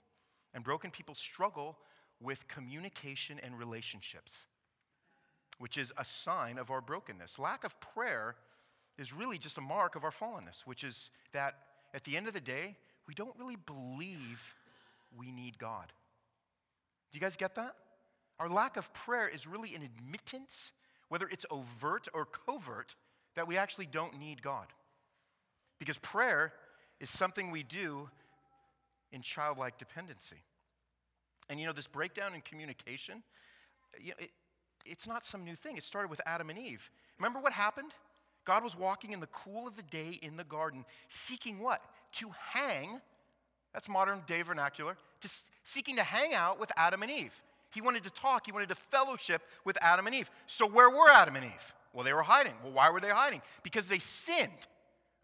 And 0.54 0.64
broken 0.64 0.90
people 0.90 1.14
struggle 1.14 1.76
with 2.20 2.48
communication 2.48 3.38
and 3.42 3.58
relationships, 3.58 4.46
which 5.58 5.76
is 5.76 5.92
a 5.96 6.04
sign 6.04 6.58
of 6.58 6.70
our 6.70 6.80
brokenness. 6.80 7.38
Lack 7.38 7.64
of 7.64 7.78
prayer 7.80 8.36
is 8.98 9.12
really 9.12 9.38
just 9.38 9.58
a 9.58 9.60
mark 9.60 9.96
of 9.96 10.04
our 10.04 10.10
fallenness, 10.10 10.62
which 10.64 10.82
is 10.82 11.10
that 11.32 11.54
at 11.94 12.04
the 12.04 12.16
end 12.16 12.26
of 12.26 12.34
the 12.34 12.40
day, 12.40 12.76
we 13.06 13.14
don't 13.14 13.36
really 13.38 13.56
believe 13.56 14.54
we 15.16 15.30
need 15.30 15.58
God. 15.58 15.92
Do 17.12 17.16
you 17.18 17.20
guys 17.20 17.36
get 17.36 17.54
that? 17.54 17.76
Our 18.38 18.48
lack 18.48 18.76
of 18.76 18.92
prayer 18.92 19.28
is 19.28 19.46
really 19.46 19.74
an 19.74 19.82
admittance, 19.82 20.72
whether 21.08 21.28
it's 21.28 21.46
overt 21.50 22.08
or 22.12 22.26
covert, 22.26 22.94
that 23.34 23.46
we 23.46 23.56
actually 23.56 23.86
don't 23.86 24.18
need 24.18 24.42
God. 24.42 24.66
Because 25.78 25.98
prayer 25.98 26.52
is 27.00 27.10
something 27.10 27.50
we 27.50 27.62
do 27.62 28.08
in 29.12 29.22
childlike 29.22 29.78
dependency. 29.78 30.42
And 31.48 31.60
you 31.60 31.66
know, 31.66 31.72
this 31.72 31.86
breakdown 31.86 32.34
in 32.34 32.40
communication, 32.40 33.22
you 34.00 34.10
know, 34.10 34.16
it, 34.18 34.30
it's 34.84 35.06
not 35.06 35.24
some 35.24 35.44
new 35.44 35.56
thing. 35.56 35.76
It 35.76 35.82
started 35.82 36.08
with 36.08 36.20
Adam 36.26 36.50
and 36.50 36.58
Eve. 36.58 36.90
Remember 37.18 37.40
what 37.40 37.52
happened? 37.52 37.92
God 38.44 38.62
was 38.62 38.76
walking 38.76 39.12
in 39.12 39.20
the 39.20 39.26
cool 39.28 39.66
of 39.66 39.76
the 39.76 39.82
day 39.82 40.18
in 40.22 40.36
the 40.36 40.44
garden, 40.44 40.84
seeking 41.08 41.58
what? 41.58 41.82
To 42.12 42.30
hang, 42.52 43.00
that's 43.74 43.88
modern 43.88 44.22
day 44.26 44.42
vernacular, 44.42 44.96
just 45.20 45.42
seeking 45.64 45.96
to 45.96 46.02
hang 46.02 46.32
out 46.32 46.60
with 46.60 46.70
Adam 46.76 47.02
and 47.02 47.10
Eve. 47.10 47.32
He 47.72 47.80
wanted 47.80 48.04
to 48.04 48.10
talk, 48.10 48.46
he 48.46 48.52
wanted 48.52 48.68
to 48.68 48.76
fellowship 48.76 49.42
with 49.64 49.76
Adam 49.82 50.06
and 50.06 50.14
Eve. 50.14 50.30
So, 50.46 50.66
where 50.66 50.88
were 50.88 51.10
Adam 51.10 51.36
and 51.36 51.44
Eve? 51.44 51.74
Well, 51.92 52.04
they 52.04 52.12
were 52.12 52.22
hiding. 52.22 52.54
Well, 52.62 52.72
why 52.72 52.90
were 52.90 53.00
they 53.00 53.08
hiding? 53.08 53.42
Because 53.62 53.88
they 53.88 53.98
sinned, 53.98 54.66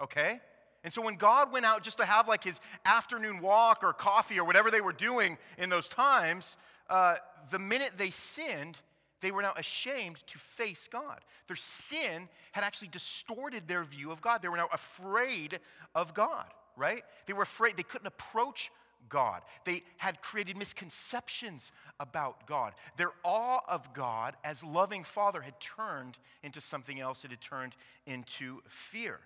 okay? 0.03 0.41
And 0.85 0.93
so 0.93 1.01
when 1.01 1.17
God 1.17 1.53
went 1.53 1.65
out 1.65 1.83
just 1.83 1.99
to 1.99 2.05
have 2.05 2.29
like 2.29 2.43
his 2.43 2.61
afternoon 2.85 3.41
walk 3.41 3.81
or 3.83 3.93
coffee 3.93 4.39
or 4.39 4.45
whatever 4.45 4.71
they 4.71 4.81
were 4.81 4.93
doing 4.93 5.39
in 5.59 5.71
those 5.71 5.89
times, 5.89 6.57
uh, 6.91 7.17
the 7.51 7.59
minute 7.59 7.93
they 7.97 8.11
sinned, 8.11 8.81
they 9.21 9.31
were 9.31 9.43
now 9.43 9.55
ashamed 9.57 10.17
to 10.27 10.39
face 10.39 10.89
God. 10.91 11.21
Their 11.47 11.57
sin 11.57 12.29
had 12.51 12.65
actually 12.65 12.89
distorted 12.89 13.69
their 13.69 13.85
view 13.85 14.11
of 14.11 14.21
God. 14.21 14.43
They 14.43 14.49
were 14.49 14.57
now 14.57 14.69
afraid 14.73 15.61
of 15.95 16.15
God, 16.15 16.47
right? 16.77 17.05
They 17.27 17.33
were 17.33 17.43
afraid 17.43 17.77
they 17.77 17.85
couldn't 17.85 18.09
approach 18.09 18.71
God. 19.09 19.43
They 19.65 19.83
had 19.99 20.21
created 20.21 20.57
misconceptions 20.57 21.71
about 22.01 22.47
God. 22.47 22.73
Their 22.97 23.13
awe 23.25 23.61
of 23.69 23.93
God 23.95 24.35
as 24.43 24.65
loving 24.65 25.05
Father 25.05 25.43
had 25.43 25.61
turned 25.61 26.19
into 26.43 26.61
something 26.61 27.01
else, 27.01 27.25
it 27.25 27.31
had 27.31 27.41
turned 27.41 27.77
into 28.07 28.61
fear. 28.69 29.21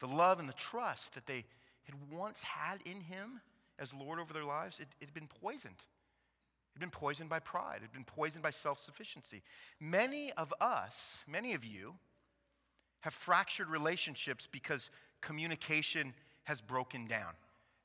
The 0.00 0.06
love 0.06 0.38
and 0.38 0.48
the 0.48 0.54
trust 0.54 1.14
that 1.14 1.26
they 1.26 1.44
had 1.84 1.94
once 2.12 2.42
had 2.42 2.80
in 2.84 3.00
Him 3.00 3.40
as 3.78 3.94
Lord 3.94 4.18
over 4.18 4.32
their 4.32 4.44
lives, 4.44 4.80
it, 4.80 4.88
it 5.00 5.06
had 5.06 5.14
been 5.14 5.28
poisoned. 5.28 5.74
It 5.74 6.74
had 6.74 6.80
been 6.80 6.90
poisoned 6.90 7.28
by 7.28 7.38
pride, 7.40 7.78
it 7.78 7.82
had 7.82 7.92
been 7.92 8.04
poisoned 8.04 8.42
by 8.42 8.50
self 8.50 8.78
sufficiency. 8.78 9.42
Many 9.80 10.32
of 10.32 10.52
us, 10.60 11.18
many 11.26 11.54
of 11.54 11.64
you, 11.64 11.94
have 13.00 13.14
fractured 13.14 13.68
relationships 13.68 14.48
because 14.50 14.90
communication 15.20 16.14
has 16.44 16.60
broken 16.60 17.06
down. 17.06 17.32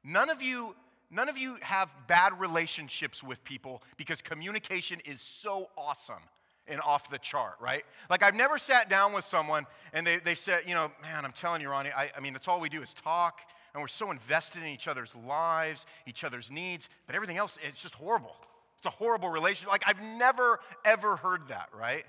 None 0.04 0.30
of 0.30 0.42
you 0.42 0.76
none 1.10 1.30
of 1.30 1.38
you 1.38 1.58
have 1.62 1.90
bad 2.08 2.40
relationships 2.40 3.22
with 3.24 3.44
people 3.44 3.84
because 3.98 4.20
communication 4.22 5.00
is 5.06 5.22
so 5.22 5.70
awesome 5.78 6.24
and 6.68 6.80
off 6.82 7.10
the 7.10 7.18
chart, 7.18 7.56
right? 7.60 7.84
Like, 8.10 8.24
I've 8.24 8.36
never 8.36 8.58
sat 8.58 8.90
down 8.90 9.14
with 9.14 9.26
someone 9.26 9.66
and 9.92 10.08
they, 10.08 10.18
they 10.18 10.36
said, 10.36 10.64
you 10.66 10.74
know, 10.74 10.92
man, 11.02 11.26
I'm 11.26 11.34
telling 11.34 11.62
you, 11.62 11.70
Ronnie, 11.70 11.92
I, 11.92 12.12
I 12.16 12.20
mean, 12.20 12.34
that's 12.34 12.48
all 12.48 12.60
we 12.60 12.70
do 12.70 12.82
is 12.82 12.94
talk 12.94 13.42
and 13.74 13.82
we're 13.82 13.88
so 13.88 14.12
invested 14.12 14.62
in 14.62 14.70
each 14.70 14.88
other's 14.88 15.14
lives, 15.28 15.86
each 16.06 16.24
other's 16.24 16.52
needs, 16.52 16.90
but 17.06 17.16
everything 17.16 17.38
else, 17.38 17.58
it's 17.68 17.82
just 17.82 17.96
horrible. 17.96 18.36
It's 18.78 18.86
a 18.86 18.92
horrible 18.92 19.30
relationship. 19.30 19.72
Like, 19.72 19.84
I've 19.88 20.02
never, 20.02 20.60
ever 20.86 21.16
heard 21.16 21.48
that, 21.48 21.70
right? 21.78 22.06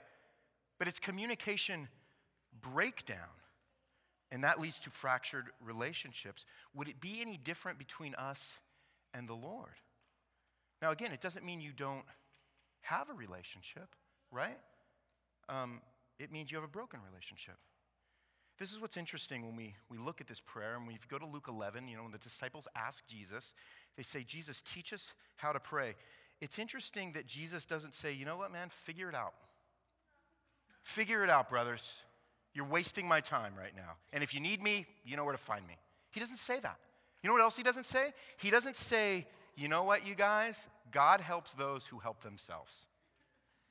But 0.79 0.89
it's 0.89 0.99
communication 0.99 1.89
breakdown. 2.61 3.19
And 4.31 4.45
that 4.45 4.61
leads 4.61 4.81
to 4.81 4.91
fractured 4.91 5.47
relationships. 5.65 6.45
Would 6.75 6.89
it 6.89 7.01
be 7.01 7.19
any 7.21 7.37
different 7.37 7.79
between 7.79 8.15
us 8.17 8.59
and 9.13 9.29
the 9.29 9.35
Lord? 9.35 9.79
Now, 10.83 10.91
again, 10.91 11.13
it 11.13 11.21
doesn't 11.21 11.45
mean 11.45 11.61
you 11.61 11.73
don't 11.73 12.05
have 12.83 13.09
a 13.09 13.15
relationship 13.15 13.95
right? 14.35 14.59
Um, 15.49 15.81
it 16.19 16.33
means 16.33 16.51
you 16.51 16.57
have 16.57 16.65
a 16.65 16.69
broken 16.69 17.01
relationship. 17.09 17.57
This 18.59 18.73
is 18.73 18.81
what's 18.81 18.97
interesting 18.97 19.45
when 19.45 19.57
we, 19.57 19.75
we 19.91 19.99
look 19.99 20.21
at 20.21 20.29
this 20.29 20.41
prayer, 20.41 20.77
and 20.77 20.91
you 20.91 20.99
go 21.09 21.19
to 21.19 21.27
Luke 21.27 21.47
11, 21.49 21.89
you 21.89 21.97
know, 21.97 22.05
when 22.05 22.13
the 22.13 22.19
disciples 22.19 22.69
ask 22.77 23.07
Jesus, 23.07 23.53
they 23.97 24.03
say, 24.03 24.23
Jesus, 24.23 24.61
teach 24.61 24.93
us 24.93 25.13
how 25.37 25.53
to 25.53 25.59
pray. 25.59 25.97
It's 26.41 26.59
interesting 26.59 27.13
that 27.13 27.27
Jesus 27.27 27.65
doesn't 27.65 27.95
say, 27.95 28.13
you 28.13 28.25
know 28.25 28.37
what, 28.37 28.53
man, 28.53 28.69
figure 28.69 29.09
it 29.09 29.15
out. 29.15 29.35
Figure 30.83 31.25
it 31.25 31.31
out, 31.31 31.49
brothers. 31.49 31.99
You're 32.53 32.67
wasting 32.67 33.09
my 33.09 33.21
time 33.21 33.55
right 33.59 33.75
now. 33.75 33.95
And 34.13 34.23
if 34.23 34.35
you 34.35 34.41
need 34.41 34.63
me, 34.63 34.87
you 35.05 35.17
know 35.17 35.25
where 35.25 35.33
to 35.33 35.39
find 35.39 35.67
me. 35.67 35.75
He 36.11 36.21
doesn't 36.21 36.37
say 36.37 36.61
that. 36.61 36.77
You 37.23 37.29
know 37.29 37.35
what 37.35 37.43
else 37.43 37.57
he 37.57 37.63
doesn't 37.63 37.87
say? 37.87 38.13
He 38.37 38.51
doesn't 38.51 38.77
say, 38.77 39.27
you 39.57 39.67
know 39.67 39.83
what, 39.83 40.07
you 40.07 40.15
guys? 40.15 40.69
God 40.93 41.21
helps 41.21 41.55
those 41.55 41.87
who 41.87 41.99
help 41.99 42.23
themselves. 42.23 42.87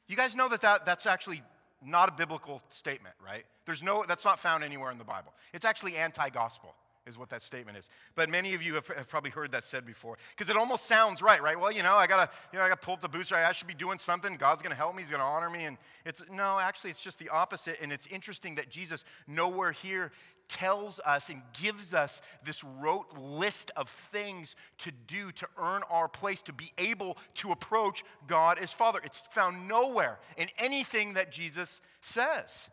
You 0.07 0.15
guys 0.15 0.35
know 0.35 0.49
that, 0.49 0.61
that 0.61 0.85
that's 0.85 1.05
actually 1.05 1.41
not 1.85 2.09
a 2.09 2.11
biblical 2.11 2.61
statement, 2.69 3.15
right? 3.23 3.43
There's 3.65 3.83
no, 3.83 4.05
that's 4.07 4.25
not 4.25 4.39
found 4.39 4.63
anywhere 4.63 4.91
in 4.91 4.97
the 4.97 5.03
Bible. 5.03 5.33
It's 5.53 5.65
actually 5.65 5.95
anti 5.95 6.29
gospel, 6.29 6.75
is 7.05 7.17
what 7.17 7.29
that 7.29 7.41
statement 7.41 7.77
is. 7.77 7.89
But 8.15 8.29
many 8.29 8.53
of 8.53 8.63
you 8.63 8.75
have, 8.75 8.87
have 8.87 9.09
probably 9.09 9.31
heard 9.31 9.51
that 9.51 9.63
said 9.63 9.85
before 9.85 10.17
because 10.35 10.49
it 10.49 10.55
almost 10.55 10.85
sounds 10.85 11.21
right, 11.21 11.41
right? 11.41 11.59
Well, 11.59 11.71
you 11.71 11.83
know, 11.83 11.95
I 11.95 12.07
gotta, 12.07 12.29
you 12.51 12.59
know, 12.59 12.65
I 12.65 12.69
gotta 12.69 12.81
pull 12.81 12.93
up 12.93 13.01
the 13.01 13.09
booster. 13.09 13.35
I 13.35 13.51
should 13.51 13.67
be 13.67 13.73
doing 13.73 13.97
something. 13.97 14.35
God's 14.37 14.61
gonna 14.61 14.75
help 14.75 14.95
me. 14.95 15.03
He's 15.03 15.11
gonna 15.11 15.23
honor 15.23 15.49
me. 15.49 15.65
And 15.65 15.77
it's, 16.05 16.21
no, 16.31 16.59
actually, 16.59 16.91
it's 16.91 17.03
just 17.03 17.19
the 17.19 17.29
opposite. 17.29 17.77
And 17.81 17.91
it's 17.91 18.07
interesting 18.07 18.55
that 18.55 18.69
Jesus, 18.69 19.03
nowhere 19.27 19.71
here, 19.71 20.11
tells 20.47 20.99
us 21.05 21.29
and 21.29 21.41
gives 21.61 21.93
us 21.93 22.21
this 22.43 22.63
rote 22.63 23.07
list 23.17 23.71
of 23.75 23.89
things 23.89 24.55
to 24.77 24.91
do 25.07 25.31
to 25.31 25.47
earn 25.57 25.81
our 25.89 26.07
place, 26.07 26.41
to 26.43 26.53
be 26.53 26.71
able 26.77 27.17
to 27.35 27.51
approach 27.51 28.03
God 28.27 28.59
as 28.59 28.71
Father. 28.71 28.99
It's 29.03 29.19
found 29.31 29.67
nowhere 29.67 30.19
in 30.37 30.49
anything 30.57 31.13
that 31.13 31.31
Jesus 31.31 31.81
says. 32.01 32.69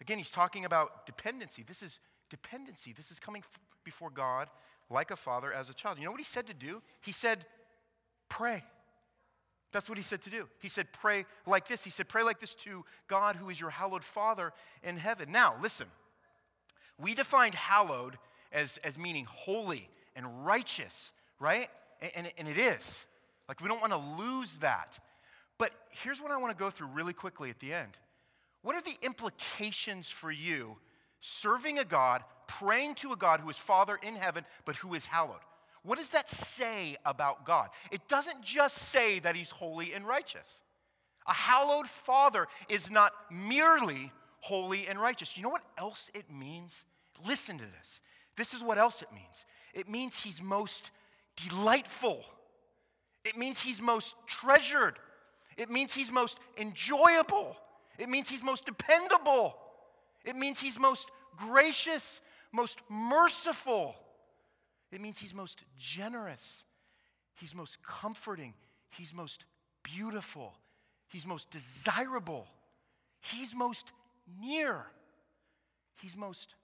Again, 0.00 0.18
he's 0.18 0.30
talking 0.30 0.64
about 0.64 1.06
dependency. 1.06 1.64
This 1.66 1.82
is 1.82 1.98
dependency. 2.30 2.92
This 2.92 3.10
is 3.10 3.20
coming 3.20 3.42
f- 3.42 3.60
before 3.84 4.10
God 4.10 4.48
like 4.90 5.10
a 5.10 5.16
father 5.16 5.52
as 5.52 5.68
a 5.68 5.74
child. 5.74 5.98
You 5.98 6.04
know 6.04 6.10
what 6.10 6.20
he 6.20 6.24
said 6.24 6.46
to 6.46 6.54
do? 6.54 6.82
He 7.00 7.12
said, 7.12 7.44
pray. 8.28 8.64
That's 9.72 9.88
what 9.88 9.98
he 9.98 10.04
said 10.04 10.22
to 10.22 10.30
do. 10.30 10.48
He 10.60 10.68
said, 10.68 10.88
pray 10.92 11.26
like 11.46 11.68
this. 11.68 11.84
He 11.84 11.90
said, 11.90 12.08
pray 12.08 12.22
like 12.22 12.40
this 12.40 12.54
to 12.56 12.84
God 13.06 13.36
who 13.36 13.50
is 13.50 13.60
your 13.60 13.70
hallowed 13.70 14.04
Father 14.04 14.52
in 14.82 14.96
heaven. 14.96 15.30
Now, 15.30 15.56
listen. 15.60 15.86
We 17.00 17.14
defined 17.14 17.54
hallowed 17.54 18.18
as, 18.50 18.78
as 18.82 18.98
meaning 18.98 19.26
holy 19.28 19.88
and 20.16 20.44
righteous, 20.44 21.12
right? 21.38 21.68
And, 22.00 22.12
and, 22.16 22.32
and 22.38 22.48
it 22.48 22.58
is. 22.58 23.04
Like, 23.46 23.60
we 23.60 23.68
don't 23.68 23.80
want 23.80 23.92
to 23.92 24.22
lose 24.22 24.56
that. 24.58 24.98
But 25.58 25.70
here's 25.90 26.20
what 26.20 26.30
I 26.30 26.36
want 26.38 26.56
to 26.56 26.62
go 26.62 26.70
through 26.70 26.88
really 26.88 27.12
quickly 27.12 27.50
at 27.50 27.58
the 27.58 27.72
end. 27.72 27.92
What 28.62 28.74
are 28.74 28.82
the 28.82 28.96
implications 29.02 30.08
for 30.08 30.30
you 30.30 30.76
serving 31.20 31.78
a 31.78 31.84
God, 31.84 32.22
praying 32.46 32.94
to 32.96 33.12
a 33.12 33.16
God 33.16 33.40
who 33.40 33.50
is 33.50 33.58
Father 33.58 33.98
in 34.02 34.16
heaven, 34.16 34.44
but 34.64 34.76
who 34.76 34.94
is 34.94 35.06
hallowed? 35.06 35.40
What 35.82 35.98
does 35.98 36.10
that 36.10 36.28
say 36.28 36.96
about 37.04 37.44
God? 37.46 37.68
It 37.90 38.06
doesn't 38.08 38.42
just 38.42 38.76
say 38.76 39.20
that 39.20 39.36
he's 39.36 39.50
holy 39.50 39.92
and 39.92 40.06
righteous. 40.06 40.62
A 41.26 41.32
hallowed 41.32 41.88
Father 41.88 42.46
is 42.68 42.90
not 42.90 43.12
merely 43.30 44.12
holy, 44.40 44.86
and 44.86 45.00
righteous. 45.00 45.36
You 45.36 45.42
know 45.42 45.48
what 45.48 45.64
else 45.76 46.10
it 46.14 46.30
means? 46.30 46.84
Listen 47.26 47.58
to 47.58 47.64
this. 47.64 48.00
This 48.36 48.54
is 48.54 48.62
what 48.62 48.78
else 48.78 49.02
it 49.02 49.12
means 49.12 49.44
it 49.74 49.88
means 49.88 50.18
he's 50.18 50.42
most 50.42 50.90
delightful, 51.36 52.24
it 53.24 53.36
means 53.36 53.60
he's 53.60 53.80
most 53.80 54.14
treasured, 54.26 54.98
it 55.56 55.70
means 55.70 55.94
he's 55.94 56.10
most 56.10 56.38
enjoyable, 56.56 57.56
it 57.98 58.08
means 58.08 58.28
he's 58.28 58.42
most 58.42 58.64
dependable, 58.64 59.56
it 60.24 60.36
means 60.36 60.60
he's 60.60 60.78
most 60.78 61.10
gracious, 61.36 62.20
most 62.52 62.80
merciful. 62.88 63.94
It 64.90 65.00
means 65.00 65.18
he's 65.18 65.34
most 65.34 65.64
generous, 65.78 66.64
he's 67.34 67.54
most 67.54 67.82
comforting, 67.82 68.54
he's 68.90 69.12
most 69.12 69.44
beautiful, 69.82 70.54
he's 71.08 71.26
most 71.26 71.50
desirable, 71.50 72.46
he's 73.20 73.54
most 73.54 73.92
near, 74.40 74.86
he's 76.00 76.16
most 76.16 76.54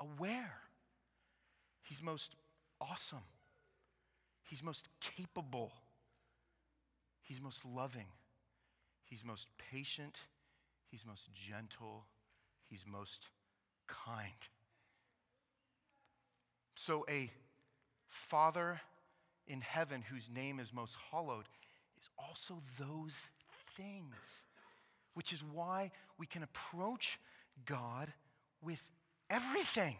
aware, 0.00 0.54
he's 1.82 2.00
most 2.00 2.36
awesome, 2.80 3.24
he's 4.48 4.62
most 4.62 4.88
capable, 5.00 5.72
he's 7.22 7.40
most 7.40 7.64
loving, 7.64 8.06
he's 9.04 9.24
most 9.24 9.48
patient, 9.58 10.18
he's 10.88 11.04
most 11.04 11.30
gentle, 11.34 12.04
he's 12.72 12.84
most 12.90 13.28
kind. 13.86 14.32
So, 16.74 17.04
a 17.08 17.30
Father 18.08 18.80
in 19.46 19.60
heaven 19.60 20.02
whose 20.02 20.30
name 20.34 20.58
is 20.58 20.72
most 20.72 20.96
hallowed 21.10 21.44
is 22.00 22.08
also 22.18 22.62
those 22.78 23.28
things, 23.76 24.14
which 25.12 25.34
is 25.34 25.44
why 25.52 25.90
we 26.18 26.26
can 26.26 26.42
approach 26.42 27.20
God 27.66 28.10
with 28.62 28.82
everything. 29.28 29.96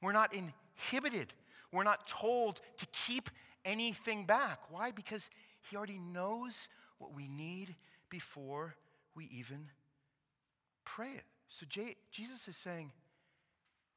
We're 0.00 0.12
not 0.12 0.34
inhibited, 0.34 1.34
we're 1.72 1.84
not 1.84 2.06
told 2.06 2.60
to 2.78 2.86
keep 2.86 3.28
anything 3.66 4.24
back. 4.24 4.60
Why? 4.70 4.92
Because 4.92 5.28
He 5.68 5.76
already 5.76 5.98
knows 5.98 6.68
what 6.96 7.14
we 7.14 7.28
need 7.28 7.76
before 8.08 8.76
we 9.14 9.28
even 9.30 9.68
pray 10.84 11.12
it. 11.12 11.24
So 11.54 11.66
J- 11.68 11.94
Jesus 12.10 12.48
is 12.48 12.56
saying, 12.56 12.90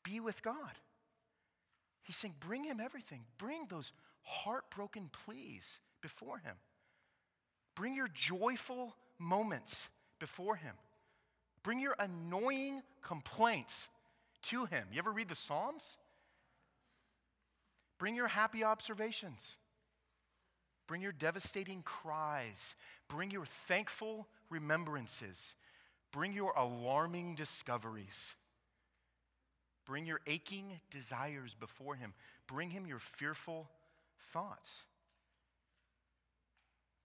be 0.03 0.19
with 0.19 0.43
God. 0.43 0.77
He's 2.03 2.15
saying, 2.15 2.35
bring 2.39 2.63
him 2.63 2.79
everything. 2.79 3.21
Bring 3.39 3.65
those 3.67 3.91
heartbroken 4.21 5.09
pleas 5.25 5.79
before 5.99 6.37
him. 6.37 6.53
Bring 7.73 7.95
your 7.95 8.09
joyful 8.13 8.95
moments 9.17 9.89
before 10.19 10.55
him. 10.55 10.75
Bring 11.63 11.79
your 11.79 11.95
annoying 11.97 12.83
complaints 13.01 13.89
to 14.43 14.65
him. 14.65 14.85
You 14.91 14.99
ever 14.99 15.11
read 15.11 15.27
the 15.27 15.33
Psalms? 15.33 15.97
Bring 17.97 18.15
your 18.15 18.27
happy 18.27 18.63
observations. 18.63 19.57
Bring 20.85 21.01
your 21.01 21.11
devastating 21.11 21.81
cries. 21.81 22.75
Bring 23.07 23.31
your 23.31 23.47
thankful 23.47 24.27
remembrances. 24.51 25.55
Bring 26.11 26.33
your 26.33 26.53
alarming 26.55 27.35
discoveries. 27.35 28.35
Bring 29.85 30.05
your 30.05 30.21
aching 30.27 30.79
desires 30.91 31.55
before 31.57 31.95
Him. 31.95 32.13
Bring 32.47 32.71
Him 32.71 32.85
your 32.85 32.99
fearful 32.99 33.69
thoughts. 34.33 34.83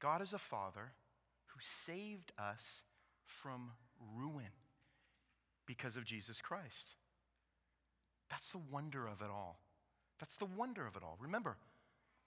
God 0.01 0.21
is 0.21 0.33
a 0.33 0.39
Father 0.39 0.93
who 1.47 1.61
saved 1.61 2.33
us 2.39 2.83
from 3.25 3.71
ruin 4.17 4.51
because 5.67 5.97
of 5.97 6.05
Jesus 6.05 6.41
Christ. 6.41 6.97
That's 8.31 8.51
the 8.51 8.61
wonder 8.71 9.07
of 9.07 9.21
it 9.21 9.31
all. 9.31 9.61
That's 10.19 10.37
the 10.37 10.47
wonder 10.47 10.87
of 10.87 10.97
it 10.97 11.03
all. 11.03 11.17
Remember, 11.21 11.57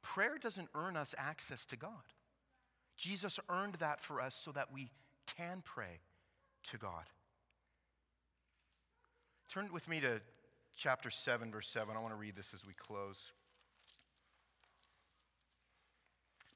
prayer 0.01 0.37
doesn't 0.41 0.69
earn 0.75 0.95
us 0.95 1.15
access 1.17 1.65
to 1.67 1.75
God. 1.75 2.13
Jesus 2.95 3.39
earned 3.49 3.75
that 3.75 4.01
for 4.01 4.21
us 4.21 4.35
so 4.35 4.51
that 4.51 4.71
we 4.71 4.91
can 5.35 5.61
pray 5.65 5.99
to 6.71 6.77
God. 6.77 7.05
Turn 9.49 9.71
with 9.71 9.87
me 9.87 9.99
to 10.01 10.21
chapter 10.75 11.09
7, 11.09 11.51
verse 11.51 11.67
7. 11.67 11.95
I 11.95 11.99
want 11.99 12.13
to 12.13 12.17
read 12.17 12.35
this 12.35 12.53
as 12.53 12.65
we 12.65 12.73
close. 12.73 13.31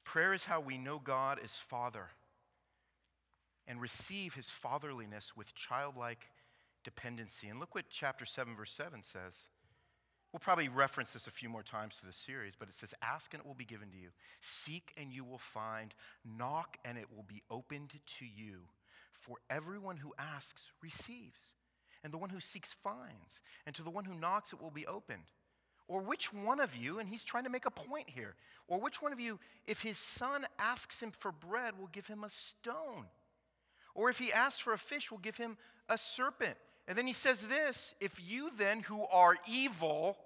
Prayer 0.04 0.34
is 0.34 0.44
how 0.44 0.60
we 0.60 0.76
know 0.76 1.00
God 1.02 1.38
is 1.42 1.52
Father 1.52 2.08
and 3.66 3.80
receive 3.80 4.34
his 4.34 4.50
fatherliness 4.50 5.36
with 5.36 5.54
childlike 5.54 6.28
dependency. 6.82 7.48
And 7.48 7.60
look 7.60 7.74
what 7.74 7.84
chapter 7.88 8.24
7, 8.24 8.56
verse 8.56 8.72
7 8.72 9.02
says. 9.02 9.46
We'll 10.32 10.40
probably 10.40 10.68
reference 10.68 11.12
this 11.12 11.26
a 11.26 11.32
few 11.32 11.48
more 11.48 11.62
times 11.62 11.94
through 11.94 12.10
the 12.10 12.16
series, 12.16 12.54
but 12.58 12.68
it 12.68 12.74
says, 12.74 12.94
Ask 13.02 13.34
and 13.34 13.40
it 13.40 13.46
will 13.46 13.54
be 13.54 13.64
given 13.64 13.90
to 13.90 13.96
you. 13.96 14.10
Seek 14.40 14.92
and 14.96 15.12
you 15.12 15.24
will 15.24 15.38
find. 15.38 15.94
Knock 16.24 16.78
and 16.84 16.98
it 16.98 17.06
will 17.14 17.24
be 17.24 17.42
opened 17.50 17.94
to 18.18 18.24
you. 18.24 18.60
For 19.20 19.36
everyone 19.50 19.98
who 19.98 20.14
asks 20.18 20.72
receives, 20.82 21.54
and 22.02 22.12
the 22.12 22.18
one 22.18 22.30
who 22.30 22.40
seeks 22.40 22.72
finds, 22.72 23.40
and 23.66 23.74
to 23.74 23.82
the 23.82 23.90
one 23.90 24.06
who 24.06 24.14
knocks 24.14 24.52
it 24.52 24.60
will 24.60 24.70
be 24.70 24.86
opened. 24.86 25.24
Or 25.88 26.00
which 26.00 26.32
one 26.32 26.60
of 26.60 26.74
you, 26.74 26.98
and 26.98 27.08
he's 27.08 27.24
trying 27.24 27.44
to 27.44 27.50
make 27.50 27.66
a 27.66 27.70
point 27.70 28.08
here, 28.08 28.34
or 28.66 28.80
which 28.80 29.02
one 29.02 29.12
of 29.12 29.20
you, 29.20 29.38
if 29.66 29.82
his 29.82 29.98
son 29.98 30.46
asks 30.58 31.00
him 31.02 31.10
for 31.10 31.32
bread, 31.32 31.78
will 31.78 31.88
give 31.88 32.06
him 32.06 32.24
a 32.24 32.30
stone? 32.30 33.06
Or 33.94 34.08
if 34.08 34.18
he 34.18 34.32
asks 34.32 34.60
for 34.60 34.72
a 34.72 34.78
fish, 34.78 35.10
will 35.10 35.18
give 35.18 35.36
him 35.36 35.58
a 35.88 35.98
serpent? 35.98 36.56
And 36.88 36.96
then 36.96 37.06
he 37.06 37.12
says 37.12 37.42
this 37.42 37.94
if 38.00 38.18
you 38.26 38.50
then, 38.56 38.80
who 38.80 39.04
are 39.12 39.36
evil, 39.46 40.16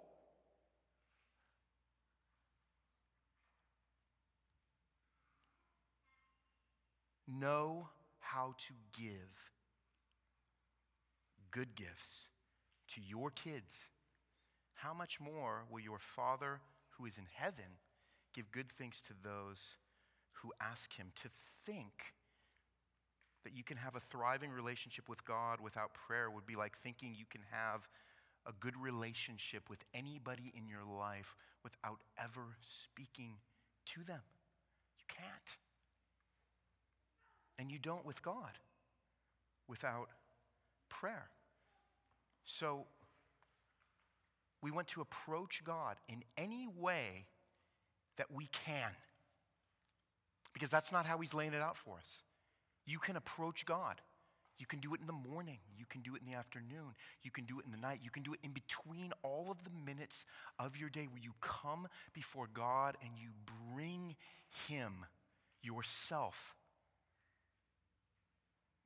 know 7.26 7.88
how 8.35 8.55
to 8.59 8.74
give 8.99 9.53
good 11.51 11.74
gifts 11.76 12.26
to 12.89 13.01
your 13.01 13.30
kids, 13.30 13.87
how 14.74 14.93
much 14.93 15.20
more 15.20 15.64
will 15.70 15.80
your 15.80 16.01
Father 16.01 16.61
who 16.91 17.07
is 17.07 17.16
in 17.16 17.26
heaven 17.32 17.78
give 18.35 18.51
good 18.51 18.70
things 18.72 19.01
to 19.07 19.12
those 19.22 19.76
who 20.43 20.53
ask 20.61 20.93
him? 20.95 21.12
To 21.22 21.28
think 21.64 22.14
that 23.45 23.55
you 23.55 23.62
can 23.62 23.76
have 23.76 23.95
a 23.95 24.01
thriving 24.01 24.51
relationship 24.51 25.09
with 25.09 25.24
God 25.24 25.61
without 25.61 25.95
prayer 25.95 26.30
would 26.30 26.47
be 26.47 26.57
like 26.57 26.76
thinking 26.78 27.14
you 27.14 27.26
can 27.30 27.43
have 27.51 27.89
a 28.47 28.53
good 28.61 28.76
relationship 28.76 29.70
with 29.70 29.85
anybody 29.95 30.53
in 30.57 30.68
your 30.68 30.85
life 30.85 31.37
without 31.62 32.01
ever 32.18 32.57
speaking 32.61 33.35
to 33.87 34.03
them. 34.05 34.20
You 34.99 35.05
can't. 35.09 35.63
And 37.59 37.70
you 37.70 37.78
don't 37.78 38.05
with 38.05 38.22
God 38.22 38.59
without 39.68 40.09
prayer. 40.88 41.28
So, 42.44 42.86
we 44.62 44.70
want 44.70 44.88
to 44.88 45.00
approach 45.02 45.62
God 45.64 45.96
in 46.09 46.24
any 46.38 46.66
way 46.66 47.26
that 48.16 48.30
we 48.32 48.46
can. 48.46 48.90
Because 50.52 50.70
that's 50.70 50.92
not 50.92 51.05
how 51.05 51.18
He's 51.18 51.34
laying 51.34 51.52
it 51.52 51.61
out 51.61 51.76
for 51.76 51.98
us. 51.98 52.22
You 52.86 52.98
can 52.98 53.16
approach 53.16 53.66
God. 53.66 54.00
You 54.59 54.66
can 54.66 54.78
do 54.78 54.94
it 54.94 55.00
in 55.00 55.07
the 55.07 55.12
morning. 55.12 55.59
You 55.76 55.84
can 55.86 56.00
do 56.00 56.14
it 56.14 56.22
in 56.24 56.30
the 56.30 56.38
afternoon. 56.38 56.94
You 57.22 57.30
can 57.30 57.44
do 57.44 57.59
it 57.59 57.66
in 57.66 57.72
the 57.72 57.76
night. 57.76 58.00
You 58.02 58.11
can 58.11 58.22
do 58.22 58.32
it 58.32 58.40
in 58.42 58.52
between 58.52 59.12
all 59.22 59.48
of 59.50 59.59
the 59.64 59.70
minutes 59.84 60.24
of 60.59 60.76
your 60.76 60.88
day 60.88 61.09
where 61.11 61.20
you 61.20 61.32
come 61.40 61.88
before 62.12 62.48
God 62.52 62.96
and 63.02 63.11
you 63.18 63.30
bring 63.74 64.16
Him 64.68 65.05
yourself 65.62 66.55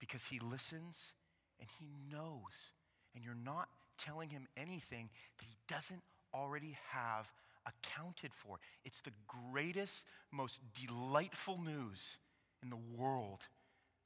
because 0.09 0.27
He 0.27 0.41
listens 0.41 1.13
and 1.61 1.69
He 1.79 1.87
knows. 2.11 2.73
And 3.15 3.25
you're 3.25 3.35
not 3.35 3.69
telling 3.99 4.31
Him 4.31 4.49
anything 4.57 5.11
that 5.39 5.45
He 5.45 5.57
doesn't 5.69 6.03
already 6.35 6.77
have 6.91 7.31
accounted 7.67 8.33
for. 8.35 8.59
It's 8.85 9.01
the 9.03 9.13
greatest, 9.53 10.05
most 10.33 10.61
delightful 10.75 11.61
news 11.61 12.19
in 12.63 12.71
the 12.71 12.79
world 12.97 13.41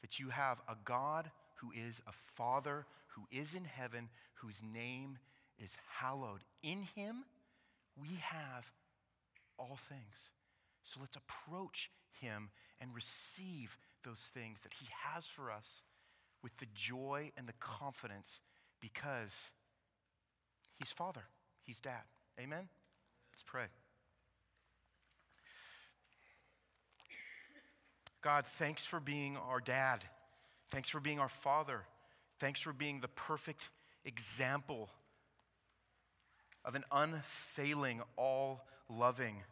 that 0.00 0.18
you 0.18 0.30
have 0.30 0.60
a 0.68 0.76
God 0.84 1.30
who 1.56 1.70
is 1.72 2.00
a 2.06 2.12
Father, 2.12 2.86
who 3.08 3.22
is 3.30 3.54
in 3.54 3.64
heaven, 3.64 4.08
whose 4.34 4.60
name 4.62 5.18
is 5.62 5.76
hallowed. 5.98 6.40
In 6.62 6.82
Him, 6.96 7.24
we 8.00 8.08
have 8.20 8.70
all 9.58 9.78
things. 9.88 10.30
So 10.82 10.98
let's 11.00 11.16
approach 11.16 11.90
Him 12.20 12.50
and 12.80 12.94
receive 12.94 13.78
those 14.04 14.30
things 14.34 14.60
that 14.62 14.72
He 14.80 14.88
has 15.04 15.26
for 15.26 15.52
us 15.52 15.82
with 16.42 16.56
the 16.58 16.66
joy 16.74 17.30
and 17.36 17.46
the 17.46 17.54
confidence 17.60 18.40
because 18.80 19.50
He's 20.76 20.92
Father, 20.92 21.22
He's 21.62 21.80
Dad. 21.80 22.02
Amen? 22.40 22.68
Let's 23.32 23.42
pray. 23.44 23.66
God, 28.22 28.46
thanks 28.46 28.84
for 28.84 29.00
being 29.00 29.36
our 29.36 29.60
dad. 29.60 30.00
Thanks 30.70 30.88
for 30.88 31.00
being 31.00 31.18
our 31.18 31.28
father. 31.28 31.82
Thanks 32.38 32.60
for 32.60 32.72
being 32.72 33.00
the 33.00 33.08
perfect 33.08 33.70
example 34.04 34.88
of 36.64 36.74
an 36.74 36.84
unfailing, 36.92 38.00
all 38.16 38.64
loving, 38.88 39.42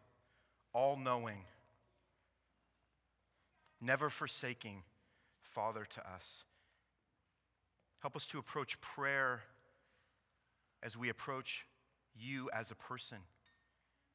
all 0.72 0.96
knowing, 0.96 1.44
never 3.80 4.08
forsaking 4.08 4.82
Father 5.42 5.84
to 5.84 6.00
us. 6.08 6.44
Help 8.00 8.16
us 8.16 8.26
to 8.26 8.38
approach 8.38 8.80
prayer 8.80 9.42
as 10.82 10.96
we 10.96 11.08
approach 11.08 11.66
you 12.18 12.50
as 12.52 12.70
a 12.70 12.74
person, 12.74 13.18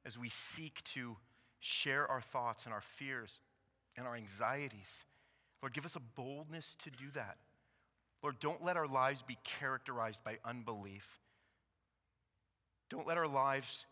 as 0.05 0.17
we 0.17 0.29
seek 0.29 0.83
to 0.83 1.15
share 1.59 2.09
our 2.09 2.21
thoughts 2.21 2.65
and 2.65 2.73
our 2.73 2.81
fears 2.81 3.39
and 3.97 4.07
our 4.07 4.15
anxieties. 4.15 5.05
Lord, 5.61 5.73
give 5.73 5.86
us 5.86 5.95
a 5.95 5.99
boldness 5.99 6.75
to 6.83 6.89
do 6.89 7.05
that. 7.13 7.38
Lord, 8.21 8.39
don't 8.39 8.63
let 8.63 8.77
our 8.77 8.88
lives 8.88 9.21
be 9.21 9.38
characterized 9.43 10.23
by 10.23 10.38
unbelief. 10.43 11.19
Don't 12.89 13.07
let 13.07 13.17
our 13.17 13.27
lives 13.27 13.86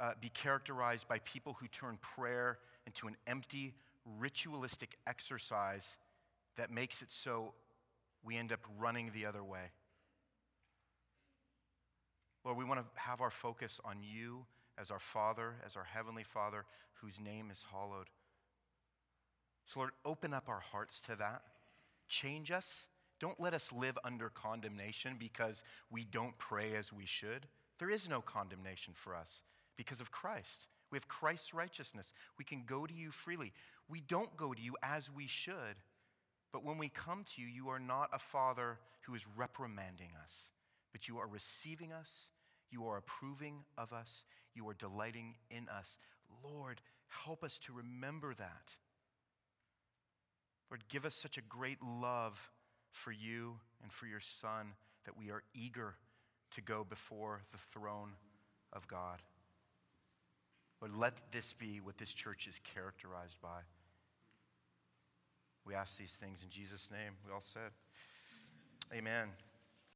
uh, 0.00 0.12
be 0.20 0.28
characterized 0.30 1.08
by 1.08 1.18
people 1.20 1.56
who 1.60 1.68
turn 1.68 1.98
prayer 2.00 2.58
into 2.86 3.06
an 3.06 3.16
empty, 3.26 3.74
ritualistic 4.18 4.96
exercise 5.06 5.96
that 6.56 6.70
makes 6.70 7.02
it 7.02 7.10
so 7.10 7.52
we 8.26 8.36
end 8.36 8.52
up 8.52 8.60
running 8.78 9.12
the 9.14 9.24
other 9.24 9.44
way. 9.44 9.70
Lord, 12.44 12.58
we 12.58 12.64
want 12.64 12.80
to 12.80 13.00
have 13.00 13.20
our 13.20 13.30
focus 13.30 13.80
on 13.84 13.98
you 14.02 14.44
as 14.78 14.90
our 14.90 14.98
Father, 14.98 15.54
as 15.64 15.76
our 15.76 15.84
Heavenly 15.84 16.24
Father, 16.24 16.64
whose 17.00 17.20
name 17.20 17.50
is 17.50 17.64
hallowed. 17.72 18.08
So, 19.66 19.80
Lord, 19.80 19.92
open 20.04 20.34
up 20.34 20.48
our 20.48 20.60
hearts 20.60 21.00
to 21.02 21.16
that. 21.16 21.42
Change 22.08 22.50
us. 22.50 22.86
Don't 23.18 23.40
let 23.40 23.54
us 23.54 23.72
live 23.72 23.98
under 24.04 24.28
condemnation 24.28 25.16
because 25.18 25.62
we 25.90 26.04
don't 26.04 26.36
pray 26.38 26.74
as 26.74 26.92
we 26.92 27.06
should. 27.06 27.46
There 27.78 27.90
is 27.90 28.08
no 28.08 28.20
condemnation 28.20 28.92
for 28.94 29.14
us 29.14 29.42
because 29.76 30.00
of 30.00 30.10
Christ. 30.10 30.66
We 30.90 30.96
have 30.96 31.08
Christ's 31.08 31.54
righteousness. 31.54 32.12
We 32.38 32.44
can 32.44 32.64
go 32.66 32.86
to 32.86 32.94
you 32.94 33.10
freely. 33.10 33.52
We 33.88 34.00
don't 34.00 34.36
go 34.36 34.52
to 34.52 34.60
you 34.60 34.76
as 34.82 35.10
we 35.10 35.26
should, 35.26 35.76
but 36.56 36.64
when 36.64 36.78
we 36.78 36.88
come 36.88 37.24
to 37.34 37.42
you, 37.42 37.46
you 37.46 37.68
are 37.68 37.78
not 37.78 38.08
a 38.14 38.18
father 38.18 38.78
who 39.02 39.14
is 39.14 39.26
reprimanding 39.36 40.08
us, 40.24 40.32
but 40.90 41.06
you 41.06 41.18
are 41.18 41.26
receiving 41.26 41.92
us 41.92 42.30
you 42.70 42.86
are 42.88 42.96
approving 42.96 43.64
of 43.78 43.92
us. 43.92 44.24
You 44.54 44.68
are 44.68 44.74
delighting 44.74 45.34
in 45.50 45.68
us. 45.68 45.98
Lord, 46.42 46.80
help 47.08 47.44
us 47.44 47.58
to 47.60 47.72
remember 47.72 48.34
that. 48.34 48.74
Lord, 50.70 50.82
give 50.88 51.04
us 51.04 51.14
such 51.14 51.38
a 51.38 51.42
great 51.42 51.78
love 51.82 52.50
for 52.90 53.12
you 53.12 53.58
and 53.82 53.92
for 53.92 54.06
your 54.06 54.20
Son 54.20 54.72
that 55.04 55.16
we 55.16 55.30
are 55.30 55.42
eager 55.54 55.94
to 56.54 56.60
go 56.60 56.84
before 56.88 57.42
the 57.52 57.58
throne 57.72 58.12
of 58.72 58.88
God. 58.88 59.22
Lord, 60.80 60.96
let 60.96 61.32
this 61.32 61.52
be 61.52 61.80
what 61.80 61.98
this 61.98 62.12
church 62.12 62.48
is 62.48 62.60
characterized 62.74 63.40
by. 63.40 63.60
We 65.66 65.74
ask 65.74 65.96
these 65.96 66.14
things 66.14 66.44
in 66.44 66.50
Jesus' 66.50 66.88
name. 66.92 67.14
We 67.26 67.32
all 67.32 67.40
said, 67.40 67.72
Amen. 68.94 69.30